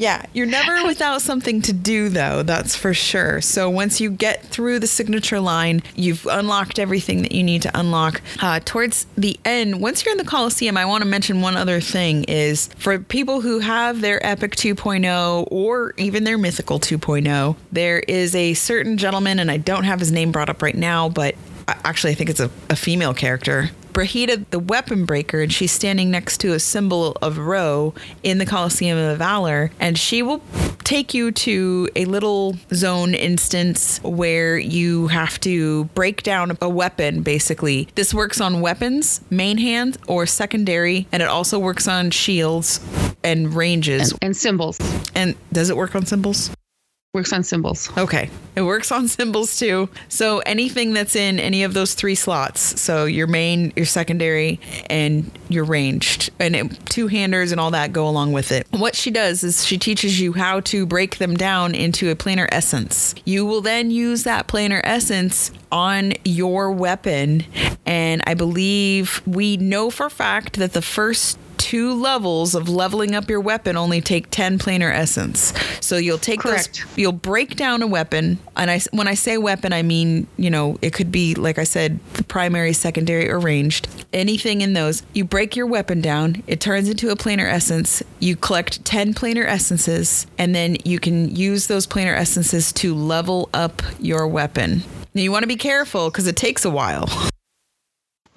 Yeah, 0.00 0.24
you're 0.32 0.46
never 0.46 0.82
without 0.86 1.20
something 1.20 1.60
to 1.60 1.74
do, 1.74 2.08
though, 2.08 2.42
that's 2.42 2.74
for 2.74 2.94
sure. 2.94 3.42
So 3.42 3.68
once 3.68 4.00
you 4.00 4.10
get 4.10 4.42
through 4.46 4.78
the 4.78 4.86
signature 4.86 5.40
line, 5.40 5.82
you've 5.94 6.24
unlocked 6.24 6.78
everything 6.78 7.20
that 7.20 7.32
you 7.32 7.42
need 7.42 7.60
to 7.62 7.78
unlock. 7.78 8.22
Uh, 8.40 8.60
towards 8.64 9.04
the 9.18 9.38
end, 9.44 9.82
once 9.82 10.02
you're 10.02 10.12
in 10.12 10.16
the 10.18 10.24
Coliseum, 10.24 10.78
I 10.78 10.86
want 10.86 11.02
to 11.02 11.06
mention 11.06 11.42
one 11.42 11.54
other 11.54 11.82
thing 11.82 12.24
is 12.24 12.68
for 12.78 12.98
people 12.98 13.42
who 13.42 13.58
have 13.58 14.00
their 14.00 14.24
Epic 14.26 14.56
2.0 14.56 15.46
or 15.50 15.92
even 15.98 16.24
their 16.24 16.38
Mythical 16.38 16.80
2.0, 16.80 17.56
there 17.70 17.98
is 17.98 18.34
a 18.34 18.54
certain 18.54 18.96
gentleman, 18.96 19.38
and 19.38 19.50
I 19.50 19.58
don't 19.58 19.84
have 19.84 20.00
his 20.00 20.10
name 20.10 20.32
brought 20.32 20.48
up 20.48 20.62
right 20.62 20.74
now, 20.74 21.10
but 21.10 21.34
actually, 21.68 22.12
I 22.12 22.14
think 22.14 22.30
it's 22.30 22.40
a, 22.40 22.50
a 22.70 22.76
female 22.76 23.12
character 23.12 23.70
Brahida 24.00 24.46
the 24.48 24.58
weapon 24.58 25.04
breaker, 25.04 25.42
and 25.42 25.52
she's 25.52 25.72
standing 25.72 26.10
next 26.10 26.38
to 26.38 26.54
a 26.54 26.58
symbol 26.58 27.18
of 27.20 27.36
Ro 27.36 27.92
in 28.22 28.38
the 28.38 28.46
Coliseum 28.46 28.96
of 28.96 29.18
Valor, 29.18 29.72
and 29.78 29.98
she 29.98 30.22
will 30.22 30.40
take 30.84 31.12
you 31.12 31.30
to 31.32 31.86
a 31.94 32.06
little 32.06 32.56
zone 32.72 33.12
instance 33.12 34.00
where 34.02 34.56
you 34.56 35.08
have 35.08 35.38
to 35.40 35.84
break 35.94 36.22
down 36.22 36.56
a 36.62 36.68
weapon 36.70 37.20
basically. 37.20 37.88
This 37.94 38.14
works 38.14 38.40
on 38.40 38.62
weapons, 38.62 39.20
main 39.28 39.58
hand 39.58 39.98
or 40.08 40.24
secondary, 40.24 41.06
and 41.12 41.22
it 41.22 41.28
also 41.28 41.58
works 41.58 41.86
on 41.86 42.10
shields 42.10 42.80
and 43.22 43.52
ranges 43.52 44.12
and, 44.12 44.18
and 44.22 44.36
symbols. 44.36 44.78
And 45.14 45.34
does 45.52 45.68
it 45.68 45.76
work 45.76 45.94
on 45.94 46.06
symbols? 46.06 46.50
Works 47.12 47.32
on 47.32 47.42
symbols. 47.42 47.90
Okay. 47.98 48.30
It 48.54 48.62
works 48.62 48.92
on 48.92 49.08
symbols 49.08 49.58
too. 49.58 49.88
So 50.08 50.38
anything 50.46 50.94
that's 50.94 51.16
in 51.16 51.40
any 51.40 51.64
of 51.64 51.74
those 51.74 51.94
three 51.94 52.14
slots, 52.14 52.80
so 52.80 53.04
your 53.04 53.26
main, 53.26 53.72
your 53.74 53.84
secondary, 53.84 54.60
and 54.88 55.28
your 55.48 55.64
ranged, 55.64 56.30
and 56.38 56.78
two 56.88 57.08
handers 57.08 57.50
and 57.50 57.60
all 57.60 57.72
that 57.72 57.92
go 57.92 58.06
along 58.06 58.30
with 58.30 58.52
it. 58.52 58.68
What 58.70 58.94
she 58.94 59.10
does 59.10 59.42
is 59.42 59.66
she 59.66 59.76
teaches 59.76 60.20
you 60.20 60.34
how 60.34 60.60
to 60.60 60.86
break 60.86 61.18
them 61.18 61.34
down 61.34 61.74
into 61.74 62.10
a 62.10 62.14
planar 62.14 62.48
essence. 62.52 63.16
You 63.24 63.44
will 63.44 63.60
then 63.60 63.90
use 63.90 64.22
that 64.22 64.46
planar 64.46 64.80
essence 64.84 65.50
on 65.72 66.12
your 66.24 66.70
weapon. 66.70 67.44
And 67.84 68.22
I 68.24 68.34
believe 68.34 69.20
we 69.26 69.56
know 69.56 69.90
for 69.90 70.10
fact 70.10 70.58
that 70.60 70.74
the 70.74 70.82
first 70.82 71.40
two 71.60 71.92
levels 71.92 72.54
of 72.54 72.70
leveling 72.70 73.14
up 73.14 73.28
your 73.28 73.38
weapon 73.38 73.76
only 73.76 74.00
take 74.00 74.30
10 74.30 74.58
planar 74.58 74.90
essence. 74.90 75.52
So 75.80 75.98
you'll 75.98 76.16
take 76.16 76.40
Correct. 76.40 76.84
those, 76.86 76.98
you'll 76.98 77.12
break 77.12 77.54
down 77.54 77.82
a 77.82 77.86
weapon. 77.86 78.38
And 78.56 78.70
I, 78.70 78.80
when 78.92 79.06
I 79.06 79.12
say 79.12 79.36
weapon, 79.36 79.74
I 79.74 79.82
mean, 79.82 80.26
you 80.38 80.48
know, 80.48 80.78
it 80.80 80.94
could 80.94 81.12
be, 81.12 81.34
like 81.34 81.58
I 81.58 81.64
said, 81.64 82.00
the 82.14 82.24
primary, 82.24 82.72
secondary, 82.72 83.30
or 83.30 83.38
ranged. 83.38 83.88
Anything 84.14 84.62
in 84.62 84.72
those. 84.72 85.02
You 85.12 85.24
break 85.24 85.54
your 85.54 85.66
weapon 85.66 86.00
down, 86.00 86.42
it 86.46 86.60
turns 86.60 86.88
into 86.88 87.10
a 87.10 87.16
planar 87.16 87.52
essence. 87.52 88.02
You 88.20 88.36
collect 88.36 88.82
10 88.86 89.12
planar 89.12 89.44
essences, 89.44 90.26
and 90.38 90.54
then 90.54 90.78
you 90.84 90.98
can 90.98 91.36
use 91.36 91.66
those 91.66 91.86
planar 91.86 92.16
essences 92.16 92.72
to 92.72 92.94
level 92.94 93.50
up 93.52 93.82
your 93.98 94.26
weapon. 94.26 94.82
Now 95.14 95.20
you 95.20 95.30
want 95.30 95.42
to 95.42 95.48
be 95.48 95.56
careful 95.56 96.10
because 96.10 96.26
it 96.26 96.36
takes 96.36 96.64
a 96.64 96.70
while. 96.70 97.08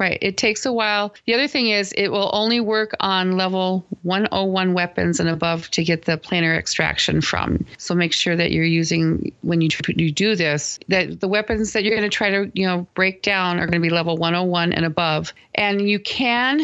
Right. 0.03 0.17
It 0.21 0.35
takes 0.35 0.65
a 0.65 0.73
while. 0.73 1.15
The 1.27 1.33
other 1.33 1.47
thing 1.47 1.69
is, 1.69 1.93
it 1.93 2.09
will 2.09 2.29
only 2.33 2.59
work 2.59 2.91
on 2.99 3.37
level 3.37 3.85
101 4.01 4.73
weapons 4.73 5.21
and 5.21 5.29
above 5.29 5.71
to 5.71 5.81
get 5.81 6.03
the 6.03 6.17
planar 6.17 6.59
extraction 6.59 7.21
from. 7.21 7.65
So 7.77 7.95
make 7.95 8.11
sure 8.11 8.35
that 8.35 8.51
you're 8.51 8.65
using 8.65 9.31
when 9.43 9.61
you 9.61 9.69
you 9.95 10.11
do 10.11 10.35
this 10.35 10.77
that 10.89 11.21
the 11.21 11.29
weapons 11.29 11.71
that 11.71 11.85
you're 11.85 11.95
going 11.95 12.09
to 12.09 12.13
try 12.13 12.29
to 12.31 12.51
you 12.53 12.67
know 12.67 12.85
break 12.95 13.21
down 13.21 13.61
are 13.61 13.65
going 13.65 13.81
to 13.81 13.87
be 13.87 13.89
level 13.89 14.17
101 14.17 14.73
and 14.73 14.83
above. 14.83 15.33
And 15.55 15.89
you 15.89 15.99
can 15.99 16.59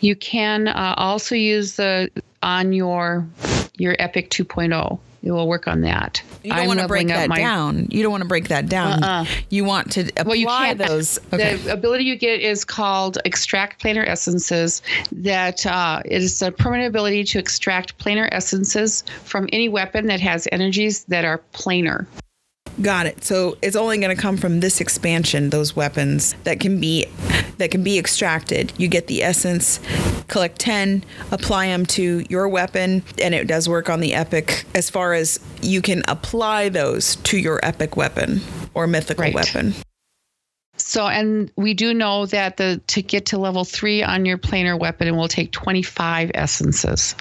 you 0.00 0.16
can 0.16 0.66
uh, 0.66 0.94
also 0.96 1.36
use 1.36 1.76
the 1.76 2.10
on 2.42 2.72
your 2.72 3.28
your 3.76 3.94
Epic 4.00 4.28
2.0 4.30 4.98
it 5.22 5.30
will 5.32 5.48
work 5.48 5.66
on 5.66 5.80
that. 5.82 6.22
You 6.42 6.52
don't 6.52 6.66
want 6.66 6.80
to 6.80 6.88
break 6.88 7.08
that 7.08 7.28
my, 7.28 7.36
down. 7.36 7.88
You 7.90 8.02
don't 8.02 8.12
want 8.12 8.22
to 8.22 8.28
break 8.28 8.48
that 8.48 8.68
down. 8.68 9.02
Uh-uh. 9.02 9.24
You 9.50 9.64
want 9.64 9.92
to 9.92 10.02
apply 10.02 10.24
well, 10.24 10.36
you 10.36 10.46
can't. 10.46 10.78
those. 10.78 11.18
Okay. 11.32 11.56
The 11.56 11.72
ability 11.72 12.04
you 12.04 12.16
get 12.16 12.40
is 12.40 12.64
called 12.64 13.18
extract 13.24 13.82
planar 13.82 14.06
essences. 14.06 14.82
That 15.12 15.66
uh, 15.66 16.02
it 16.04 16.22
is 16.22 16.40
a 16.42 16.52
permanent 16.52 16.88
ability 16.88 17.24
to 17.24 17.38
extract 17.38 17.98
planar 17.98 18.28
essences 18.30 19.02
from 19.24 19.48
any 19.52 19.68
weapon 19.68 20.06
that 20.06 20.20
has 20.20 20.46
energies 20.52 21.04
that 21.04 21.24
are 21.24 21.40
planar. 21.52 22.06
Got 22.80 23.06
it. 23.06 23.24
So 23.24 23.56
it's 23.62 23.76
only 23.76 23.98
going 23.98 24.14
to 24.14 24.20
come 24.20 24.36
from 24.36 24.60
this 24.60 24.80
expansion, 24.80 25.50
those 25.50 25.74
weapons 25.74 26.34
that 26.44 26.60
can 26.60 26.78
be 26.80 27.06
that 27.58 27.70
can 27.70 27.82
be 27.82 27.98
extracted. 27.98 28.72
You 28.76 28.88
get 28.88 29.06
the 29.06 29.22
essence, 29.22 29.80
collect 30.28 30.58
10, 30.58 31.04
apply 31.30 31.68
them 31.68 31.86
to 31.86 32.24
your 32.28 32.48
weapon, 32.48 33.02
and 33.22 33.34
it 33.34 33.46
does 33.46 33.66
work 33.68 33.88
on 33.88 34.00
the 34.00 34.12
epic 34.12 34.64
as 34.74 34.90
far 34.90 35.14
as 35.14 35.40
you 35.62 35.80
can 35.80 36.02
apply 36.06 36.68
those 36.68 37.16
to 37.16 37.38
your 37.38 37.60
epic 37.62 37.96
weapon 37.96 38.40
or 38.74 38.86
mythical 38.86 39.22
right. 39.22 39.34
weapon. 39.34 39.74
So, 40.86 41.08
and 41.08 41.50
we 41.56 41.74
do 41.74 41.92
know 41.92 42.26
that 42.26 42.58
the 42.58 42.80
to 42.86 43.02
get 43.02 43.26
to 43.26 43.38
level 43.38 43.64
three 43.64 44.04
on 44.04 44.24
your 44.24 44.38
planar 44.38 44.78
weapon, 44.78 45.08
it 45.08 45.16
will 45.16 45.26
take 45.26 45.50
25 45.50 46.30
essences 46.32 47.16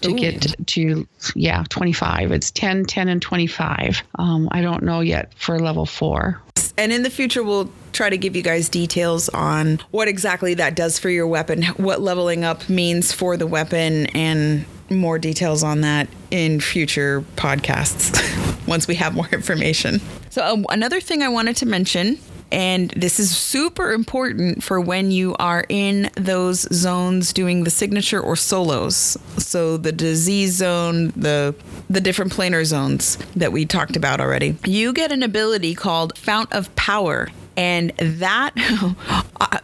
to 0.00 0.10
Ooh. 0.10 0.16
get 0.16 0.54
to, 0.68 1.06
yeah, 1.34 1.64
25. 1.68 2.32
It's 2.32 2.50
10, 2.50 2.86
10, 2.86 3.08
and 3.10 3.20
25. 3.20 4.02
Um, 4.14 4.48
I 4.52 4.62
don't 4.62 4.84
know 4.84 5.00
yet 5.00 5.34
for 5.36 5.58
level 5.58 5.84
four. 5.84 6.40
And 6.78 6.94
in 6.94 7.02
the 7.02 7.10
future, 7.10 7.44
we'll 7.44 7.70
try 7.92 8.08
to 8.08 8.16
give 8.16 8.34
you 8.34 8.42
guys 8.42 8.70
details 8.70 9.28
on 9.28 9.80
what 9.90 10.08
exactly 10.08 10.54
that 10.54 10.74
does 10.74 10.98
for 10.98 11.10
your 11.10 11.26
weapon, 11.26 11.62
what 11.76 12.00
leveling 12.00 12.42
up 12.42 12.70
means 12.70 13.12
for 13.12 13.36
the 13.36 13.46
weapon, 13.46 14.06
and 14.06 14.64
more 14.94 15.18
details 15.18 15.62
on 15.62 15.82
that 15.82 16.08
in 16.30 16.60
future 16.60 17.22
podcasts 17.36 18.66
once 18.66 18.88
we 18.88 18.94
have 18.96 19.14
more 19.14 19.28
information. 19.32 20.00
So, 20.30 20.44
um, 20.44 20.66
another 20.70 21.00
thing 21.00 21.22
I 21.22 21.28
wanted 21.28 21.56
to 21.56 21.66
mention 21.66 22.18
and 22.54 22.90
this 22.90 23.18
is 23.18 23.36
super 23.36 23.92
important 23.92 24.62
for 24.62 24.80
when 24.80 25.10
you 25.10 25.34
are 25.40 25.66
in 25.68 26.08
those 26.14 26.60
zones 26.72 27.32
doing 27.32 27.64
the 27.64 27.70
signature 27.70 28.20
or 28.20 28.36
solos. 28.36 29.18
So 29.38 29.76
the 29.76 29.90
disease 29.90 30.52
zone, 30.52 31.08
the 31.16 31.54
the 31.90 32.00
different 32.00 32.32
planar 32.32 32.64
zones 32.64 33.18
that 33.34 33.50
we 33.50 33.66
talked 33.66 33.96
about 33.96 34.20
already. 34.20 34.56
You 34.64 34.92
get 34.92 35.10
an 35.10 35.24
ability 35.24 35.74
called 35.74 36.16
Fount 36.16 36.52
of 36.52 36.74
Power. 36.76 37.28
And 37.56 37.90
that, 37.96 38.50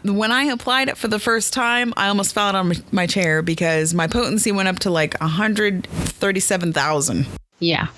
when 0.04 0.32
I 0.32 0.44
applied 0.44 0.88
it 0.88 0.96
for 0.96 1.08
the 1.08 1.18
first 1.18 1.52
time, 1.52 1.92
I 1.96 2.08
almost 2.08 2.34
fell 2.34 2.46
out 2.46 2.54
on 2.54 2.72
my 2.92 3.06
chair 3.06 3.42
because 3.42 3.92
my 3.94 4.06
potency 4.06 4.52
went 4.52 4.68
up 4.68 4.78
to 4.80 4.90
like 4.90 5.18
137,000. 5.20 7.26
Yeah. 7.60 7.88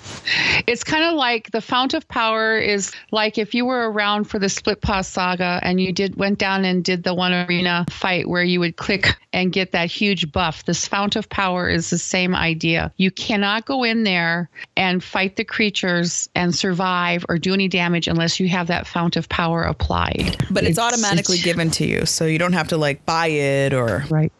It's 0.67 0.83
kind 0.83 1.03
of 1.03 1.15
like 1.15 1.51
the 1.51 1.61
fount 1.61 1.93
of 1.93 2.07
power 2.07 2.57
is 2.57 2.91
like 3.11 3.37
if 3.37 3.53
you 3.53 3.65
were 3.65 3.89
around 3.89 4.25
for 4.25 4.39
the 4.39 4.47
Splitpaw 4.47 5.05
saga 5.05 5.59
and 5.63 5.79
you 5.81 5.91
did 5.91 6.15
went 6.15 6.37
down 6.37 6.65
and 6.65 6.83
did 6.83 7.03
the 7.03 7.13
one 7.13 7.33
arena 7.33 7.85
fight 7.89 8.27
where 8.27 8.43
you 8.43 8.59
would 8.59 8.75
click 8.75 9.17
and 9.31 9.51
get 9.51 9.71
that 9.71 9.89
huge 9.89 10.31
buff. 10.31 10.65
This 10.65 10.87
fount 10.87 11.15
of 11.15 11.27
power 11.29 11.69
is 11.69 11.89
the 11.89 11.97
same 11.97 12.35
idea. 12.35 12.91
You 12.97 13.09
cannot 13.09 13.65
go 13.65 13.83
in 13.83 14.03
there 14.03 14.49
and 14.77 15.03
fight 15.03 15.37
the 15.37 15.45
creatures 15.45 16.29
and 16.35 16.53
survive 16.53 17.25
or 17.29 17.37
do 17.37 17.53
any 17.53 17.67
damage 17.67 18.07
unless 18.07 18.39
you 18.39 18.47
have 18.49 18.67
that 18.67 18.85
fount 18.85 19.15
of 19.15 19.27
power 19.29 19.63
applied. 19.63 20.37
But 20.51 20.63
it's, 20.63 20.71
it's 20.71 20.79
automatically 20.79 21.37
it's, 21.37 21.45
given 21.45 21.71
to 21.71 21.85
you, 21.85 22.05
so 22.05 22.25
you 22.25 22.37
don't 22.37 22.53
have 22.53 22.67
to 22.69 22.77
like 22.77 23.05
buy 23.05 23.27
it 23.27 23.73
or 23.73 24.03
Right. 24.09 24.31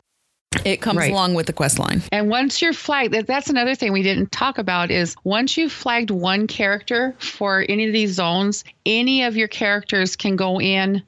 It 0.65 0.81
comes 0.81 0.97
right. 0.97 1.11
along 1.11 1.33
with 1.33 1.47
the 1.47 1.53
quest 1.53 1.79
line. 1.79 2.01
And 2.11 2.29
once 2.29 2.61
you're 2.61 2.73
flagged, 2.73 3.27
that's 3.27 3.49
another 3.49 3.75
thing 3.75 3.91
we 3.91 4.03
didn't 4.03 4.31
talk 4.31 4.57
about 4.57 4.91
is 4.91 5.15
once 5.23 5.57
you've 5.57 5.71
flagged 5.71 6.11
one 6.11 6.47
character 6.47 7.15
for 7.19 7.65
any 7.67 7.87
of 7.87 7.93
these 7.93 8.13
zones, 8.13 8.63
any 8.85 9.23
of 9.23 9.35
your 9.35 9.47
characters 9.47 10.15
can 10.15 10.35
go 10.35 10.59
in 10.59 11.01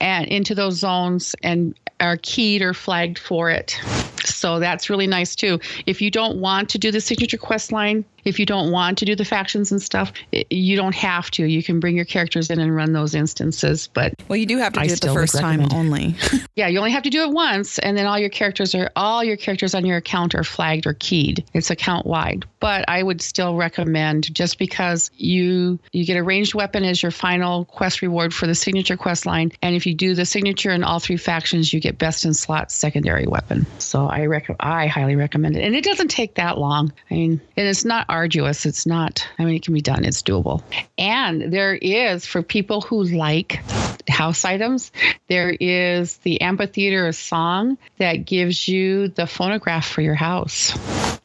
and 0.00 0.26
into 0.28 0.54
those 0.54 0.74
zones 0.74 1.34
and 1.42 1.74
are 2.00 2.18
keyed 2.22 2.62
or 2.62 2.72
flagged 2.72 3.18
for 3.18 3.50
it. 3.50 3.78
So 4.24 4.58
that's 4.58 4.90
really 4.90 5.06
nice 5.06 5.34
too. 5.34 5.60
If 5.86 6.00
you 6.00 6.10
don't 6.10 6.38
want 6.40 6.70
to 6.70 6.78
do 6.78 6.90
the 6.90 7.00
signature 7.00 7.36
quest 7.36 7.72
line, 7.72 8.04
if 8.24 8.38
you 8.38 8.46
don't 8.46 8.70
want 8.70 8.98
to 8.98 9.04
do 9.04 9.14
the 9.14 9.24
factions 9.24 9.70
and 9.72 9.80
stuff, 9.80 10.12
you 10.50 10.76
don't 10.76 10.94
have 10.94 11.30
to. 11.32 11.44
You 11.44 11.62
can 11.62 11.80
bring 11.80 11.96
your 11.96 12.04
characters 12.04 12.50
in 12.50 12.58
and 12.60 12.74
run 12.74 12.92
those 12.92 13.14
instances. 13.14 13.88
But 13.92 14.14
well, 14.28 14.36
you 14.36 14.46
do 14.46 14.58
have 14.58 14.72
to 14.74 14.80
do 14.80 14.88
I 14.88 14.92
it 14.92 15.00
the 15.00 15.12
first 15.12 15.38
time 15.38 15.66
only. 15.72 16.16
yeah, 16.56 16.68
you 16.68 16.78
only 16.78 16.90
have 16.90 17.02
to 17.04 17.10
do 17.10 17.22
it 17.22 17.30
once, 17.30 17.78
and 17.78 17.96
then 17.96 18.06
all 18.06 18.18
your 18.18 18.28
characters 18.28 18.74
are 18.74 18.90
all 18.96 19.24
your 19.24 19.36
characters 19.36 19.74
on 19.74 19.84
your 19.84 19.96
account 19.96 20.34
are 20.34 20.44
flagged 20.44 20.86
or 20.86 20.94
keyed. 20.94 21.44
It's 21.54 21.70
account 21.70 22.06
wide. 22.06 22.44
But 22.60 22.84
I 22.88 23.02
would 23.02 23.22
still 23.22 23.56
recommend 23.56 24.34
just 24.34 24.58
because 24.58 25.10
you 25.16 25.78
you 25.92 26.04
get 26.04 26.16
a 26.16 26.22
ranged 26.22 26.54
weapon 26.54 26.84
as 26.84 27.02
your 27.02 27.10
final 27.10 27.64
quest 27.66 28.02
reward 28.02 28.34
for 28.34 28.46
the 28.46 28.54
signature 28.54 28.96
quest 28.96 29.26
line, 29.26 29.52
and 29.62 29.74
if 29.74 29.86
you 29.86 29.94
do 29.94 30.14
the 30.14 30.26
signature 30.26 30.70
in 30.70 30.84
all 30.84 31.00
three 31.00 31.16
factions, 31.16 31.72
you 31.72 31.80
get 31.80 31.98
best 31.98 32.24
in 32.24 32.34
slot 32.34 32.70
secondary 32.70 33.26
weapon. 33.26 33.66
So 33.78 34.06
I 34.06 34.26
rec- 34.26 34.56
I 34.60 34.86
highly 34.86 35.16
recommend 35.16 35.56
it, 35.56 35.64
and 35.64 35.74
it 35.74 35.84
doesn't 35.84 36.08
take 36.08 36.34
that 36.34 36.58
long. 36.58 36.92
I 37.10 37.14
mean, 37.14 37.40
and 37.56 37.66
it's 37.66 37.84
not 37.84 38.06
arduous. 38.10 38.66
It's 38.66 38.84
not, 38.84 39.26
I 39.38 39.44
mean, 39.44 39.54
it 39.54 39.62
can 39.62 39.72
be 39.72 39.80
done, 39.80 40.04
it's 40.04 40.22
doable. 40.22 40.62
And 40.98 41.52
there 41.52 41.74
is, 41.74 42.26
for 42.26 42.42
people 42.42 42.80
who 42.80 43.04
like 43.04 43.60
house 44.08 44.44
items, 44.44 44.92
there 45.28 45.50
is 45.50 46.16
the 46.18 46.40
amphitheater 46.42 47.06
of 47.06 47.14
song 47.14 47.78
that 47.98 48.26
gives 48.26 48.68
you 48.68 49.08
the 49.08 49.26
phonograph 49.26 49.88
for 49.88 50.02
your 50.02 50.14
house. 50.14 50.76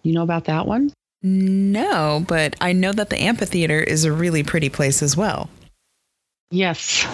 You 0.04 0.14
know 0.14 0.24
about 0.24 0.46
that 0.46 0.68
one? 0.68 0.94
No, 1.24 2.24
but 2.28 2.56
I 2.62 2.74
know 2.74 2.92
that 2.94 3.10
the 3.10 3.20
amphitheater 3.20 3.80
is 3.80 4.06
a 4.06 4.12
really 4.14 4.44
pretty 4.44 4.70
place 4.70 5.02
as 5.02 5.18
well. 5.18 5.50
Yes. 6.52 7.08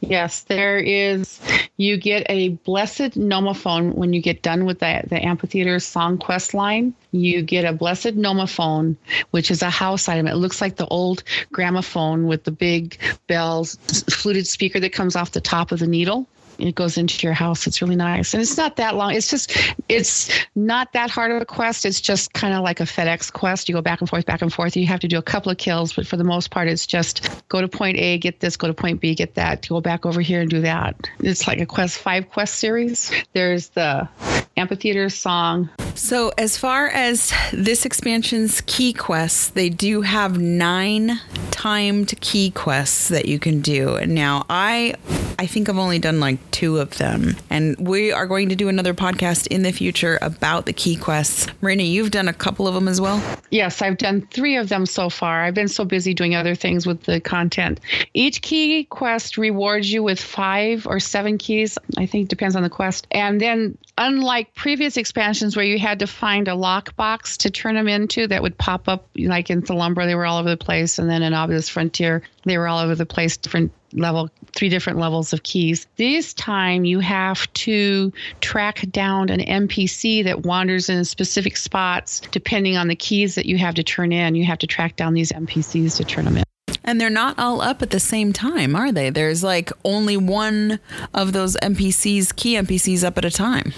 Yes, 0.00 0.42
there 0.42 0.78
is. 0.78 1.40
You 1.82 1.96
get 1.96 2.24
a 2.28 2.50
blessed 2.50 3.18
gnomophone 3.18 3.96
when 3.96 4.12
you 4.12 4.22
get 4.22 4.40
done 4.40 4.66
with 4.66 4.78
the, 4.78 5.02
the 5.08 5.20
amphitheater 5.20 5.80
song 5.80 6.16
quest 6.16 6.54
line. 6.54 6.94
You 7.10 7.42
get 7.42 7.64
a 7.64 7.72
blessed 7.72 8.16
gnomophone, 8.16 8.94
which 9.32 9.50
is 9.50 9.62
a 9.62 9.68
house 9.68 10.08
item. 10.08 10.28
It 10.28 10.36
looks 10.36 10.60
like 10.60 10.76
the 10.76 10.86
old 10.86 11.24
gramophone 11.50 12.28
with 12.28 12.44
the 12.44 12.52
big 12.52 12.98
bells, 13.26 13.74
fluted 14.12 14.46
speaker 14.46 14.78
that 14.78 14.92
comes 14.92 15.16
off 15.16 15.32
the 15.32 15.40
top 15.40 15.72
of 15.72 15.80
the 15.80 15.88
needle 15.88 16.28
it 16.58 16.74
goes 16.74 16.98
into 16.98 17.26
your 17.26 17.32
house. 17.32 17.66
It's 17.66 17.82
really 17.82 17.96
nice. 17.96 18.34
And 18.34 18.42
it's 18.42 18.56
not 18.56 18.76
that 18.76 18.94
long. 18.94 19.14
It's 19.14 19.28
just, 19.28 19.56
it's 19.88 20.30
not 20.54 20.92
that 20.92 21.10
hard 21.10 21.30
of 21.30 21.42
a 21.42 21.44
quest. 21.44 21.84
It's 21.84 22.00
just 22.00 22.32
kind 22.32 22.54
of 22.54 22.62
like 22.62 22.80
a 22.80 22.84
FedEx 22.84 23.32
quest. 23.32 23.68
You 23.68 23.74
go 23.74 23.82
back 23.82 24.00
and 24.00 24.08
forth, 24.08 24.26
back 24.26 24.42
and 24.42 24.52
forth. 24.52 24.76
You 24.76 24.86
have 24.86 25.00
to 25.00 25.08
do 25.08 25.18
a 25.18 25.22
couple 25.22 25.50
of 25.50 25.58
kills, 25.58 25.92
but 25.92 26.06
for 26.06 26.16
the 26.16 26.24
most 26.24 26.50
part, 26.50 26.68
it's 26.68 26.86
just 26.86 27.28
go 27.48 27.60
to 27.60 27.68
point 27.68 27.98
A, 27.98 28.18
get 28.18 28.40
this, 28.40 28.56
go 28.56 28.66
to 28.66 28.74
point 28.74 29.00
B, 29.00 29.14
get 29.14 29.34
that, 29.34 29.66
go 29.68 29.80
back 29.80 30.06
over 30.06 30.20
here 30.20 30.40
and 30.40 30.50
do 30.50 30.60
that. 30.60 30.96
It's 31.20 31.46
like 31.46 31.60
a 31.60 31.66
quest, 31.66 31.98
five 31.98 32.28
quest 32.30 32.56
series. 32.56 33.10
There's 33.32 33.68
the 33.70 34.08
amphitheater 34.56 35.08
song. 35.08 35.70
So, 35.94 36.32
as 36.38 36.56
far 36.56 36.88
as 36.88 37.32
this 37.52 37.84
expansion's 37.84 38.62
key 38.62 38.92
quests, 38.92 39.48
they 39.50 39.68
do 39.68 40.02
have 40.02 40.38
nine 40.38 41.20
timed 41.50 42.18
key 42.20 42.50
quests 42.50 43.08
that 43.08 43.26
you 43.26 43.38
can 43.38 43.60
do. 43.60 43.96
And 43.96 44.14
now 44.14 44.46
I 44.48 44.94
I 45.38 45.46
think 45.46 45.68
I've 45.68 45.78
only 45.78 45.98
done 45.98 46.20
like 46.20 46.38
two 46.50 46.78
of 46.78 46.96
them. 46.98 47.36
And 47.50 47.76
we 47.78 48.12
are 48.12 48.26
going 48.26 48.48
to 48.50 48.56
do 48.56 48.68
another 48.68 48.94
podcast 48.94 49.46
in 49.48 49.62
the 49.62 49.72
future 49.72 50.18
about 50.22 50.66
the 50.66 50.72
key 50.72 50.96
quests. 50.96 51.46
Marina, 51.60 51.82
you've 51.82 52.10
done 52.10 52.28
a 52.28 52.32
couple 52.32 52.68
of 52.68 52.74
them 52.74 52.88
as 52.88 53.00
well? 53.00 53.22
Yes, 53.50 53.82
I've 53.82 53.98
done 53.98 54.26
three 54.30 54.56
of 54.56 54.68
them 54.68 54.86
so 54.86 55.08
far. 55.08 55.42
I've 55.42 55.54
been 55.54 55.68
so 55.68 55.84
busy 55.84 56.14
doing 56.14 56.34
other 56.34 56.54
things 56.54 56.86
with 56.86 57.02
the 57.04 57.20
content. 57.20 57.80
Each 58.14 58.40
key 58.42 58.84
quest 58.84 59.36
rewards 59.36 59.92
you 59.92 60.02
with 60.02 60.20
five 60.20 60.86
or 60.86 61.00
seven 61.00 61.38
keys. 61.38 61.78
I 61.96 62.06
think 62.06 62.28
depends 62.28 62.56
on 62.56 62.62
the 62.62 62.70
quest. 62.70 63.06
And 63.10 63.40
then 63.40 63.76
unlike 63.98 64.54
previous 64.54 64.96
expansions 64.96 65.56
where 65.56 65.64
you 65.64 65.78
had 65.78 65.98
to 65.98 66.06
find 66.06 66.48
a 66.48 66.52
lockbox 66.52 67.36
to 67.38 67.50
turn 67.50 67.74
them 67.74 67.88
into 67.88 68.26
that 68.28 68.42
would 68.42 68.56
pop 68.56 68.88
up 68.88 69.08
like 69.16 69.50
in 69.50 69.62
Thalumbra, 69.62 70.06
they 70.06 70.14
were 70.14 70.26
all 70.26 70.38
over 70.38 70.50
the 70.50 70.56
place. 70.56 70.98
And 70.98 71.08
then 71.08 71.22
in 71.22 71.32
Obulus 71.32 71.68
Frontier, 71.68 72.22
they 72.44 72.58
were 72.58 72.68
all 72.68 72.78
over 72.78 72.94
the 72.94 73.06
place, 73.06 73.36
different 73.36 73.72
level 73.92 74.30
three 74.54 74.68
different 74.68 74.98
levels 74.98 75.32
of 75.32 75.42
keys. 75.42 75.86
This 75.96 76.34
time 76.34 76.84
you 76.84 77.00
have 77.00 77.52
to 77.54 78.12
track 78.40 78.84
down 78.90 79.28
an 79.28 79.40
NPC 79.40 80.24
that 80.24 80.44
wanders 80.44 80.88
in 80.88 81.04
specific 81.04 81.56
spots 81.56 82.20
depending 82.30 82.76
on 82.76 82.88
the 82.88 82.96
keys 82.96 83.34
that 83.34 83.46
you 83.46 83.58
have 83.58 83.74
to 83.74 83.82
turn 83.82 84.12
in. 84.12 84.34
You 84.34 84.44
have 84.44 84.58
to 84.58 84.66
track 84.66 84.96
down 84.96 85.14
these 85.14 85.32
NPCs 85.32 85.96
to 85.96 86.04
turn 86.04 86.24
them 86.24 86.36
in. 86.36 86.44
And 86.84 87.00
they're 87.00 87.10
not 87.10 87.38
all 87.38 87.60
up 87.60 87.82
at 87.82 87.90
the 87.90 88.00
same 88.00 88.32
time, 88.32 88.74
are 88.74 88.90
they? 88.90 89.10
There's 89.10 89.44
like 89.44 89.70
only 89.84 90.16
one 90.16 90.80
of 91.14 91.32
those 91.32 91.56
NPCs, 91.62 92.34
key 92.34 92.54
NPCs, 92.54 93.04
up 93.04 93.18
at 93.18 93.24
a 93.24 93.30
time. 93.30 93.72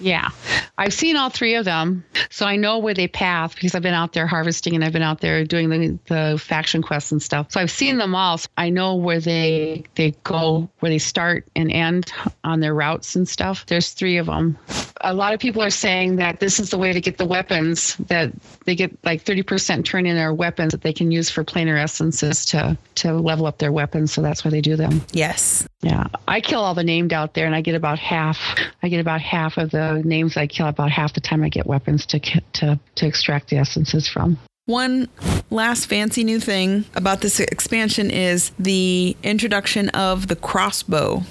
Yeah, 0.00 0.30
I've 0.78 0.94
seen 0.94 1.16
all 1.16 1.28
three 1.28 1.56
of 1.56 1.64
them, 1.64 2.04
so 2.30 2.46
I 2.46 2.56
know 2.56 2.78
where 2.78 2.94
they 2.94 3.06
path 3.06 3.54
because 3.54 3.74
I've 3.74 3.82
been 3.82 3.94
out 3.94 4.12
there 4.12 4.26
harvesting 4.26 4.74
and 4.74 4.84
I've 4.84 4.92
been 4.92 5.02
out 5.02 5.20
there 5.20 5.44
doing 5.44 5.68
the, 5.68 5.98
the 6.06 6.38
faction 6.38 6.82
quests 6.82 7.12
and 7.12 7.22
stuff. 7.22 7.52
So 7.52 7.60
I've 7.60 7.70
seen 7.70 7.98
them 7.98 8.14
all. 8.14 8.38
So 8.38 8.48
I 8.56 8.70
know 8.70 8.94
where 8.94 9.20
they 9.20 9.84
they 9.94 10.12
go, 10.24 10.70
where 10.78 10.90
they 10.90 10.98
start 10.98 11.46
and 11.54 11.70
end 11.70 12.12
on 12.44 12.60
their 12.60 12.74
routes 12.74 13.14
and 13.14 13.28
stuff. 13.28 13.66
There's 13.66 13.90
three 13.90 14.16
of 14.16 14.26
them. 14.26 14.56
A 15.02 15.14
lot 15.14 15.34
of 15.34 15.40
people 15.40 15.62
are 15.62 15.70
saying 15.70 16.16
that 16.16 16.40
this 16.40 16.60
is 16.60 16.70
the 16.70 16.78
way 16.78 16.92
to 16.92 17.00
get 17.00 17.18
the 17.18 17.26
weapons 17.26 17.96
that 18.08 18.32
they 18.64 18.74
get 18.74 18.96
like 19.04 19.24
30% 19.24 19.84
turn 19.84 20.06
in 20.06 20.16
their 20.16 20.32
weapons 20.32 20.72
that 20.72 20.82
they 20.82 20.92
can 20.92 21.10
use 21.10 21.30
for 21.30 21.44
planar 21.44 21.78
essences 21.78 22.44
to 22.46 22.76
to 22.96 23.14
level 23.14 23.46
up 23.46 23.58
their 23.58 23.72
weapons. 23.72 24.12
So 24.12 24.22
that's 24.22 24.44
why 24.44 24.50
they 24.50 24.60
do 24.60 24.76
them. 24.76 25.02
Yes. 25.12 25.66
Yeah, 25.82 26.08
I 26.28 26.42
kill 26.42 26.60
all 26.60 26.74
the 26.74 26.84
named 26.84 27.14
out 27.14 27.32
there, 27.32 27.46
and 27.46 27.54
I 27.54 27.62
get 27.62 27.74
about 27.74 27.98
half. 27.98 28.38
I 28.82 28.88
get 28.88 29.00
about 29.00 29.22
half 29.22 29.56
of 29.56 29.70
the 29.70 29.89
names 29.94 30.36
I 30.36 30.46
kill. 30.46 30.66
About 30.66 30.90
half 30.90 31.14
the 31.14 31.20
time, 31.20 31.42
I 31.42 31.48
get 31.48 31.66
weapons 31.66 32.06
to 32.06 32.20
to 32.20 32.78
to 32.96 33.06
extract 33.06 33.48
the 33.48 33.56
essences 33.56 34.08
from. 34.08 34.38
One 34.66 35.08
last 35.50 35.86
fancy 35.86 36.22
new 36.22 36.38
thing 36.38 36.84
about 36.94 37.22
this 37.22 37.40
expansion 37.40 38.08
is 38.10 38.52
the 38.58 39.16
introduction 39.22 39.88
of 39.88 40.28
the 40.28 40.36
crossbow. 40.36 41.22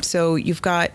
So 0.00 0.36
you've 0.36 0.62
got 0.62 0.92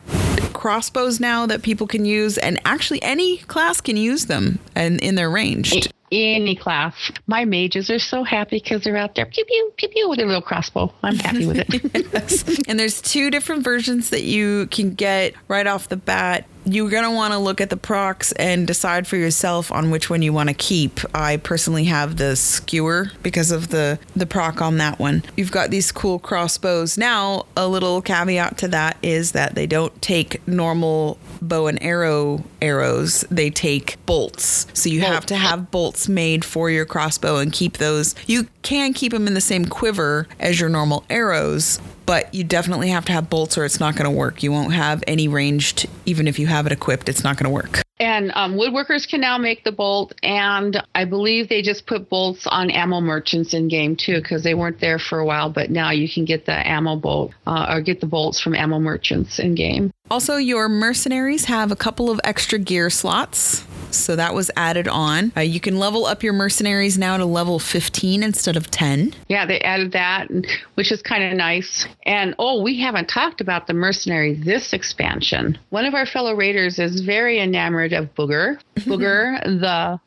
crossbows 0.53 1.19
now 1.19 1.45
that 1.45 1.63
people 1.63 1.87
can 1.87 2.05
use, 2.05 2.37
and 2.37 2.59
actually 2.65 3.01
any 3.03 3.37
class 3.37 3.81
can 3.81 3.97
use 3.97 4.25
them 4.25 4.59
and 4.75 4.99
in 5.01 5.15
their 5.15 5.29
range. 5.29 5.73
Any 6.11 6.55
class. 6.55 6.93
My 7.27 7.45
mages 7.45 7.89
are 7.89 7.99
so 7.99 8.23
happy 8.23 8.57
because 8.57 8.83
they're 8.83 8.97
out 8.97 9.15
there 9.15 9.25
pew 9.25 9.45
pew 9.45 9.71
pew 9.77 9.87
pew 9.87 10.09
with 10.09 10.17
their 10.17 10.27
little 10.27 10.41
crossbow. 10.41 10.93
I'm 11.03 11.15
happy 11.15 11.45
with 11.45 11.59
it. 11.59 12.07
yes. 12.13 12.43
And 12.67 12.79
there's 12.79 13.01
two 13.01 13.29
different 13.29 13.63
versions 13.63 14.09
that 14.09 14.23
you 14.23 14.67
can 14.67 14.93
get 14.93 15.33
right 15.47 15.67
off 15.67 15.87
the 15.87 15.97
bat 15.97 16.45
you're 16.65 16.89
going 16.89 17.03
to 17.03 17.11
want 17.11 17.33
to 17.33 17.39
look 17.39 17.61
at 17.61 17.69
the 17.69 17.77
procs 17.77 18.31
and 18.33 18.67
decide 18.67 19.07
for 19.07 19.17
yourself 19.17 19.71
on 19.71 19.91
which 19.91 20.09
one 20.09 20.21
you 20.21 20.33
want 20.33 20.49
to 20.49 20.55
keep. 20.55 20.99
I 21.15 21.37
personally 21.37 21.85
have 21.85 22.17
the 22.17 22.35
skewer 22.35 23.11
because 23.23 23.51
of 23.51 23.69
the 23.69 23.99
the 24.15 24.25
proc 24.25 24.61
on 24.61 24.77
that 24.77 24.99
one. 24.99 25.23
You've 25.35 25.51
got 25.51 25.69
these 25.71 25.91
cool 25.91 26.19
crossbows. 26.19 26.97
Now, 26.97 27.45
a 27.55 27.67
little 27.67 28.01
caveat 28.01 28.57
to 28.59 28.67
that 28.69 28.97
is 29.01 29.31
that 29.31 29.55
they 29.55 29.67
don't 29.67 29.99
take 30.01 30.45
normal 30.47 31.17
bow 31.41 31.67
and 31.67 31.81
arrow 31.81 32.43
arrows. 32.61 33.25
They 33.31 33.49
take 33.49 34.03
bolts. 34.05 34.67
So 34.73 34.89
you 34.89 35.01
have 35.01 35.25
to 35.27 35.35
have 35.35 35.71
bolts 35.71 36.07
made 36.07 36.45
for 36.45 36.69
your 36.69 36.85
crossbow 36.85 37.37
and 37.37 37.51
keep 37.51 37.77
those. 37.77 38.15
You 38.27 38.47
can 38.61 38.93
keep 38.93 39.11
them 39.11 39.27
in 39.27 39.33
the 39.33 39.41
same 39.41 39.65
quiver 39.65 40.27
as 40.39 40.59
your 40.59 40.69
normal 40.69 41.03
arrows, 41.09 41.79
but 42.05 42.33
you 42.33 42.43
definitely 42.43 42.89
have 42.89 43.05
to 43.05 43.11
have 43.11 43.29
bolts 43.29 43.57
or 43.57 43.65
it's 43.65 43.79
not 43.79 43.95
going 43.95 44.09
to 44.09 44.15
work. 44.15 44.43
You 44.43 44.51
won't 44.51 44.73
have 44.73 45.03
any 45.07 45.27
ranged, 45.27 45.87
even 46.05 46.27
if 46.27 46.39
you 46.39 46.47
have 46.47 46.65
it 46.65 46.71
equipped, 46.71 47.09
it's 47.09 47.23
not 47.23 47.37
going 47.37 47.45
to 47.45 47.53
work. 47.53 47.81
And 47.99 48.31
um, 48.33 48.55
woodworkers 48.55 49.07
can 49.07 49.21
now 49.21 49.37
make 49.37 49.63
the 49.63 49.71
bolt, 49.71 50.13
and 50.23 50.81
I 50.95 51.05
believe 51.05 51.49
they 51.49 51.61
just 51.61 51.85
put 51.85 52.09
bolts 52.09 52.47
on 52.47 52.71
ammo 52.71 52.99
merchants 52.99 53.53
in 53.53 53.67
game 53.67 53.95
too, 53.95 54.19
because 54.19 54.43
they 54.43 54.55
weren't 54.55 54.79
there 54.79 54.97
for 54.97 55.19
a 55.19 55.25
while. 55.25 55.51
But 55.51 55.69
now 55.69 55.91
you 55.91 56.09
can 56.11 56.25
get 56.25 56.47
the 56.47 56.67
ammo 56.67 56.95
bolt 56.95 57.33
uh, 57.45 57.67
or 57.69 57.81
get 57.81 58.01
the 58.01 58.07
bolts 58.07 58.39
from 58.39 58.55
ammo 58.55 58.79
merchants 58.79 59.37
in 59.37 59.53
game. 59.53 59.91
Also, 60.09 60.37
your 60.37 60.67
mercenaries 60.67 61.45
have 61.45 61.71
a 61.71 61.75
couple 61.75 62.09
of 62.09 62.19
extra 62.23 62.57
gear 62.57 62.89
slots. 62.89 63.67
So 63.95 64.15
that 64.15 64.33
was 64.33 64.51
added 64.55 64.87
on. 64.87 65.31
Uh, 65.35 65.41
you 65.41 65.59
can 65.59 65.77
level 65.79 66.05
up 66.05 66.23
your 66.23 66.33
mercenaries 66.33 66.97
now 66.97 67.17
to 67.17 67.25
level 67.25 67.59
15 67.59 68.23
instead 68.23 68.55
of 68.55 68.71
10. 68.71 69.13
Yeah, 69.27 69.45
they 69.45 69.59
added 69.61 69.91
that, 69.93 70.29
which 70.75 70.91
is 70.91 71.01
kind 71.01 71.23
of 71.23 71.33
nice. 71.33 71.87
And 72.05 72.35
oh, 72.39 72.61
we 72.61 72.79
haven't 72.79 73.07
talked 73.07 73.41
about 73.41 73.67
the 73.67 73.73
mercenary 73.73 74.35
this 74.35 74.73
expansion. 74.73 75.57
One 75.69 75.85
of 75.85 75.93
our 75.93 76.05
fellow 76.05 76.35
raiders 76.35 76.79
is 76.79 77.01
very 77.01 77.39
enamored 77.39 77.93
of 77.93 78.13
Booger. 78.15 78.59
Booger, 78.75 79.41
the 79.43 79.99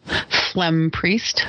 phlegm 0.53 0.91
priest. 0.91 1.45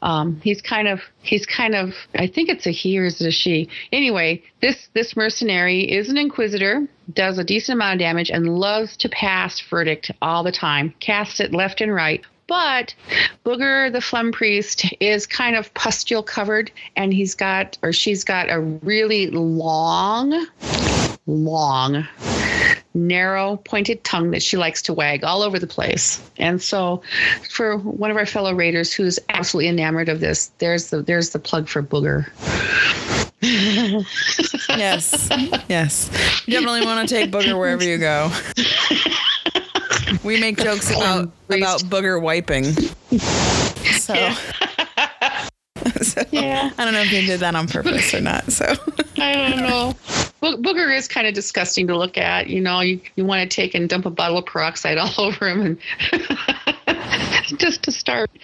Um, 0.00 0.40
he's 0.42 0.60
kind 0.60 0.88
of 0.88 1.00
he's 1.22 1.46
kind 1.46 1.74
of 1.74 1.94
I 2.14 2.26
think 2.26 2.48
it's 2.48 2.66
a 2.66 2.70
he 2.70 2.98
or 2.98 3.04
is 3.04 3.20
it 3.20 3.28
a 3.28 3.30
she. 3.30 3.68
Anyway, 3.92 4.42
this 4.60 4.88
this 4.94 5.16
mercenary 5.16 5.80
is 5.80 6.08
an 6.08 6.18
inquisitor, 6.18 6.86
does 7.12 7.38
a 7.38 7.44
decent 7.44 7.76
amount 7.76 7.94
of 7.94 7.98
damage, 8.00 8.30
and 8.30 8.58
loves 8.58 8.96
to 8.98 9.08
pass 9.08 9.60
verdict 9.60 10.10
all 10.20 10.42
the 10.42 10.52
time. 10.52 10.94
Casts 11.00 11.40
it 11.40 11.52
left 11.52 11.80
and 11.80 11.94
right. 11.94 12.24
But 12.48 12.94
Booger 13.46 13.92
the 13.92 14.00
Phlegm 14.00 14.32
Priest 14.32 14.84
is 15.00 15.26
kind 15.26 15.56
of 15.56 15.72
pustule 15.74 16.22
covered, 16.22 16.70
and 16.96 17.14
he's 17.14 17.34
got 17.34 17.78
or 17.82 17.92
she's 17.92 18.24
got 18.24 18.50
a 18.50 18.60
really 18.60 19.28
long, 19.28 20.46
long 21.26 22.06
narrow, 22.94 23.56
pointed 23.64 24.04
tongue 24.04 24.30
that 24.32 24.42
she 24.42 24.56
likes 24.56 24.82
to 24.82 24.92
wag 24.92 25.24
all 25.24 25.42
over 25.42 25.58
the 25.58 25.66
place. 25.66 26.22
And 26.36 26.60
so, 26.60 27.02
for 27.50 27.78
one 27.78 28.10
of 28.10 28.16
our 28.16 28.26
fellow 28.26 28.54
raiders 28.54 28.92
who's 28.92 29.18
absolutely 29.30 29.68
enamored 29.68 30.08
of 30.08 30.20
this, 30.20 30.52
there's 30.58 30.90
the 30.90 31.02
there's 31.02 31.30
the 31.30 31.38
plug 31.38 31.68
for 31.68 31.82
Booger. 31.82 32.26
yes, 34.68 35.28
yes, 35.68 36.10
you 36.46 36.52
definitely 36.52 36.84
want 36.84 37.08
to 37.08 37.14
take 37.14 37.30
Booger 37.30 37.58
wherever 37.58 37.84
you 37.84 37.98
go. 37.98 38.30
We 40.24 40.38
make 40.38 40.58
jokes 40.58 40.90
about 40.90 41.30
about 41.48 41.80
Booger 41.82 42.20
wiping. 42.20 42.64
So. 43.98 44.14
Yeah. 44.14 44.36
so 46.02 46.22
yeah. 46.30 46.70
I 46.78 46.84
don't 46.84 46.94
know 46.94 47.00
if 47.00 47.12
you 47.12 47.26
did 47.26 47.40
that 47.40 47.54
on 47.54 47.66
purpose 47.66 48.14
or 48.14 48.20
not. 48.20 48.50
So 48.52 48.66
I 49.16 49.50
don't 49.50 49.60
know. 49.60 49.94
Bo- 50.42 50.56
Booger 50.56 50.94
is 50.94 51.06
kind 51.06 51.26
of 51.26 51.34
disgusting 51.34 51.86
to 51.86 51.96
look 51.96 52.18
at. 52.18 52.48
You 52.48 52.60
know, 52.60 52.80
you, 52.80 53.00
you 53.14 53.24
want 53.24 53.48
to 53.48 53.54
take 53.54 53.74
and 53.74 53.88
dump 53.88 54.04
a 54.04 54.10
bottle 54.10 54.38
of 54.38 54.46
peroxide 54.46 54.98
all 54.98 55.14
over 55.18 55.48
him 55.48 55.62
and 55.62 55.78
just 57.58 57.84
to 57.84 57.92
start. 57.92 58.30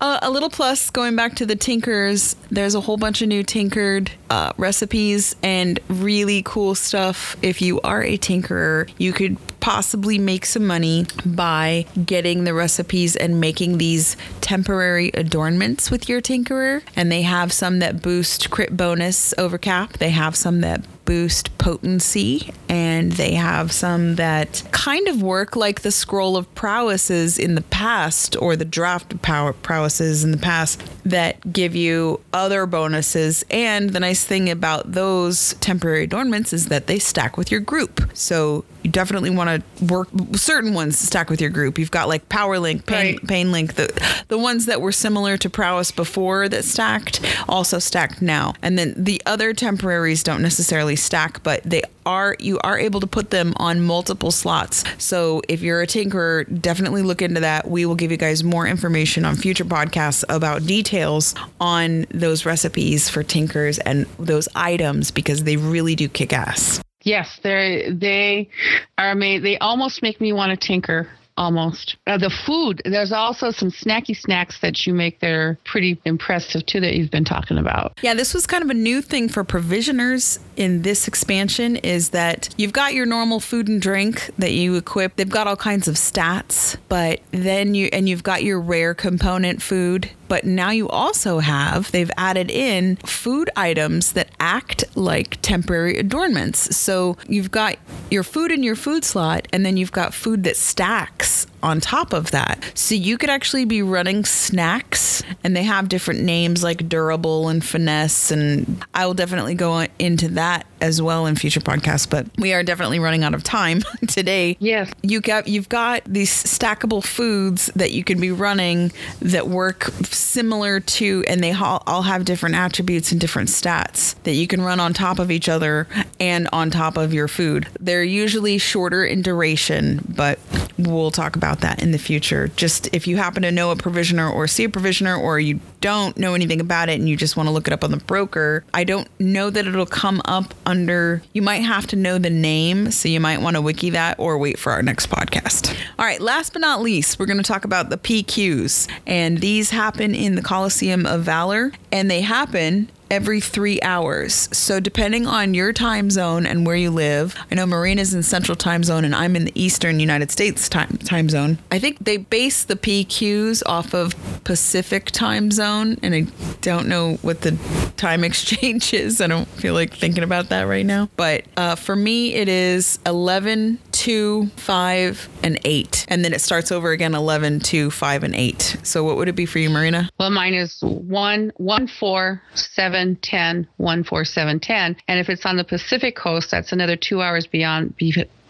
Uh, 0.00 0.18
a 0.22 0.30
little 0.30 0.48
plus 0.48 0.90
going 0.90 1.16
back 1.16 1.34
to 1.34 1.44
the 1.44 1.56
tinkers 1.56 2.34
there's 2.50 2.74
a 2.74 2.80
whole 2.80 2.96
bunch 2.96 3.20
of 3.20 3.28
new 3.28 3.42
tinkered 3.42 4.10
uh, 4.30 4.52
recipes 4.56 5.36
and 5.42 5.80
really 5.88 6.40
cool 6.44 6.74
stuff 6.74 7.36
if 7.42 7.60
you 7.60 7.80
are 7.80 8.02
a 8.02 8.16
tinkerer 8.16 8.88
you 8.96 9.12
could 9.12 9.36
possibly 9.60 10.18
make 10.18 10.46
some 10.46 10.66
money 10.66 11.06
by 11.24 11.86
getting 12.04 12.44
the 12.44 12.54
recipes 12.54 13.16
and 13.16 13.40
making 13.40 13.78
these 13.78 14.16
temporary 14.40 15.10
adornments 15.14 15.90
with 15.90 16.08
your 16.08 16.20
tinkerer. 16.20 16.82
And 16.96 17.10
they 17.10 17.22
have 17.22 17.52
some 17.52 17.78
that 17.80 18.02
boost 18.02 18.50
crit 18.50 18.76
bonus 18.76 19.34
over 19.38 19.58
cap. 19.58 19.94
They 19.94 20.10
have 20.10 20.36
some 20.36 20.60
that 20.60 20.84
boost 21.04 21.56
potency, 21.56 22.52
and 22.68 23.12
they 23.12 23.32
have 23.32 23.72
some 23.72 24.16
that 24.16 24.62
kind 24.72 25.08
of 25.08 25.22
work 25.22 25.56
like 25.56 25.80
the 25.80 25.90
scroll 25.90 26.36
of 26.36 26.54
prowesses 26.54 27.38
in 27.38 27.54
the 27.54 27.62
past 27.62 28.36
or 28.42 28.56
the 28.56 28.64
draft 28.66 29.14
of 29.14 29.22
power 29.22 29.54
prowesses 29.54 30.22
in 30.22 30.32
the 30.32 30.36
past 30.36 30.82
that 31.10 31.52
give 31.52 31.74
you 31.74 32.20
other 32.32 32.66
bonuses. 32.66 33.44
And 33.50 33.90
the 33.90 34.00
nice 34.00 34.24
thing 34.24 34.50
about 34.50 34.92
those 34.92 35.54
temporary 35.54 36.04
adornments 36.04 36.52
is 36.52 36.68
that 36.68 36.86
they 36.86 36.98
stack 36.98 37.36
with 37.36 37.50
your 37.50 37.60
group. 37.60 38.10
So 38.14 38.64
you 38.82 38.90
definitely 38.90 39.30
want 39.30 39.62
to 39.78 39.84
work 39.84 40.08
certain 40.34 40.74
ones 40.74 40.98
stack 40.98 41.30
with 41.30 41.40
your 41.40 41.50
group. 41.50 41.78
You've 41.78 41.90
got 41.90 42.08
like 42.08 42.28
Power 42.28 42.58
Link, 42.58 42.86
Pain, 42.86 43.16
right. 43.16 43.26
Pain 43.26 43.52
Link, 43.52 43.74
the 43.74 43.88
the 44.28 44.38
ones 44.38 44.66
that 44.66 44.80
were 44.80 44.92
similar 44.92 45.36
to 45.38 45.50
Prowess 45.50 45.90
before 45.90 46.48
that 46.48 46.64
stacked 46.64 47.20
also 47.48 47.78
stacked 47.78 48.22
now. 48.22 48.54
And 48.62 48.78
then 48.78 48.94
the 48.96 49.20
other 49.26 49.52
temporaries 49.52 50.22
don't 50.22 50.42
necessarily 50.42 50.96
stack, 50.96 51.42
but 51.42 51.62
they 51.64 51.82
are 52.06 52.36
you 52.38 52.58
are 52.60 52.78
able 52.78 53.00
to 53.00 53.06
put 53.06 53.30
them 53.30 53.52
on 53.56 53.80
multiple 53.80 54.30
slots. 54.30 54.84
So 54.98 55.42
if 55.48 55.62
you're 55.62 55.82
a 55.82 55.86
tinkerer, 55.86 56.60
definitely 56.60 57.02
look 57.02 57.22
into 57.22 57.40
that. 57.40 57.68
We 57.68 57.86
will 57.86 57.94
give 57.94 58.10
you 58.10 58.16
guys 58.16 58.42
more 58.44 58.66
information 58.66 59.24
on 59.24 59.36
future 59.36 59.64
podcasts 59.64 60.24
about 60.28 60.66
details 60.66 61.34
on 61.60 62.06
those 62.10 62.46
recipes 62.46 63.08
for 63.08 63.22
tinkers 63.22 63.78
and 63.78 64.06
those 64.18 64.48
items 64.54 65.10
because 65.10 65.44
they 65.44 65.56
really 65.56 65.94
do 65.94 66.08
kick 66.08 66.32
ass. 66.32 66.80
Yes, 67.02 67.38
they 67.42 67.90
they 67.92 68.50
are 68.98 69.14
made. 69.14 69.42
They 69.42 69.56
almost 69.58 70.02
make 70.02 70.20
me 70.20 70.32
want 70.32 70.58
to 70.58 70.66
tinker 70.66 71.08
almost. 71.38 71.96
Uh, 72.06 72.18
the 72.18 72.28
food, 72.28 72.82
there's 72.84 73.12
also 73.12 73.50
some 73.50 73.70
snacky 73.70 74.14
snacks 74.14 74.60
that 74.60 74.86
you 74.86 74.92
make 74.92 75.20
that 75.20 75.30
are 75.30 75.58
pretty 75.64 75.98
impressive 76.04 76.66
too 76.66 76.80
that 76.80 76.94
you've 76.94 77.10
been 77.10 77.24
talking 77.24 77.56
about. 77.56 77.98
Yeah, 78.02 78.14
this 78.14 78.34
was 78.34 78.46
kind 78.46 78.62
of 78.62 78.68
a 78.68 78.74
new 78.74 79.00
thing 79.00 79.28
for 79.28 79.44
provisioners 79.44 80.40
in 80.56 80.82
this 80.82 81.08
expansion 81.08 81.76
is 81.76 82.10
that 82.10 82.52
you've 82.58 82.72
got 82.72 82.92
your 82.92 83.06
normal 83.06 83.40
food 83.40 83.68
and 83.68 83.80
drink 83.80 84.30
that 84.36 84.52
you 84.52 84.74
equip. 84.74 85.16
They've 85.16 85.28
got 85.28 85.46
all 85.46 85.56
kinds 85.56 85.88
of 85.88 85.94
stats, 85.94 86.76
but 86.88 87.20
then 87.30 87.74
you 87.74 87.88
and 87.92 88.08
you've 88.08 88.24
got 88.24 88.42
your 88.42 88.60
rare 88.60 88.94
component 88.94 89.62
food 89.62 90.10
but 90.28 90.44
now 90.44 90.70
you 90.70 90.88
also 90.88 91.38
have, 91.38 91.90
they've 91.90 92.10
added 92.16 92.50
in 92.50 92.96
food 92.96 93.50
items 93.56 94.12
that 94.12 94.28
act 94.38 94.84
like 94.94 95.40
temporary 95.42 95.96
adornments. 95.96 96.76
So 96.76 97.16
you've 97.26 97.50
got 97.50 97.76
your 98.10 98.22
food 98.22 98.52
in 98.52 98.62
your 98.62 98.76
food 98.76 99.04
slot, 99.04 99.48
and 99.52 99.64
then 99.64 99.76
you've 99.76 99.92
got 99.92 100.14
food 100.14 100.44
that 100.44 100.56
stacks 100.56 101.27
Yes 101.28 101.46
on 101.62 101.80
top 101.80 102.12
of 102.12 102.30
that. 102.30 102.64
So 102.74 102.94
you 102.94 103.18
could 103.18 103.30
actually 103.30 103.64
be 103.64 103.82
running 103.82 104.24
snacks, 104.24 105.22
and 105.44 105.56
they 105.56 105.64
have 105.64 105.88
different 105.88 106.20
names 106.20 106.62
like 106.62 106.88
durable 106.88 107.48
and 107.48 107.64
finesse. 107.64 108.30
And 108.30 108.84
I 108.94 109.06
will 109.06 109.14
definitely 109.14 109.54
go 109.54 109.86
into 109.98 110.28
that 110.28 110.66
as 110.80 111.02
well 111.02 111.26
in 111.26 111.36
future 111.36 111.60
podcasts. 111.60 112.08
But 112.08 112.26
we 112.38 112.52
are 112.52 112.62
definitely 112.62 112.98
running 112.98 113.24
out 113.24 113.34
of 113.34 113.42
time 113.42 113.82
today. 114.08 114.56
Yes. 114.60 114.90
You 115.02 115.20
got 115.20 115.48
you've 115.48 115.68
got 115.68 116.02
these 116.04 116.30
stackable 116.30 117.04
foods 117.04 117.66
that 117.76 117.92
you 117.92 118.04
can 118.04 118.20
be 118.20 118.30
running 118.30 118.92
that 119.20 119.48
work 119.48 119.84
similar 120.04 120.80
to, 120.80 121.24
and 121.26 121.42
they 121.42 121.52
all, 121.52 121.82
all 121.86 122.02
have 122.02 122.24
different 122.24 122.54
attributes 122.54 123.12
and 123.12 123.20
different 123.20 123.48
stats 123.48 124.14
that 124.22 124.34
you 124.34 124.46
can 124.46 124.60
run 124.60 124.80
on 124.80 124.92
top 124.92 125.18
of 125.18 125.30
each 125.30 125.48
other 125.48 125.86
and 126.20 126.48
on 126.52 126.70
top 126.70 126.96
of 126.96 127.12
your 127.12 127.28
food. 127.28 127.66
They're 127.80 128.04
usually 128.04 128.58
shorter 128.58 129.04
in 129.04 129.22
duration, 129.22 130.04
but 130.08 130.38
we'll 130.78 131.10
talk 131.10 131.36
about 131.36 131.47
that 131.56 131.82
in 131.82 131.90
the 131.90 131.98
future. 131.98 132.48
Just 132.48 132.88
if 132.94 133.06
you 133.06 133.16
happen 133.16 133.42
to 133.42 133.50
know 133.50 133.70
a 133.70 133.76
provisioner 133.76 134.30
or 134.30 134.46
see 134.46 134.64
a 134.64 134.68
provisioner 134.68 135.16
or 135.16 135.40
you 135.40 135.60
don't 135.80 136.16
know 136.16 136.34
anything 136.34 136.60
about 136.60 136.88
it 136.88 136.98
and 136.98 137.08
you 137.08 137.16
just 137.16 137.36
want 137.36 137.48
to 137.48 137.50
look 137.50 137.66
it 137.66 137.72
up 137.72 137.84
on 137.84 137.90
the 137.90 137.96
broker, 137.98 138.64
I 138.74 138.84
don't 138.84 139.08
know 139.20 139.50
that 139.50 139.66
it'll 139.66 139.86
come 139.86 140.20
up 140.24 140.54
under, 140.66 141.22
you 141.32 141.42
might 141.42 141.62
have 141.62 141.86
to 141.88 141.96
know 141.96 142.18
the 142.18 142.30
name. 142.30 142.90
So 142.90 143.08
you 143.08 143.20
might 143.20 143.40
want 143.40 143.56
to 143.56 143.62
wiki 143.62 143.90
that 143.90 144.18
or 144.18 144.38
wait 144.38 144.58
for 144.58 144.72
our 144.72 144.82
next 144.82 145.08
podcast. 145.10 145.74
All 145.98 146.04
right, 146.04 146.20
last 146.20 146.52
but 146.52 146.60
not 146.60 146.80
least, 146.80 147.18
we're 147.18 147.26
going 147.26 147.38
to 147.38 147.42
talk 147.42 147.64
about 147.64 147.90
the 147.90 147.98
PQs. 147.98 148.88
And 149.06 149.38
these 149.38 149.70
happen 149.70 150.14
in 150.14 150.34
the 150.34 150.42
Coliseum 150.42 151.06
of 151.06 151.22
Valor 151.22 151.72
and 151.90 152.10
they 152.10 152.20
happen 152.20 152.88
every 153.10 153.40
three 153.40 153.80
hours. 153.82 154.48
So, 154.52 154.80
depending 154.80 155.26
on 155.26 155.54
your 155.54 155.72
time 155.72 156.10
zone 156.10 156.46
and 156.46 156.66
where 156.66 156.76
you 156.76 156.90
live, 156.90 157.34
I 157.50 157.54
know 157.54 157.66
Marina's 157.66 158.14
in 158.14 158.22
Central 158.22 158.56
Time 158.56 158.84
Zone 158.84 159.04
and 159.04 159.14
I'm 159.14 159.36
in 159.36 159.46
the 159.46 159.60
Eastern 159.60 160.00
United 160.00 160.30
States 160.30 160.68
time, 160.68 160.98
time 161.04 161.28
zone. 161.28 161.58
I 161.70 161.78
think 161.78 161.98
they 162.00 162.16
base 162.16 162.64
the 162.64 162.76
PQs 162.76 163.62
off 163.66 163.94
of 163.94 164.14
Pacific 164.44 165.06
Time 165.06 165.50
Zone, 165.50 165.98
and 166.02 166.14
I 166.14 166.26
don't 166.60 166.88
know 166.88 167.14
what 167.22 167.42
the 167.42 167.58
time 167.96 168.24
exchange 168.28 168.92
is. 168.94 169.20
I 169.20 169.26
don't 169.26 169.48
feel 169.48 169.74
like 169.74 169.94
thinking 169.94 170.24
about 170.24 170.48
that 170.50 170.62
right 170.62 170.86
now. 170.86 171.08
But 171.16 171.44
uh, 171.56 171.74
for 171.74 171.96
me, 171.96 172.34
it 172.34 172.48
is 172.48 172.98
11, 173.06 173.78
2, 173.92 174.46
5, 174.56 175.28
and 175.42 175.58
8. 175.64 176.06
And 176.08 176.24
then 176.24 176.32
it 176.32 176.40
starts 176.40 176.72
over 176.72 176.90
again 176.90 177.14
11, 177.14 177.60
2, 177.60 177.90
5, 177.90 178.22
and 178.24 178.34
8. 178.34 178.78
So, 178.82 179.04
what 179.04 179.16
would 179.16 179.28
it 179.28 179.36
be 179.36 179.46
for 179.46 179.58
you, 179.58 179.70
Marina? 179.70 180.08
Well, 180.18 180.30
mine 180.30 180.54
is 180.54 180.78
1, 180.80 181.52
1, 181.56 181.86
4, 181.86 182.42
7. 182.54 182.97
10 183.22 183.66
14710 183.78 184.96
and 185.08 185.20
if 185.20 185.28
it's 185.28 185.46
on 185.46 185.56
the 185.56 185.64
pacific 185.64 186.16
coast 186.16 186.50
that's 186.50 186.72
another 186.72 186.96
two 186.96 187.22
hours 187.22 187.46
beyond 187.46 187.94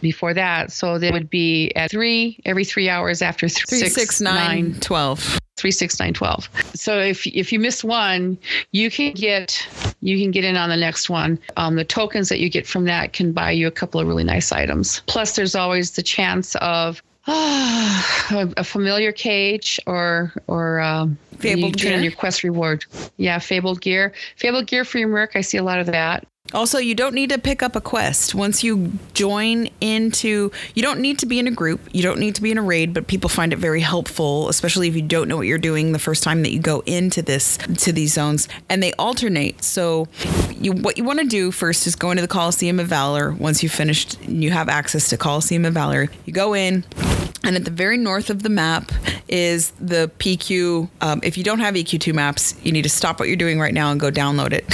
before 0.00 0.34
that 0.34 0.70
so 0.72 0.98
they 0.98 1.10
would 1.10 1.30
be 1.30 1.72
at 1.74 1.90
three 1.90 2.38
every 2.44 2.64
three 2.64 2.88
hours 2.88 3.22
after 3.22 3.48
th- 3.48 3.64
three, 3.68 3.78
six, 3.78 3.94
six 3.94 4.20
nine, 4.20 4.72
nine 4.72 4.80
12 4.80 5.40
three 5.58 5.72
six 5.72 5.98
nine 6.00 6.14
twelve. 6.14 6.48
So 6.74 6.98
if 7.00 7.26
if 7.26 7.52
you 7.52 7.58
miss 7.58 7.84
one, 7.84 8.38
you 8.72 8.90
can 8.90 9.12
get 9.12 9.66
you 10.00 10.18
can 10.18 10.30
get 10.30 10.44
in 10.44 10.56
on 10.56 10.70
the 10.70 10.76
next 10.76 11.10
one. 11.10 11.38
Um, 11.56 11.74
the 11.74 11.84
tokens 11.84 12.28
that 12.30 12.38
you 12.38 12.48
get 12.48 12.66
from 12.66 12.84
that 12.84 13.12
can 13.12 13.32
buy 13.32 13.50
you 13.50 13.66
a 13.66 13.70
couple 13.70 14.00
of 14.00 14.06
really 14.06 14.24
nice 14.24 14.52
items. 14.52 15.02
Plus, 15.06 15.36
there's 15.36 15.54
always 15.54 15.90
the 15.92 16.02
chance 16.02 16.54
of 16.56 17.02
a 18.56 18.64
familiar 18.64 19.12
cage 19.12 19.78
or 19.86 20.32
or 20.46 20.80
um, 20.80 21.18
fabled 21.38 21.78
you 21.82 21.90
gear. 21.90 22.00
your 22.00 22.12
quest 22.12 22.42
reward. 22.42 22.86
Yeah, 23.18 23.38
fabled 23.38 23.82
gear. 23.82 24.14
Fabled 24.36 24.66
gear 24.66 24.82
for 24.82 24.96
your 24.96 25.08
merc. 25.08 25.32
I 25.34 25.42
see 25.42 25.58
a 25.58 25.62
lot 25.62 25.78
of 25.78 25.86
that. 25.86 26.26
Also, 26.54 26.78
you 26.78 26.94
don't 26.94 27.14
need 27.14 27.28
to 27.30 27.38
pick 27.38 27.62
up 27.62 27.76
a 27.76 27.80
quest. 27.80 28.34
Once 28.34 28.64
you 28.64 28.92
join 29.12 29.68
into, 29.80 30.50
you 30.74 30.82
don't 30.82 31.00
need 31.00 31.18
to 31.18 31.26
be 31.26 31.38
in 31.38 31.46
a 31.46 31.50
group, 31.50 31.80
you 31.92 32.02
don't 32.02 32.18
need 32.18 32.34
to 32.34 32.42
be 32.42 32.50
in 32.50 32.56
a 32.56 32.62
raid, 32.62 32.94
but 32.94 33.06
people 33.06 33.28
find 33.28 33.52
it 33.52 33.58
very 33.58 33.82
helpful, 33.82 34.48
especially 34.48 34.88
if 34.88 34.96
you 34.96 35.02
don't 35.02 35.28
know 35.28 35.36
what 35.36 35.46
you're 35.46 35.58
doing 35.58 35.92
the 35.92 35.98
first 35.98 36.22
time 36.22 36.42
that 36.42 36.50
you 36.50 36.58
go 36.58 36.82
into 36.86 37.20
this 37.20 37.58
to 37.76 37.92
these 37.92 38.14
zones. 38.14 38.48
And 38.70 38.82
they 38.82 38.92
alternate. 38.94 39.62
So, 39.62 40.08
you 40.52 40.72
what 40.72 40.96
you 40.96 41.04
want 41.04 41.20
to 41.20 41.26
do 41.26 41.50
first 41.50 41.86
is 41.86 41.94
go 41.94 42.10
into 42.10 42.22
the 42.22 42.28
Coliseum 42.28 42.80
of 42.80 42.86
Valor. 42.86 43.32
Once 43.32 43.62
you've 43.62 43.72
finished, 43.72 44.18
you 44.22 44.50
have 44.50 44.68
access 44.68 45.10
to 45.10 45.18
Coliseum 45.18 45.66
of 45.66 45.74
Valor. 45.74 46.08
You 46.24 46.32
go 46.32 46.54
in, 46.54 46.84
and 47.44 47.56
at 47.56 47.64
the 47.64 47.70
very 47.70 47.96
north 47.96 48.30
of 48.30 48.42
the 48.42 48.48
map 48.48 48.90
is 49.28 49.70
the 49.80 50.10
PQ. 50.18 50.88
Um, 51.00 51.20
if 51.22 51.38
you 51.38 51.44
don't 51.44 51.60
have 51.60 51.74
EQ2 51.74 52.14
maps, 52.14 52.54
you 52.62 52.72
need 52.72 52.82
to 52.82 52.88
stop 52.88 53.18
what 53.20 53.28
you're 53.28 53.36
doing 53.36 53.60
right 53.60 53.74
now 53.74 53.90
and 53.90 54.00
go 54.00 54.10
download 54.10 54.52
it. 54.52 54.64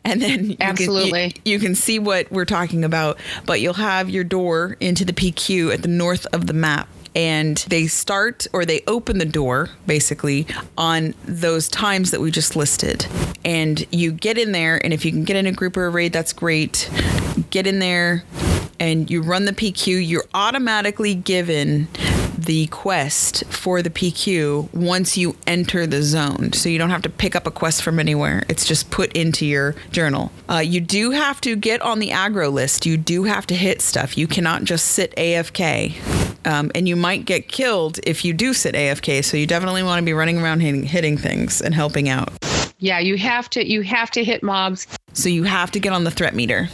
and 0.04 0.22
then 0.22 0.56
absolutely 0.60 0.97
can, 1.06 1.30
you, 1.44 1.52
you, 1.52 1.58
can 1.58 1.74
see 1.74 1.98
what 1.98 2.30
we're 2.30 2.44
talking 2.44 2.84
about. 2.84 3.18
But 3.46 3.60
you'll 3.60 3.74
have 3.74 4.10
your 4.10 4.24
door 4.24 4.76
into 4.80 5.04
the 5.04 5.12
PQ 5.12 5.72
at 5.72 5.82
the 5.82 5.88
north 5.88 6.26
of 6.32 6.46
the 6.46 6.52
map. 6.52 6.88
And 7.14 7.56
they 7.68 7.86
start 7.86 8.46
or 8.52 8.64
they 8.64 8.82
open 8.86 9.18
the 9.18 9.24
door 9.24 9.70
basically 9.86 10.46
on 10.76 11.14
those 11.24 11.68
times 11.68 12.10
that 12.10 12.20
we 12.20 12.30
just 12.30 12.54
listed. 12.54 13.06
And 13.44 13.86
you 13.90 14.12
get 14.12 14.38
in 14.38 14.52
there, 14.52 14.80
and 14.84 14.92
if 14.92 15.04
you 15.04 15.10
can 15.10 15.24
get 15.24 15.36
in 15.36 15.46
a 15.46 15.52
group 15.52 15.76
or 15.76 15.86
a 15.86 15.90
raid, 15.90 16.12
that's 16.12 16.32
great. 16.32 16.88
Get 17.50 17.66
in 17.66 17.78
there, 17.78 18.24
and 18.78 19.10
you 19.10 19.22
run 19.22 19.46
the 19.46 19.52
PQ, 19.52 20.06
you're 20.06 20.26
automatically 20.34 21.14
given 21.14 21.88
the 22.48 22.66
quest 22.68 23.44
for 23.44 23.82
the 23.82 23.90
PQ 23.90 24.72
once 24.72 25.18
you 25.18 25.36
enter 25.46 25.86
the 25.86 26.02
zone. 26.02 26.54
So 26.54 26.70
you 26.70 26.78
don't 26.78 26.88
have 26.88 27.02
to 27.02 27.10
pick 27.10 27.36
up 27.36 27.46
a 27.46 27.50
quest 27.50 27.82
from 27.82 28.00
anywhere. 28.00 28.42
It's 28.48 28.64
just 28.64 28.90
put 28.90 29.12
into 29.12 29.44
your 29.44 29.74
journal. 29.92 30.32
Uh, 30.48 30.60
you 30.64 30.80
do 30.80 31.10
have 31.10 31.42
to 31.42 31.56
get 31.56 31.82
on 31.82 31.98
the 31.98 32.08
aggro 32.08 32.50
list. 32.50 32.86
You 32.86 32.96
do 32.96 33.24
have 33.24 33.46
to 33.48 33.54
hit 33.54 33.82
stuff. 33.82 34.16
You 34.16 34.26
cannot 34.26 34.64
just 34.64 34.86
sit 34.86 35.14
AFK. 35.16 35.94
Um, 36.46 36.72
and 36.74 36.88
you 36.88 36.96
might 36.96 37.26
get 37.26 37.48
killed 37.48 38.00
if 38.04 38.24
you 38.24 38.32
do 38.32 38.54
sit 38.54 38.74
AFK. 38.74 39.22
So 39.22 39.36
you 39.36 39.46
definitely 39.46 39.82
want 39.82 40.00
to 40.00 40.06
be 40.06 40.14
running 40.14 40.40
around 40.40 40.60
hitting, 40.60 40.84
hitting 40.84 41.18
things 41.18 41.60
and 41.60 41.74
helping 41.74 42.08
out. 42.08 42.32
Yeah, 42.78 42.98
you 42.98 43.18
have 43.18 43.50
to 43.50 43.70
you 43.70 43.82
have 43.82 44.10
to 44.12 44.24
hit 44.24 44.42
mobs. 44.42 44.86
So 45.12 45.28
you 45.28 45.42
have 45.42 45.70
to 45.72 45.80
get 45.80 45.92
on 45.92 46.04
the 46.04 46.10
threat 46.10 46.34
meter 46.34 46.70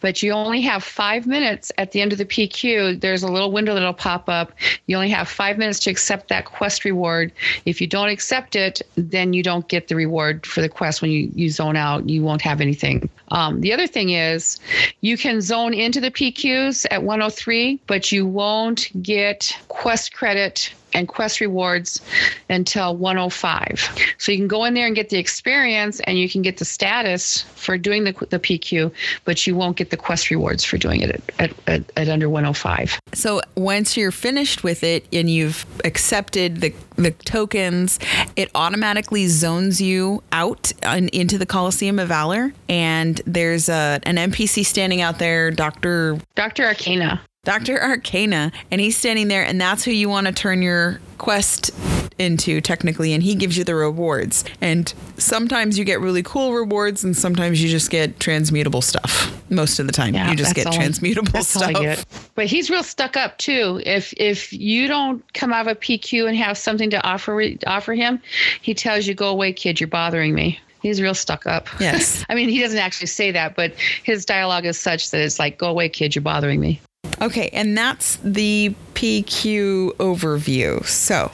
but 0.00 0.22
you 0.22 0.32
only 0.32 0.60
have 0.62 0.82
five 0.84 1.26
minutes 1.26 1.72
at 1.78 1.92
the 1.92 2.00
end 2.00 2.12
of 2.12 2.18
the 2.18 2.24
PQ. 2.24 3.00
There's 3.00 3.22
a 3.22 3.30
little 3.30 3.50
window 3.52 3.74
that'll 3.74 3.92
pop 3.92 4.28
up. 4.28 4.52
You 4.86 4.96
only 4.96 5.10
have 5.10 5.28
five 5.28 5.58
minutes 5.58 5.78
to 5.80 5.90
accept 5.90 6.28
that 6.28 6.44
quest 6.44 6.84
reward. 6.84 7.32
If 7.64 7.80
you 7.80 7.86
don't 7.86 8.08
accept 8.08 8.56
it, 8.56 8.82
then 8.96 9.32
you 9.32 9.42
don't 9.42 9.66
get 9.68 9.88
the 9.88 9.96
reward 9.96 10.46
for 10.46 10.60
the 10.60 10.68
quest. 10.68 11.02
When 11.02 11.10
you, 11.10 11.30
you 11.34 11.50
zone 11.50 11.76
out, 11.76 12.08
you 12.08 12.22
won't 12.22 12.42
have 12.42 12.60
anything. 12.60 13.08
Um, 13.28 13.60
the 13.60 13.72
other 13.72 13.86
thing 13.86 14.10
is 14.10 14.58
you 15.00 15.16
can 15.16 15.40
zone 15.40 15.74
into 15.74 16.00
the 16.00 16.10
PQs 16.10 16.86
at 16.90 17.02
103, 17.02 17.80
but 17.86 18.12
you 18.12 18.26
won't 18.26 18.90
get 19.02 19.56
quest 19.68 20.14
credit 20.14 20.72
and 20.92 21.08
quest 21.08 21.40
rewards 21.40 22.00
until 22.48 22.96
105. 22.96 24.14
So 24.18 24.32
you 24.32 24.38
can 24.38 24.48
go 24.48 24.64
in 24.64 24.74
there 24.74 24.86
and 24.86 24.96
get 24.96 25.10
the 25.10 25.18
experience 25.18 26.00
and 26.00 26.18
you 26.18 26.28
can 26.28 26.42
get 26.42 26.58
the 26.58 26.64
status 26.64 27.42
for 27.42 27.78
doing 27.78 28.04
the, 28.04 28.12
the 28.30 28.38
PQ, 28.38 28.92
but 29.24 29.46
you 29.46 29.54
won't 29.54 29.76
get 29.76 29.90
the 29.90 29.96
quest 29.96 30.30
rewards 30.30 30.64
for 30.64 30.78
doing 30.78 31.00
it 31.00 31.22
at, 31.38 31.52
at, 31.66 31.82
at 31.96 32.08
under 32.08 32.28
105. 32.28 32.98
So 33.14 33.40
once 33.56 33.96
you're 33.96 34.10
finished 34.10 34.64
with 34.64 34.82
it 34.82 35.06
and 35.12 35.30
you've 35.30 35.66
accepted 35.84 36.60
the, 36.60 36.74
the 36.96 37.10
tokens, 37.10 37.98
it 38.36 38.50
automatically 38.54 39.26
zones 39.26 39.80
you 39.80 40.22
out 40.32 40.72
on, 40.84 41.08
into 41.08 41.38
the 41.38 41.46
Coliseum 41.46 41.98
of 41.98 42.08
Valor. 42.08 42.52
And 42.68 43.20
there's 43.26 43.68
a, 43.68 44.00
an 44.04 44.16
NPC 44.16 44.64
standing 44.64 45.00
out 45.00 45.18
there, 45.18 45.50
Dr. 45.50 46.18
Dr. 46.34 46.64
Arcana. 46.64 47.20
Dr. 47.48 47.82
Arcana, 47.82 48.52
and 48.70 48.78
he's 48.78 48.94
standing 48.94 49.28
there, 49.28 49.42
and 49.42 49.58
that's 49.58 49.82
who 49.82 49.90
you 49.90 50.10
want 50.10 50.26
to 50.26 50.34
turn 50.34 50.60
your 50.60 51.00
quest 51.16 51.70
into 52.18 52.60
technically 52.60 53.12
and 53.12 53.22
he 53.22 53.36
gives 53.36 53.56
you 53.56 53.62
the 53.62 53.76
rewards 53.76 54.44
and 54.60 54.92
sometimes 55.18 55.78
you 55.78 55.84
get 55.84 56.00
really 56.00 56.22
cool 56.22 56.52
rewards 56.52 57.04
and 57.04 57.16
sometimes 57.16 57.62
you 57.62 57.68
just 57.68 57.90
get 57.90 58.18
transmutable 58.18 58.82
stuff 58.82 59.40
most 59.50 59.78
of 59.78 59.86
the 59.86 59.92
time 59.92 60.14
yeah, 60.14 60.28
you 60.28 60.36
just 60.36 60.54
get 60.56 60.66
transmutable 60.72 61.44
stuff 61.44 62.32
but 62.34 62.46
he's 62.46 62.70
real 62.70 62.82
stuck 62.82 63.16
up 63.16 63.38
too 63.38 63.80
if 63.86 64.12
if 64.16 64.52
you 64.52 64.88
don't 64.88 65.32
come 65.32 65.52
out 65.52 65.68
of 65.68 65.76
a 65.76 65.78
pq 65.78 66.26
and 66.26 66.36
have 66.36 66.58
something 66.58 66.90
to 66.90 67.00
offer 67.06 67.40
offer 67.68 67.94
him 67.94 68.20
he 68.62 68.74
tells 68.74 69.06
you 69.06 69.14
go 69.14 69.28
away 69.28 69.52
kid 69.52 69.78
you're 69.78 69.86
bothering 69.86 70.34
me 70.34 70.58
He's 70.80 71.02
real 71.02 71.14
stuck 71.14 71.44
up. 71.46 71.66
Yes. 71.80 72.24
I 72.28 72.34
mean, 72.34 72.48
he 72.48 72.60
doesn't 72.60 72.78
actually 72.78 73.08
say 73.08 73.32
that, 73.32 73.56
but 73.56 73.72
his 74.04 74.24
dialogue 74.24 74.64
is 74.64 74.78
such 74.78 75.10
that 75.10 75.20
it's 75.20 75.38
like, 75.38 75.58
go 75.58 75.68
away, 75.68 75.88
kid, 75.88 76.14
you're 76.14 76.22
bothering 76.22 76.60
me. 76.60 76.80
Okay, 77.20 77.50
and 77.52 77.76
that's 77.76 78.16
the 78.22 78.74
PQ 78.94 79.96
overview. 79.96 80.84
So 80.86 81.30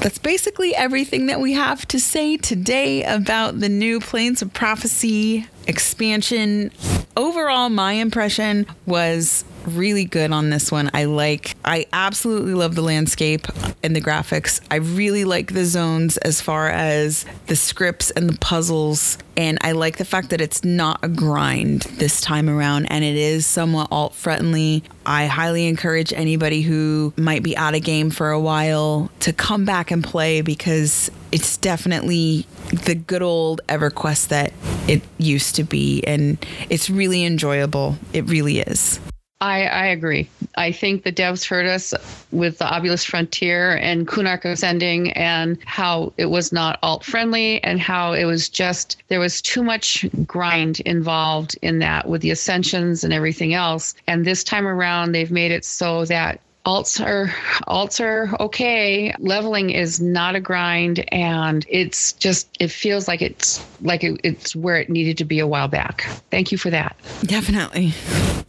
that's 0.00 0.18
basically 0.18 0.74
everything 0.74 1.26
that 1.26 1.40
we 1.40 1.52
have 1.52 1.86
to 1.88 2.00
say 2.00 2.36
today 2.36 3.04
about 3.04 3.60
the 3.60 3.68
new 3.68 4.00
Planes 4.00 4.42
of 4.42 4.52
Prophecy 4.52 5.46
expansion. 5.68 6.72
Overall, 7.16 7.68
my 7.68 7.92
impression 7.92 8.66
was 8.84 9.44
really 9.66 10.04
good 10.04 10.32
on 10.32 10.50
this 10.50 10.70
one. 10.70 10.90
I 10.94 11.04
like, 11.04 11.56
I 11.64 11.86
absolutely 11.92 12.54
love 12.54 12.74
the 12.74 12.82
landscape. 12.82 13.46
and 13.82 13.96
the 13.96 14.00
graphics. 14.00 14.60
I 14.70 14.76
really 14.76 15.24
like 15.24 15.54
the 15.54 15.64
zones 15.64 16.16
as 16.18 16.40
far 16.40 16.68
as 16.70 17.24
the 17.46 17.56
scripts 17.56 18.10
and 18.12 18.28
the 18.28 18.38
puzzles. 18.38 19.18
And 19.36 19.58
I 19.62 19.72
like 19.72 19.96
the 19.96 20.04
fact 20.04 20.30
that 20.30 20.40
it's 20.40 20.62
not 20.62 21.00
a 21.02 21.08
grind 21.08 21.82
this 21.96 22.20
time 22.20 22.48
around 22.48 22.86
and 22.86 23.02
it 23.02 23.16
is 23.16 23.46
somewhat 23.46 23.88
alt 23.90 24.14
friendly. 24.14 24.84
I 25.06 25.26
highly 25.26 25.66
encourage 25.66 26.12
anybody 26.12 26.62
who 26.62 27.12
might 27.16 27.42
be 27.42 27.56
out 27.56 27.74
of 27.74 27.82
game 27.82 28.10
for 28.10 28.30
a 28.30 28.40
while 28.40 29.10
to 29.20 29.32
come 29.32 29.64
back 29.64 29.90
and 29.90 30.04
play 30.04 30.42
because 30.42 31.10
it's 31.32 31.56
definitely 31.56 32.46
the 32.84 32.94
good 32.94 33.22
old 33.22 33.62
EverQuest 33.68 34.28
that 34.28 34.52
it 34.86 35.02
used 35.18 35.56
to 35.56 35.64
be. 35.64 36.02
And 36.06 36.44
it's 36.68 36.90
really 36.90 37.24
enjoyable. 37.24 37.96
It 38.12 38.28
really 38.28 38.60
is. 38.60 39.00
I, 39.42 39.64
I 39.64 39.86
agree. 39.86 40.30
I 40.54 40.70
think 40.70 41.02
the 41.02 41.10
devs 41.10 41.44
heard 41.44 41.66
us 41.66 41.92
with 42.30 42.58
the 42.58 42.64
Obulus 42.64 43.04
Frontier 43.04 43.76
and 43.76 44.06
Kunark 44.06 44.44
Ascending 44.44 45.10
and 45.14 45.58
how 45.64 46.12
it 46.16 46.26
was 46.26 46.52
not 46.52 46.78
alt 46.80 47.04
friendly 47.04 47.62
and 47.64 47.80
how 47.80 48.12
it 48.12 48.24
was 48.24 48.48
just, 48.48 49.02
there 49.08 49.18
was 49.18 49.42
too 49.42 49.64
much 49.64 50.06
grind 50.26 50.78
involved 50.80 51.58
in 51.60 51.80
that 51.80 52.08
with 52.08 52.22
the 52.22 52.30
Ascensions 52.30 53.02
and 53.02 53.12
everything 53.12 53.52
else. 53.52 53.94
And 54.06 54.24
this 54.24 54.44
time 54.44 54.66
around, 54.66 55.10
they've 55.10 55.30
made 55.32 55.50
it 55.50 55.64
so 55.64 56.04
that 56.04 56.40
alts 56.64 57.04
are 57.04 57.28
alts 57.66 58.00
are 58.00 58.34
okay 58.40 59.14
leveling 59.18 59.70
is 59.70 60.00
not 60.00 60.36
a 60.36 60.40
grind 60.40 61.04
and 61.12 61.66
it's 61.68 62.12
just 62.14 62.48
it 62.60 62.70
feels 62.70 63.08
like 63.08 63.20
it's 63.20 63.64
like 63.80 64.04
it, 64.04 64.20
it's 64.22 64.54
where 64.54 64.76
it 64.76 64.88
needed 64.88 65.18
to 65.18 65.24
be 65.24 65.40
a 65.40 65.46
while 65.46 65.68
back 65.68 66.02
thank 66.30 66.52
you 66.52 66.58
for 66.58 66.70
that 66.70 66.96
Definitely. 67.24 67.92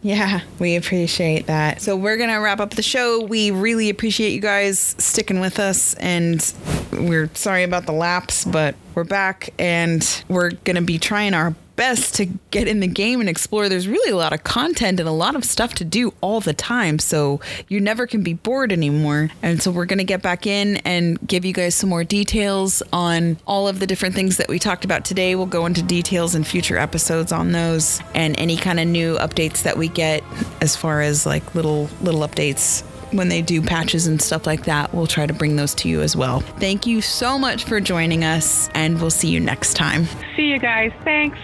Yeah, 0.01 0.41
we 0.59 0.75
appreciate 0.75 1.45
that. 1.45 1.81
So 1.81 1.95
we're 1.95 2.17
going 2.17 2.29
to 2.29 2.37
wrap 2.37 2.59
up 2.59 2.71
the 2.71 2.81
show. 2.81 3.23
We 3.23 3.51
really 3.51 3.89
appreciate 3.89 4.31
you 4.31 4.41
guys 4.41 4.95
sticking 4.97 5.39
with 5.39 5.59
us 5.59 5.93
and 5.95 6.53
we're 6.91 7.29
sorry 7.33 7.63
about 7.63 7.85
the 7.85 7.93
lapse, 7.93 8.43
but 8.43 8.75
we're 8.95 9.05
back 9.05 9.53
and 9.57 10.23
we're 10.27 10.51
going 10.51 10.75
to 10.75 10.81
be 10.81 10.99
trying 10.99 11.33
our 11.33 11.55
best 11.75 12.15
to 12.15 12.25
get 12.51 12.67
in 12.67 12.79
the 12.79 12.87
game 12.87 13.19
and 13.19 13.29
explore. 13.29 13.69
There's 13.69 13.87
really 13.87 14.11
a 14.11 14.15
lot 14.15 14.33
of 14.33 14.43
content 14.43 14.99
and 14.99 15.09
a 15.09 15.13
lot 15.13 15.35
of 15.35 15.43
stuff 15.43 15.73
to 15.75 15.85
do 15.85 16.13
all 16.21 16.39
the 16.39 16.53
time. 16.53 16.99
So 16.99 17.39
you 17.67 17.79
never 17.79 18.07
can 18.07 18.23
be 18.23 18.33
bored 18.33 18.71
anymore. 18.71 19.29
And 19.41 19.61
so 19.61 19.71
we're 19.71 19.85
going 19.85 19.99
to 19.99 20.03
get 20.03 20.21
back 20.21 20.45
in 20.45 20.77
and 20.77 21.19
give 21.27 21.45
you 21.45 21.53
guys 21.53 21.75
some 21.75 21.89
more 21.89 22.03
details 22.03 22.83
on 22.91 23.37
all 23.47 23.67
of 23.67 23.79
the 23.79 23.87
different 23.87 24.15
things 24.15 24.37
that 24.37 24.49
we 24.49 24.59
talked 24.59 24.85
about 24.85 25.05
today. 25.05 25.35
We'll 25.35 25.45
go 25.45 25.65
into 25.65 25.81
details 25.81 26.35
in 26.35 26.43
future 26.43 26.77
episodes 26.77 27.31
on 27.31 27.51
those 27.51 28.01
and 28.13 28.39
any 28.39 28.57
kind 28.57 28.79
of 28.79 28.87
new 28.87 29.17
updates 29.17 29.63
that 29.63 29.77
we 29.77 29.87
get 29.87 30.23
as 30.61 30.75
far 30.75 31.01
as 31.01 31.25
like 31.25 31.55
little 31.55 31.89
little 32.01 32.21
updates 32.21 32.83
when 33.13 33.29
they 33.29 33.41
do 33.41 33.61
patches 33.61 34.07
and 34.07 34.21
stuff 34.21 34.45
like 34.45 34.65
that, 34.65 34.93
we'll 34.93 35.07
try 35.07 35.25
to 35.25 35.33
bring 35.33 35.55
those 35.55 35.73
to 35.75 35.89
you 35.89 36.01
as 36.01 36.15
well. 36.15 36.41
Thank 36.59 36.85
you 36.85 37.01
so 37.01 37.37
much 37.37 37.63
for 37.63 37.79
joining 37.79 38.23
us, 38.23 38.69
and 38.73 38.99
we'll 38.99 39.11
see 39.11 39.29
you 39.29 39.39
next 39.39 39.75
time. 39.75 40.07
see 40.35 40.47
you 40.47 40.59
guys 40.59 40.91
thanks 41.03 41.37